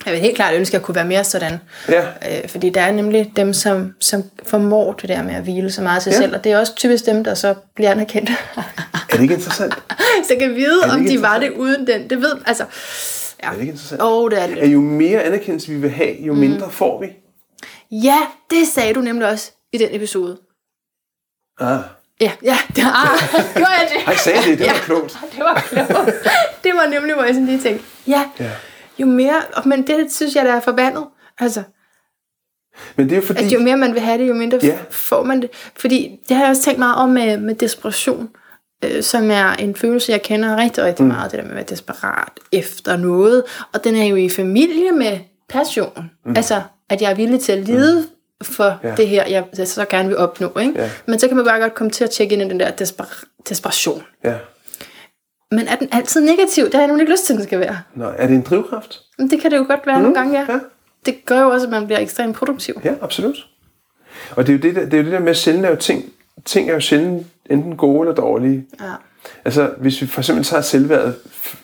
[0.05, 1.59] jeg vil helt klart ønske, at jeg kunne være mere sådan.
[1.89, 2.01] Ja.
[2.01, 5.81] Øh, fordi der er nemlig dem, som, som formår det der med at hvile så
[5.81, 6.17] meget sig ja.
[6.17, 6.35] selv.
[6.35, 8.29] Og det er også typisk dem, der så bliver anerkendt.
[8.29, 8.63] er
[9.11, 9.73] det ikke interessant?
[10.25, 12.09] så jeg kan vide, om de var det uden den.
[12.09, 12.65] Det ved, altså...
[13.43, 13.47] Ja.
[13.47, 14.01] Er det ikke interessant?
[14.01, 14.57] Åh, oh, det er det.
[14.57, 16.39] At jo mere anerkendelse vi vil have, jo mm.
[16.39, 17.07] mindre får vi.
[17.91, 18.17] Ja,
[18.49, 20.37] det sagde du nemlig også i den episode.
[21.59, 21.79] Ah.
[22.21, 23.19] Ja, ja, det, ah,
[23.55, 24.07] gjorde jeg det?
[24.07, 25.17] Ej, sagde det, det var ja, klogt.
[25.35, 26.15] Det var klogt.
[26.63, 28.49] Det var nemlig, hvor jeg sådan lige tænkte, ja, ja
[28.99, 31.03] jo mere, men det synes jeg, der er forbandet.
[31.39, 31.63] Altså,
[32.95, 33.43] Men det er fordi...
[33.45, 34.77] At jo mere man vil have det, jo mindre Ja.
[34.89, 35.49] får man det.
[35.77, 38.29] Fordi det har jeg også tænkt meget om med, med desperation,
[38.85, 41.11] øh, som er en følelse, jeg kender rigtig, rigtig mm.
[41.11, 43.43] meget, det der med at være desperat efter noget.
[43.73, 45.19] Og den er jo i familie med
[45.49, 46.09] passion.
[46.25, 46.33] Mm.
[46.35, 48.45] Altså, at jeg er villig til at lide mm.
[48.45, 48.89] for Ja.
[48.89, 48.95] ja.
[48.95, 50.57] det her, jeg, jeg så gerne vil opnå.
[50.59, 50.73] Ikke?
[50.81, 50.89] Ja.
[51.05, 53.23] Men så kan man bare godt komme til at tjekke ind i den der desper-
[53.49, 54.03] desperation.
[54.23, 54.35] Ja.
[55.51, 56.65] Men er den altid negativ?
[56.65, 57.77] Det har jeg nemlig ikke lyst til, den skal være.
[57.95, 58.99] Nå, er det en drivkraft?
[59.17, 60.01] Men det kan det jo godt være mm.
[60.01, 60.45] nogle gange, ja.
[60.53, 60.59] ja.
[61.05, 62.81] Det gør jo også, at man bliver ekstremt produktiv.
[62.83, 63.47] Ja, absolut.
[64.35, 65.75] Og det er jo det der, det er jo det der med at sjældent lave
[65.75, 66.05] ting.
[66.45, 68.65] Ting er jo sjældent enten gode eller dårlige.
[68.81, 68.93] Ja.
[69.45, 71.15] Altså, hvis vi for eksempel tager selvværdet,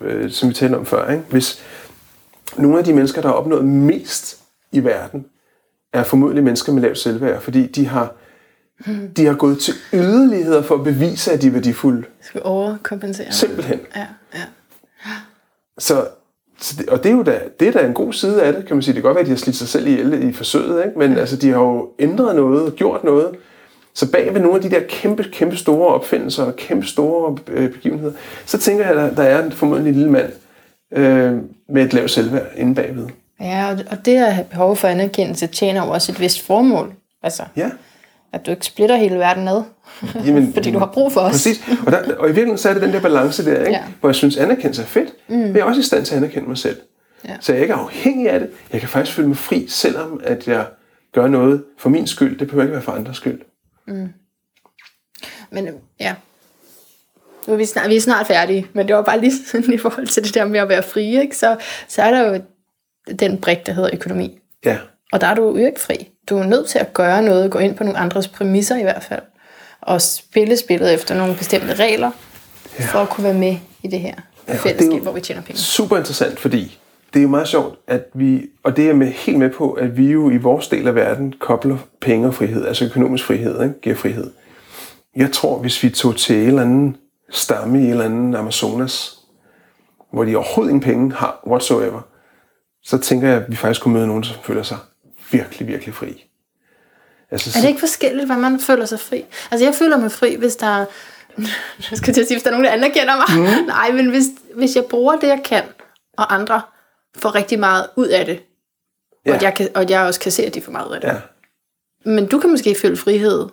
[0.01, 1.23] øh, som vi talte om før, ikke?
[1.29, 1.63] hvis
[2.57, 4.37] nogle af de mennesker, der har opnået mest
[4.71, 5.25] i verden,
[5.93, 8.13] er formodentlig mennesker med lavt selvværd, fordi de har,
[9.17, 12.03] de har gået til yderligheder for at bevise, at de er værdifulde.
[12.21, 13.31] Skal overkompensere?
[13.31, 13.79] Simpelthen.
[13.95, 14.41] Ja, ja.
[15.77, 16.07] Så,
[16.59, 18.65] så det, og det er jo da, det er da en god side af det,
[18.65, 18.93] kan man sige.
[18.93, 20.99] Det kan godt være, at de har slidt sig selv ihjel i forsøget, ikke?
[20.99, 21.19] men ja.
[21.19, 23.35] altså, de har jo ændret noget og gjort noget.
[23.93, 27.71] Så bag ved nogle af de der kæmpe, kæmpe store opfindelser og kæmpe store øh,
[27.71, 28.13] begivenheder,
[28.45, 30.31] så tænker jeg, at der, der er formodentlig en lille mand
[30.93, 33.07] øh, med et lavt selvværd inde bagved.
[33.39, 36.93] Ja, og, og det at have behov for anerkendelse tjener jo også et vist formål.
[37.23, 37.69] Altså, Ja,
[38.35, 39.63] at du ikke splitter hele verden ad,
[40.25, 41.31] Jamen, fordi du har brug for os.
[41.31, 41.63] præcis.
[41.85, 43.71] Og, der, og i virkeligheden så er det den der balance der, ikke?
[43.71, 43.83] Ja.
[43.99, 45.35] hvor jeg synes, anerkendelse er fedt, mm.
[45.35, 46.77] men jeg er også i stand til at anerkende mig selv.
[47.27, 47.37] Ja.
[47.39, 48.49] Så jeg er ikke afhængig af det.
[48.73, 50.65] Jeg kan faktisk føle mig fri, selvom at jeg
[51.13, 52.39] gør noget for min skyld.
[52.39, 53.41] Det behøver ikke være for andres skyld.
[55.51, 56.15] Men øh, ja,
[57.47, 59.77] nu er vi, snart, vi er snart færdige, men det var bare lige sådan i
[59.77, 61.37] forhold til det der med at være fri, ikke?
[61.37, 61.57] Så,
[61.87, 62.41] så er der jo
[63.19, 64.39] den brik, der hedder økonomi.
[64.65, 64.77] Ja,
[65.11, 66.09] Og der er du jo ikke fri.
[66.29, 69.03] Du er nødt til at gøre noget, gå ind på nogle andres præmisser i hvert
[69.03, 69.21] fald,
[69.81, 72.11] og spille spillet efter nogle bestemte regler,
[72.79, 72.85] ja.
[72.85, 74.13] for at kunne være med i det her
[74.47, 75.59] Ja, fællesskab, det hvor vi tjener penge.
[75.59, 76.79] super interessant, fordi
[77.13, 79.71] det er jo meget sjovt, at vi, og det er jeg med, helt med på,
[79.71, 83.63] at vi jo i vores del af verden kobler penge og frihed, altså økonomisk frihed,
[83.63, 83.81] ikke?
[83.81, 84.31] giver frihed.
[85.15, 86.97] Jeg tror, hvis vi tog til en eller anden
[87.31, 89.17] stamme i en eller anden Amazonas,
[90.13, 92.01] hvor de overhovedet ingen penge har whatsoever,
[92.83, 94.77] så tænker jeg, at vi faktisk kunne møde nogen, som føler sig
[95.31, 96.25] virkelig, virkelig fri.
[97.31, 99.25] Altså, Er det ikke forskelligt, hvad man føler sig fri?
[99.51, 100.85] Altså, jeg føler mig fri, hvis der er...
[101.91, 103.39] Jeg skal til at sige, hvis der er nogen, der anerkender mig.
[103.59, 103.65] Mm.
[103.75, 104.23] Nej, men hvis,
[104.55, 105.63] hvis jeg bruger det, jeg kan,
[106.17, 106.61] og andre
[107.17, 108.39] får rigtig meget ud af det,
[109.25, 109.29] ja.
[109.31, 110.93] og, at jeg kan, og at jeg også kan se, at de får meget ud
[110.93, 111.07] af det.
[111.07, 111.15] Ja.
[112.11, 113.47] Men du kan måske føle frihed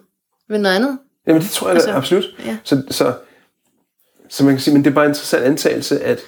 [0.48, 0.98] ved noget andet.
[1.26, 2.24] Jamen det tror jeg altså, absolut.
[2.46, 2.56] ja.
[2.64, 3.14] Så, så,
[4.28, 6.20] så man kan sige, men det er bare en interessant antagelse, at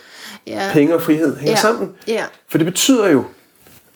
[0.47, 0.71] Ja.
[0.73, 1.57] penge og frihed hænger ja.
[1.57, 1.95] sammen.
[2.07, 2.25] Ja.
[2.49, 3.25] For det betyder jo,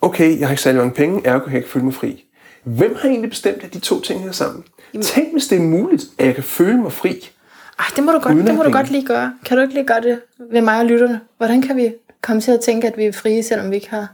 [0.00, 2.24] okay, jeg har ikke særlig mange penge, ergo kan jeg ikke føle mig fri.
[2.64, 4.64] Hvem har egentlig bestemt, at de to ting hænger sammen?
[4.94, 5.04] Jamen.
[5.04, 7.30] Tænk, hvis det er muligt, at jeg kan føle mig fri.
[7.78, 9.34] Ej, det må du godt, det må du godt lige gøre.
[9.44, 10.20] Kan du ikke lige gøre det
[10.50, 11.20] ved mig og lytterne?
[11.36, 14.08] Hvordan kan vi komme til at tænke, at vi er frie, selvom vi ikke har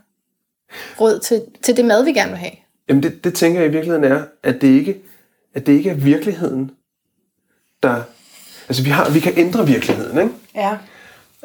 [1.01, 2.53] råd til, til det mad, vi gerne vil have?
[2.89, 5.03] Jamen det, det tænker jeg i virkeligheden er, at det ikke,
[5.55, 6.71] at det ikke er virkeligheden,
[7.83, 8.03] der...
[8.69, 10.35] Altså vi, har, vi kan ændre virkeligheden, ikke?
[10.55, 10.77] Ja.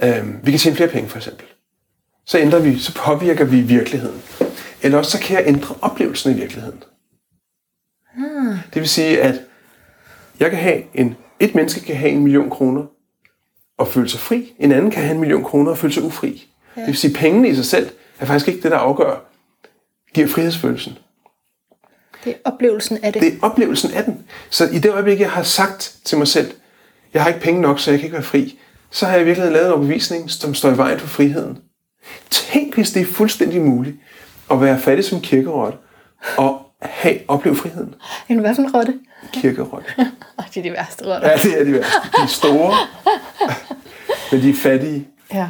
[0.04, 1.46] Øhm, vi kan tjene flere penge, for eksempel.
[2.30, 4.22] Så ændrer vi, så påvirker vi virkeligheden.
[4.82, 6.84] Eller også så kan jeg ændre oplevelsen i virkeligheden.
[8.16, 8.58] Hmm.
[8.74, 9.42] Det vil sige, at
[10.40, 12.86] jeg kan have en, et menneske kan have en million kroner
[13.78, 14.54] og føle sig fri.
[14.60, 16.48] En anden kan have en million kroner og føle sig ufri.
[16.76, 16.82] Ja.
[16.82, 19.26] Det vil sige, at pengene i sig selv er faktisk ikke det, der afgør,
[20.14, 20.98] giver frihedsfølelsen.
[22.24, 23.22] Det er oplevelsen af det.
[23.22, 24.26] Det er oplevelsen af den.
[24.50, 26.52] Så i det øjeblik, jeg har sagt til mig selv,
[27.14, 28.60] jeg har ikke penge nok, så jeg kan ikke være fri,
[28.92, 31.60] så har jeg virkelig lavet en overbevisning, som står i vejen for friheden.
[32.30, 33.96] Tænk, hvis det er fuldstændig muligt
[34.52, 35.78] at være fattig som kirkerot
[36.38, 37.96] og have, opleve friheden.
[38.30, 38.94] En hvad for en rotte?
[39.34, 39.84] Kirkerot.
[40.40, 41.30] Ej, det er de værste rotter.
[41.30, 41.92] Ja, det er de værste.
[42.18, 42.74] De er store,
[44.32, 45.08] men de er fattige.
[45.34, 45.48] Ja,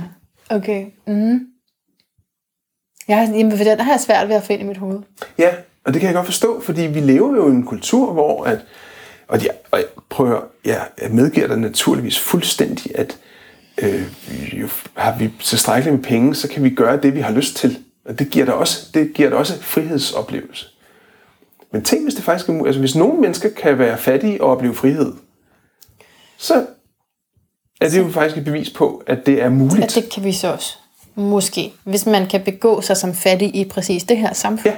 [0.49, 0.85] okay.
[1.07, 1.39] Mm.
[3.07, 4.99] Jeg, jamen, for der har jeg svært ved at finde i mit hoved.
[5.37, 5.49] Ja,
[5.85, 8.59] og det kan jeg godt forstå, fordi vi lever jo i en kultur, hvor at,
[9.27, 13.17] og, jeg, og jeg prøver, ja, jeg medgiver dig naturligvis fuldstændig, at
[13.81, 17.55] øh, jo, har vi tilstrækkeligt med penge, så kan vi gøre det, vi har lyst
[17.55, 17.77] til.
[18.05, 20.65] Og det giver dig også, det giver dig også frihedsoplevelse.
[21.71, 22.65] Men tænk, hvis det faktisk er.
[22.65, 25.13] Altså, hvis nogle mennesker kan være fattige og opleve frihed,
[26.37, 26.65] så
[27.81, 29.95] er det jo faktisk et bevis på, at det er muligt.
[29.95, 30.77] det kan vi så også.
[31.15, 31.73] Måske.
[31.83, 34.73] Hvis man kan begå sig som fattig i præcis det her samfund.
[34.73, 34.77] Ja,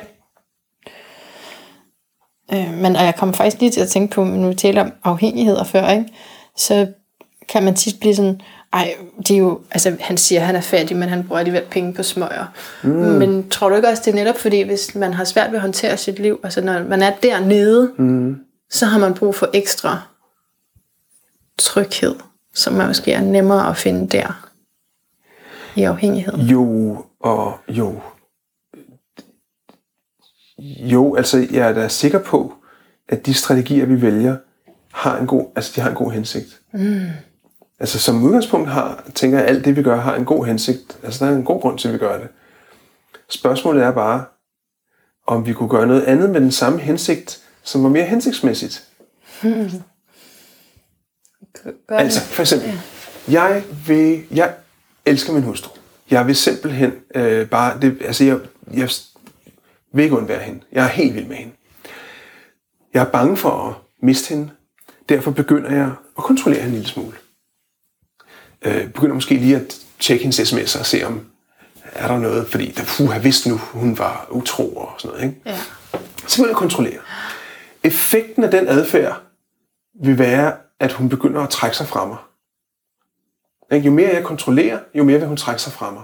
[2.53, 4.91] Øh, men og jeg kommer faktisk lige til at tænke på, når vi taler om
[5.03, 6.05] afhængigheder før, ikke?
[6.55, 6.87] så
[7.49, 8.41] kan man tit blive sådan,
[8.73, 11.63] ej, det er jo, altså han siger, at han er fattig, men han bruger alligevel
[11.71, 12.45] penge på smøger.
[12.83, 12.89] Mm.
[12.89, 15.61] Men tror du ikke også, det er netop fordi, hvis man har svært ved at
[15.61, 18.37] håndtere sit liv, altså når man er dernede, mm.
[18.69, 20.01] så har man brug for ekstra
[21.57, 22.15] tryghed,
[22.53, 24.47] som man måske er nemmere at finde der
[25.75, 26.33] i afhængighed.
[26.33, 28.01] Jo, og jo.
[30.79, 32.53] Jo, altså jeg er da sikker på,
[33.09, 34.37] at de strategier, vi vælger,
[34.93, 36.61] har en god, altså de har en god hensigt.
[36.73, 37.05] Mm.
[37.81, 40.97] Altså som udgangspunkt har, tænker jeg, at alt det, vi gør, har en god hensigt.
[41.03, 42.27] Altså der er en god grund til, at vi gør det.
[43.29, 44.25] Spørgsmålet er bare,
[45.27, 48.87] om vi kunne gøre noget andet med den samme hensigt, som var mere hensigtsmæssigt.
[51.87, 52.79] Gør Altså, for eksempel,
[53.27, 54.53] jeg, vil, jeg
[55.05, 55.71] elsker min hustru.
[56.09, 58.39] Jeg vil simpelthen øh, bare, det, altså jeg,
[58.73, 58.89] jeg
[59.93, 60.61] vil ikke undvære hende.
[60.71, 61.53] Jeg er helt vild med hende.
[62.93, 64.49] Jeg er bange for at miste hende.
[65.09, 67.17] Derfor begynder jeg at kontrollere hende en lille smule.
[68.65, 71.25] Øh, begynder måske lige at tjekke hendes sms'er og se, om
[71.93, 75.25] er der noget, fordi der, puh, jeg vidste nu, hun var utro og sådan noget.
[75.29, 75.41] Ikke?
[75.45, 75.57] Ja.
[76.27, 76.99] Så begynder jeg at kontrollere.
[77.83, 79.21] Effekten af den adfærd
[80.03, 82.17] vil være, at hun begynder at trække sig fra mig.
[83.71, 83.85] Ikke?
[83.85, 86.03] Jo mere jeg kontrollerer, jo mere vil hun trække sig fra mig.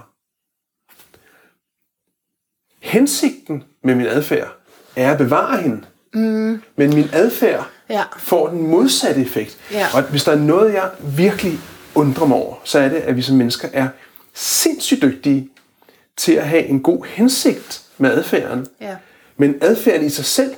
[2.80, 4.48] Hensigten med min adfærd
[4.96, 5.86] er at bevare hende.
[6.14, 6.62] Mm.
[6.76, 8.02] Men min adfærd Ja.
[8.18, 9.58] får den modsatte effekt.
[9.72, 9.86] Ja.
[9.94, 11.58] Og hvis der er noget, jeg virkelig
[11.98, 13.88] undrer mig over, så er det, at vi som mennesker er
[14.34, 15.48] sindssygt dygtige
[16.16, 18.66] til at have en god hensigt med adfærden.
[18.80, 18.96] Ja.
[19.36, 20.54] Men adfærden i sig selv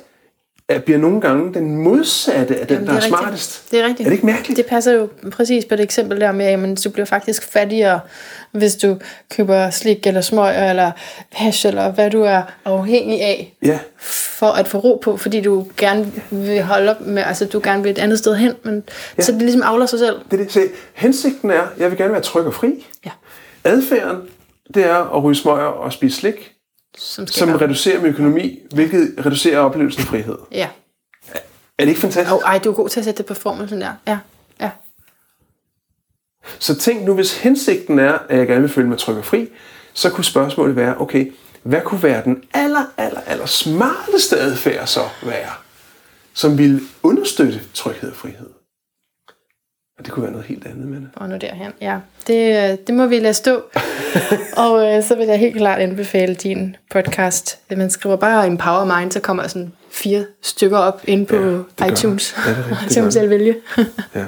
[0.79, 3.19] bliver nogle gange den modsatte af den, Jamen, der er, det er rigtigt.
[3.21, 3.71] smartest.
[3.71, 3.99] Det er rigtigt.
[3.99, 4.57] Er det ikke mærkeligt?
[4.57, 7.99] Det passer jo præcis på det eksempel der med, at du bliver faktisk fattigere,
[8.51, 8.97] hvis du
[9.35, 10.91] køber slik eller smøger eller
[11.31, 15.67] hash eller hvad du er afhængig af, Ja, for at få ro på, fordi du
[15.77, 18.83] gerne vil holde op med, altså du gerne vil et andet sted hen, men
[19.17, 19.23] ja.
[19.23, 20.15] så det ligesom afler sig selv.
[20.31, 20.51] det er det.
[20.51, 20.61] Så
[20.93, 22.87] hensigten er, jeg vil gerne være tryg og fri.
[23.05, 23.11] Ja.
[23.63, 24.17] Adfærden,
[24.73, 26.51] det er at ryge smøger og spise slik,
[26.97, 30.37] Som, som reducerer min økonomi, hvilket reducerer oplevelsen af frihed.
[30.51, 30.69] Ja.
[31.77, 32.33] Er det ikke fantastisk?
[32.35, 33.93] Oh, ej, du er god til at sætte det sådan der.
[34.07, 34.17] Ja.
[34.59, 34.69] Ja.
[36.59, 39.49] Så tænk nu, hvis hensigten er, at jeg gerne vil føle mig tryg og fri,
[39.93, 41.31] så kunne spørgsmålet være, okay,
[41.63, 45.51] hvad kunne være den aller, aller, aller smarteste adfærd så være,
[46.33, 48.49] som ville understøtte tryghed og frihed?
[50.05, 51.71] Det kunne være noget helt andet, men Og nu derhen.
[51.81, 51.97] Ja,
[52.27, 53.61] det, øh, det må vi lade stå.
[54.57, 57.59] og øh, så vil jeg helt klart anbefale din podcast.
[57.77, 61.41] Man skriver bare Empower Mind, så kommer sådan fire stykker op ind på Ja,
[61.85, 62.33] det iTunes.
[62.45, 62.45] det.
[62.45, 63.55] Ja, det er rigtigt, det selv vælge.
[64.15, 64.25] ja.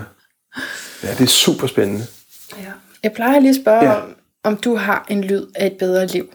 [1.04, 2.04] Ja, det er super spændende.
[2.58, 2.72] ja.
[3.04, 3.94] Jeg plejer lige at spørge, Ja.
[4.02, 6.30] om, om du har en lyd af et bedre liv.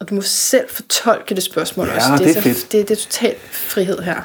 [0.00, 2.24] Og du må selv fortolke det spørgsmål Ja, også.
[2.24, 2.72] det er så, fedt.
[2.72, 4.22] Det, det er total frihed her.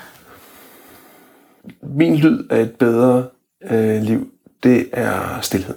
[1.83, 3.25] Min lyd af et bedre
[3.71, 4.27] øh, liv,
[4.63, 5.75] det er stillhed.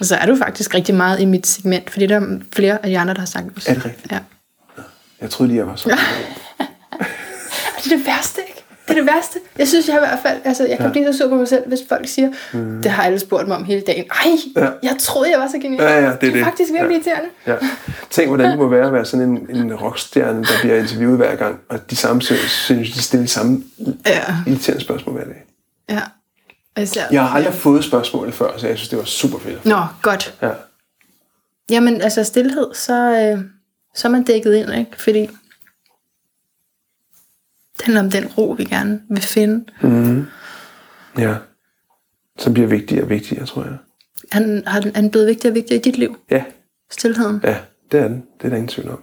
[0.00, 2.90] Og så er du faktisk rigtig meget i mit segment, fordi der er flere af
[2.90, 3.70] de andre, der har sagt også.
[3.70, 4.12] Er det rigtigt?
[4.12, 4.20] Ja.
[5.20, 5.88] Jeg troede lige, jeg var så.
[7.84, 8.59] Det er det værste, ikke?
[8.90, 9.38] Det er det værste.
[9.58, 10.92] Jeg synes, jeg i hvert fald, altså, jeg kan ja.
[10.92, 12.82] blive så sur på mig selv, hvis folk siger, mm.
[12.82, 14.04] det har alle spurgt mig om hele dagen.
[14.10, 14.64] Ej, Ja.
[14.64, 14.70] ja.
[14.82, 15.82] jeg troede, jeg var så genial.
[15.82, 16.44] Ja, ja, det er det.
[16.44, 17.10] faktisk virkelig Ja.
[17.10, 17.28] irriterende.
[17.46, 17.54] Ja.
[18.10, 21.34] Tænk, hvordan det må være at være sådan en, en rockstjerne, der bliver interviewet hver
[21.36, 23.62] gang, og de samme synes, de stiller de samme
[24.06, 24.20] Ja.
[24.46, 25.44] irriterende spørgsmål hver dag.
[25.90, 26.00] ja.
[26.76, 29.64] Altså, Jeg har aldrig fået spørgsmålet før, så jeg synes, det var super fedt.
[29.66, 30.34] Nå, godt.
[30.42, 30.50] Ja.
[31.70, 33.44] Jamen, altså stillhed, så, øh,
[33.94, 34.90] så er man dækket ind, ikke?
[34.98, 35.28] Fordi
[37.80, 39.64] det handler om den ro, vi gerne vil finde.
[41.18, 41.36] ja.
[42.38, 43.76] Som bliver vigtigere og vigtigere, tror jeg.
[44.32, 46.16] Han, har den, er den blevet vigtigere og vigtigere i dit liv?
[46.30, 46.44] Ja,
[46.90, 47.40] Stilheden?
[47.44, 47.58] ja,
[47.92, 48.16] det er den.
[48.38, 49.02] Det er der ingen tvivl om.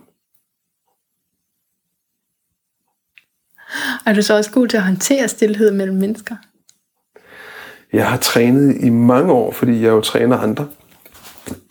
[4.05, 6.35] Er du så også god til at håndtere stillhed mellem mennesker?
[7.93, 10.67] Jeg har trænet i mange år, fordi jeg jo træner andre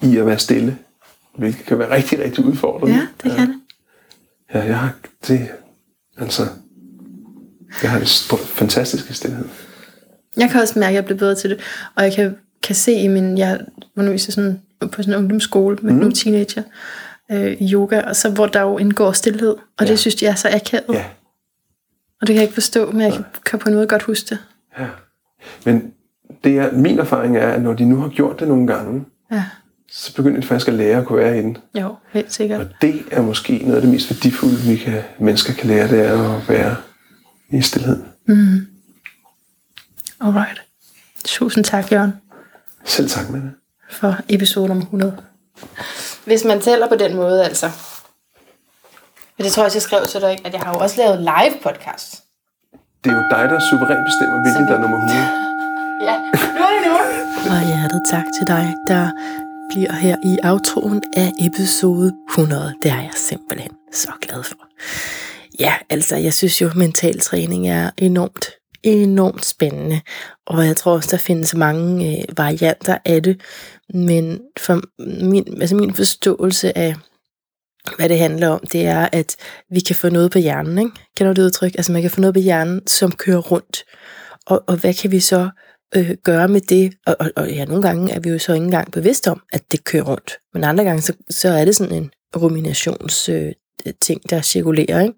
[0.03, 0.79] i at være stille,
[1.39, 2.95] hvilket kan være rigtig, rigtig udfordrende.
[2.97, 3.61] Ja, det kan det.
[4.55, 4.93] Ja, jeg har
[5.29, 5.49] det,
[6.17, 6.43] altså,
[7.83, 9.45] jeg har det st- fantastiske stillhed.
[10.37, 11.61] Jeg kan også mærke, at jeg bliver bedre til det.
[11.95, 13.39] Og jeg kan, kan se i min...
[13.39, 13.61] Jeg
[13.97, 15.99] underviser sådan, på sådan en ungdomsskole med mm.
[15.99, 16.63] nogle teenager
[17.33, 19.49] øh, yoga, og så, hvor der jo indgår stillhed.
[19.49, 19.87] Og ja.
[19.87, 20.95] det synes jeg er så akavet.
[20.95, 21.05] Ja,
[22.21, 24.27] Og det kan jeg ikke forstå, men jeg kan, kan på en måde godt huske
[24.31, 24.39] det.
[24.79, 24.87] ja.
[25.65, 25.93] Men
[26.45, 29.45] det er, min erfaring er, at når de nu har gjort det nogle gange, Ja,
[29.91, 31.57] så begynder de faktisk at lære at kunne være i den.
[31.75, 32.61] jo, helt sikkert.
[32.61, 36.07] Og det er måske noget af det mest værdifulde, vi kan, mennesker kan lære, det
[36.07, 36.77] er at være
[37.51, 38.05] i stillhed.
[40.21, 40.63] Alright.
[41.25, 42.13] Tusind tak, Jørgen,
[42.85, 43.41] Selv tak med
[43.91, 45.17] for episode nummer 100.
[46.25, 47.71] Hvis man tæller på den måde, altså.
[49.39, 50.47] Men det tror jeg også, jeg skrev til dig, ikke?
[50.47, 52.23] at jeg har jo også lavet live podcast.
[53.05, 55.29] Det er jo dig, der suverænt bestemmer, hvilken der er nummer 100.
[56.09, 56.19] Ja,
[56.57, 56.95] nu er det nu.
[57.53, 59.11] Og hjertet tak til dig, der
[59.71, 62.75] bliver her i outroen af episode 100.
[62.83, 64.57] Det er jeg simpelthen så glad for.
[65.61, 68.51] Ja, altså, jeg synes jo, mental træning er enormt
[68.83, 70.01] enormt spændende,
[70.47, 73.41] og jeg tror også, der findes mange øh, varianter af det,
[73.95, 74.81] men for
[75.25, 76.95] min, altså min forståelse af,
[77.97, 79.37] hvad det handler om, det er, at
[79.71, 80.91] vi kan få noget på hjernen, ikke?
[81.17, 81.75] Kender du det udtryk?
[81.75, 83.85] Altså man kan få noget på hjernen, som kører rundt.
[84.47, 85.51] Og, og hvad kan vi så
[85.97, 86.95] øh, gøre med det?
[87.07, 89.73] Og, og, og ja, nogle gange er vi jo så ikke engang bevidste om, at
[89.73, 90.33] det kører rundt.
[90.55, 93.53] Men andre gange, så, så er det sådan en ruminations øh,
[93.87, 95.01] Øh, ting, der cirkulerer.
[95.01, 95.15] Ikke?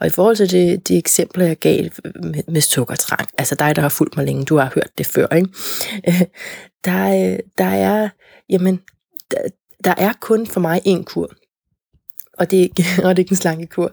[0.00, 1.84] Og i forhold til det, de eksempler, jeg gav
[2.22, 5.26] med, med sukkertrang, altså dig, der har fulgt mig længe, du har hørt det før,
[5.26, 5.48] ikke?
[6.84, 8.08] der, øh, der er,
[8.48, 8.80] jamen,
[9.30, 9.38] der,
[9.84, 11.32] der er kun for mig en kur.
[12.38, 13.92] Og det, er ikke, og det er ikke en slankekur.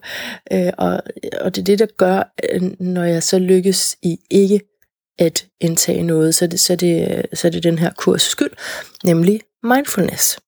[0.51, 1.01] Øh, og,
[1.41, 4.61] og det er det, der gør, øh, når jeg så lykkes i ikke
[5.19, 8.51] at indtage noget, så er det, så det, så det den her kurs skyld,
[9.03, 10.39] nemlig mindfulness.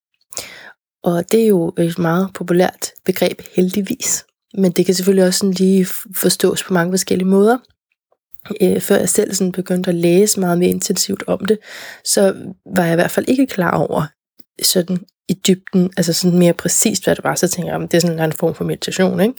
[1.04, 4.26] Og det er jo et meget populært begreb, heldigvis.
[4.54, 7.58] Men det kan selvfølgelig også sådan lige forstås på mange forskellige måder.
[8.62, 11.60] Øh, før jeg selv sådan begyndte at læse meget mere intensivt om det,
[12.06, 12.36] så
[12.76, 14.04] var jeg i hvert fald ikke klar over
[14.64, 17.36] sådan i dybden, altså sådan mere præcist, hvad det var.
[17.36, 19.34] Så tænker jeg, det er sådan en form for meditation, ikke?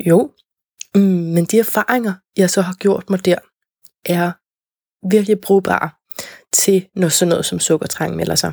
[0.00, 0.30] Jo,
[0.94, 3.36] mm, men de erfaringer, jeg så har gjort mig der,
[4.04, 4.32] er
[5.10, 5.90] virkelig brugbare
[6.52, 8.52] til noget sådan noget som sukkertræng melder sig.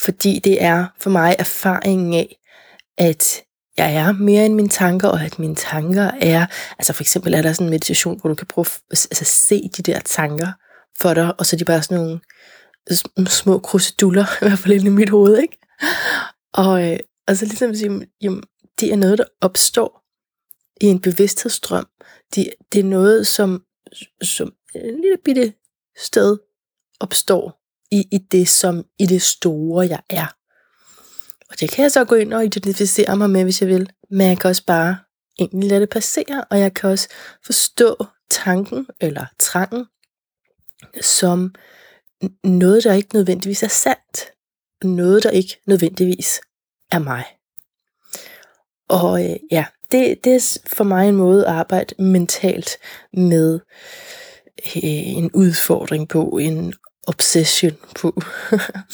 [0.00, 2.38] Fordi det er for mig erfaringen af,
[2.98, 3.42] at
[3.76, 6.46] jeg er mere end mine tanker, og at mine tanker er,
[6.78, 9.70] altså for eksempel er der sådan en meditation, hvor du kan prøve at altså, se
[9.76, 10.52] de der tanker
[10.98, 14.88] for dig, og så er de bare sådan nogle små kruseduller, i hvert fald i
[14.88, 15.58] mit hoved, ikke?
[16.52, 18.42] Og, øh, og så ligesom at sige, jamen,
[18.80, 20.02] det er noget, der opstår
[20.80, 21.86] i en bevidsthedsstrøm.
[22.34, 23.62] Det, det er noget, som,
[24.22, 25.52] som øh, en lille bitte
[25.96, 26.38] sted
[27.00, 30.36] opstår i, i det, som i det store, jeg er.
[31.50, 33.90] Og det kan jeg så gå ind og identificere mig med, hvis jeg vil.
[34.10, 34.96] Men jeg kan også bare
[35.38, 37.08] egentlig lade det passere, og jeg kan også
[37.44, 39.86] forstå tanken eller trangen
[41.00, 41.54] som
[42.44, 44.24] noget, der ikke nødvendigvis er sandt.
[44.84, 46.40] Noget, der ikke nødvendigvis
[46.90, 47.24] er mig.
[48.88, 52.70] Og øh, ja, det, det er for mig en måde at arbejde mentalt
[53.12, 53.60] med
[54.76, 56.74] øh, en udfordring på, en
[57.06, 58.22] obsession på.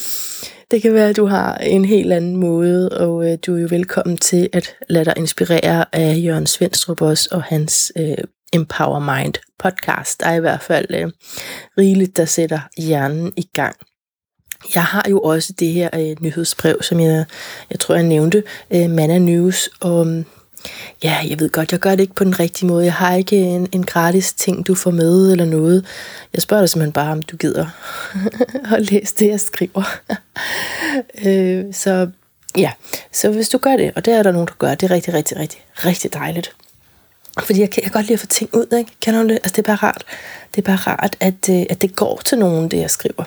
[0.71, 3.67] det kan være, at du har en helt anden måde, og øh, du er jo
[3.69, 8.17] velkommen til at lade dig inspirere af Jørgen Svendstrup også, og hans øh,
[8.53, 10.19] Empower Mind podcast.
[10.19, 11.11] Der er i hvert fald øh,
[11.77, 13.75] rigeligt, der sætter hjernen i gang.
[14.75, 17.25] Jeg har jo også det her øh, nyhedsbrev, som jeg,
[17.69, 20.23] jeg tror, jeg nævnte, øh, Mana News, og
[21.03, 22.85] ja, jeg ved godt, jeg gør det ikke på den rigtige måde.
[22.85, 25.85] Jeg har ikke en, en gratis ting, du får med eller noget.
[26.33, 27.67] Jeg spørger dig simpelthen bare, om du gider
[28.75, 29.99] at læse det, jeg skriver.
[31.25, 32.09] øh, så
[32.57, 32.71] ja,
[33.11, 35.13] så hvis du gør det, og det er der nogen, der gør, det er rigtig,
[35.13, 36.55] rigtig, rigtig, rigtig dejligt.
[37.39, 38.91] Fordi jeg kan, jeg kan godt lide at få ting ud, ikke?
[39.01, 39.35] Kender du det?
[39.35, 40.03] Altså, det er bare rart.
[40.55, 43.23] Det er bare rart, at, øh, at det går til nogen, det jeg skriver.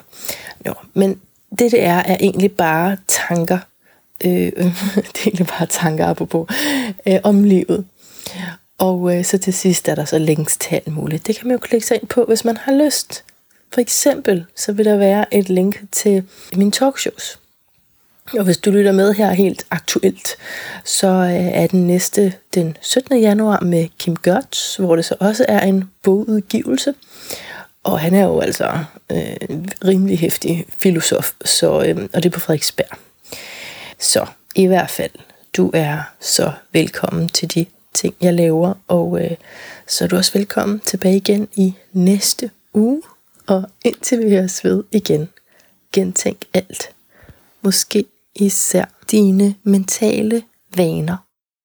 [0.66, 3.58] Jo, men det, det er, er egentlig bare tanker.
[4.24, 6.46] Øh, det er egentlig bare tanker, apropos,
[7.06, 7.84] øh, om livet.
[8.78, 11.26] Og øh, så til sidst er der så links til alt muligt.
[11.26, 13.24] Det kan man jo klikke sig ind på, hvis man har lyst.
[13.72, 16.22] For eksempel, så vil der være et link til
[16.56, 17.38] mine talkshows.
[18.38, 20.36] Og hvis du lytter med her helt aktuelt,
[20.84, 23.20] så øh, er den næste den 17.
[23.20, 26.94] januar med Kim Gertz, hvor det så også er en bogudgivelse.
[27.84, 28.78] Og han er jo altså
[29.12, 29.36] øh,
[29.84, 32.98] rimelig hæftig filosof, så, øh, og det er på Frederiksberg.
[33.98, 35.10] Så i hvert fald,
[35.56, 39.30] du er så velkommen til de ting, jeg laver, og øh,
[39.86, 43.02] så er du også velkommen tilbage igen i næste uge,
[43.46, 45.28] og indtil vi høres ved igen,
[45.92, 46.90] gentænk alt.
[47.62, 48.04] Måske
[48.34, 50.42] især dine mentale
[50.76, 51.25] vaner.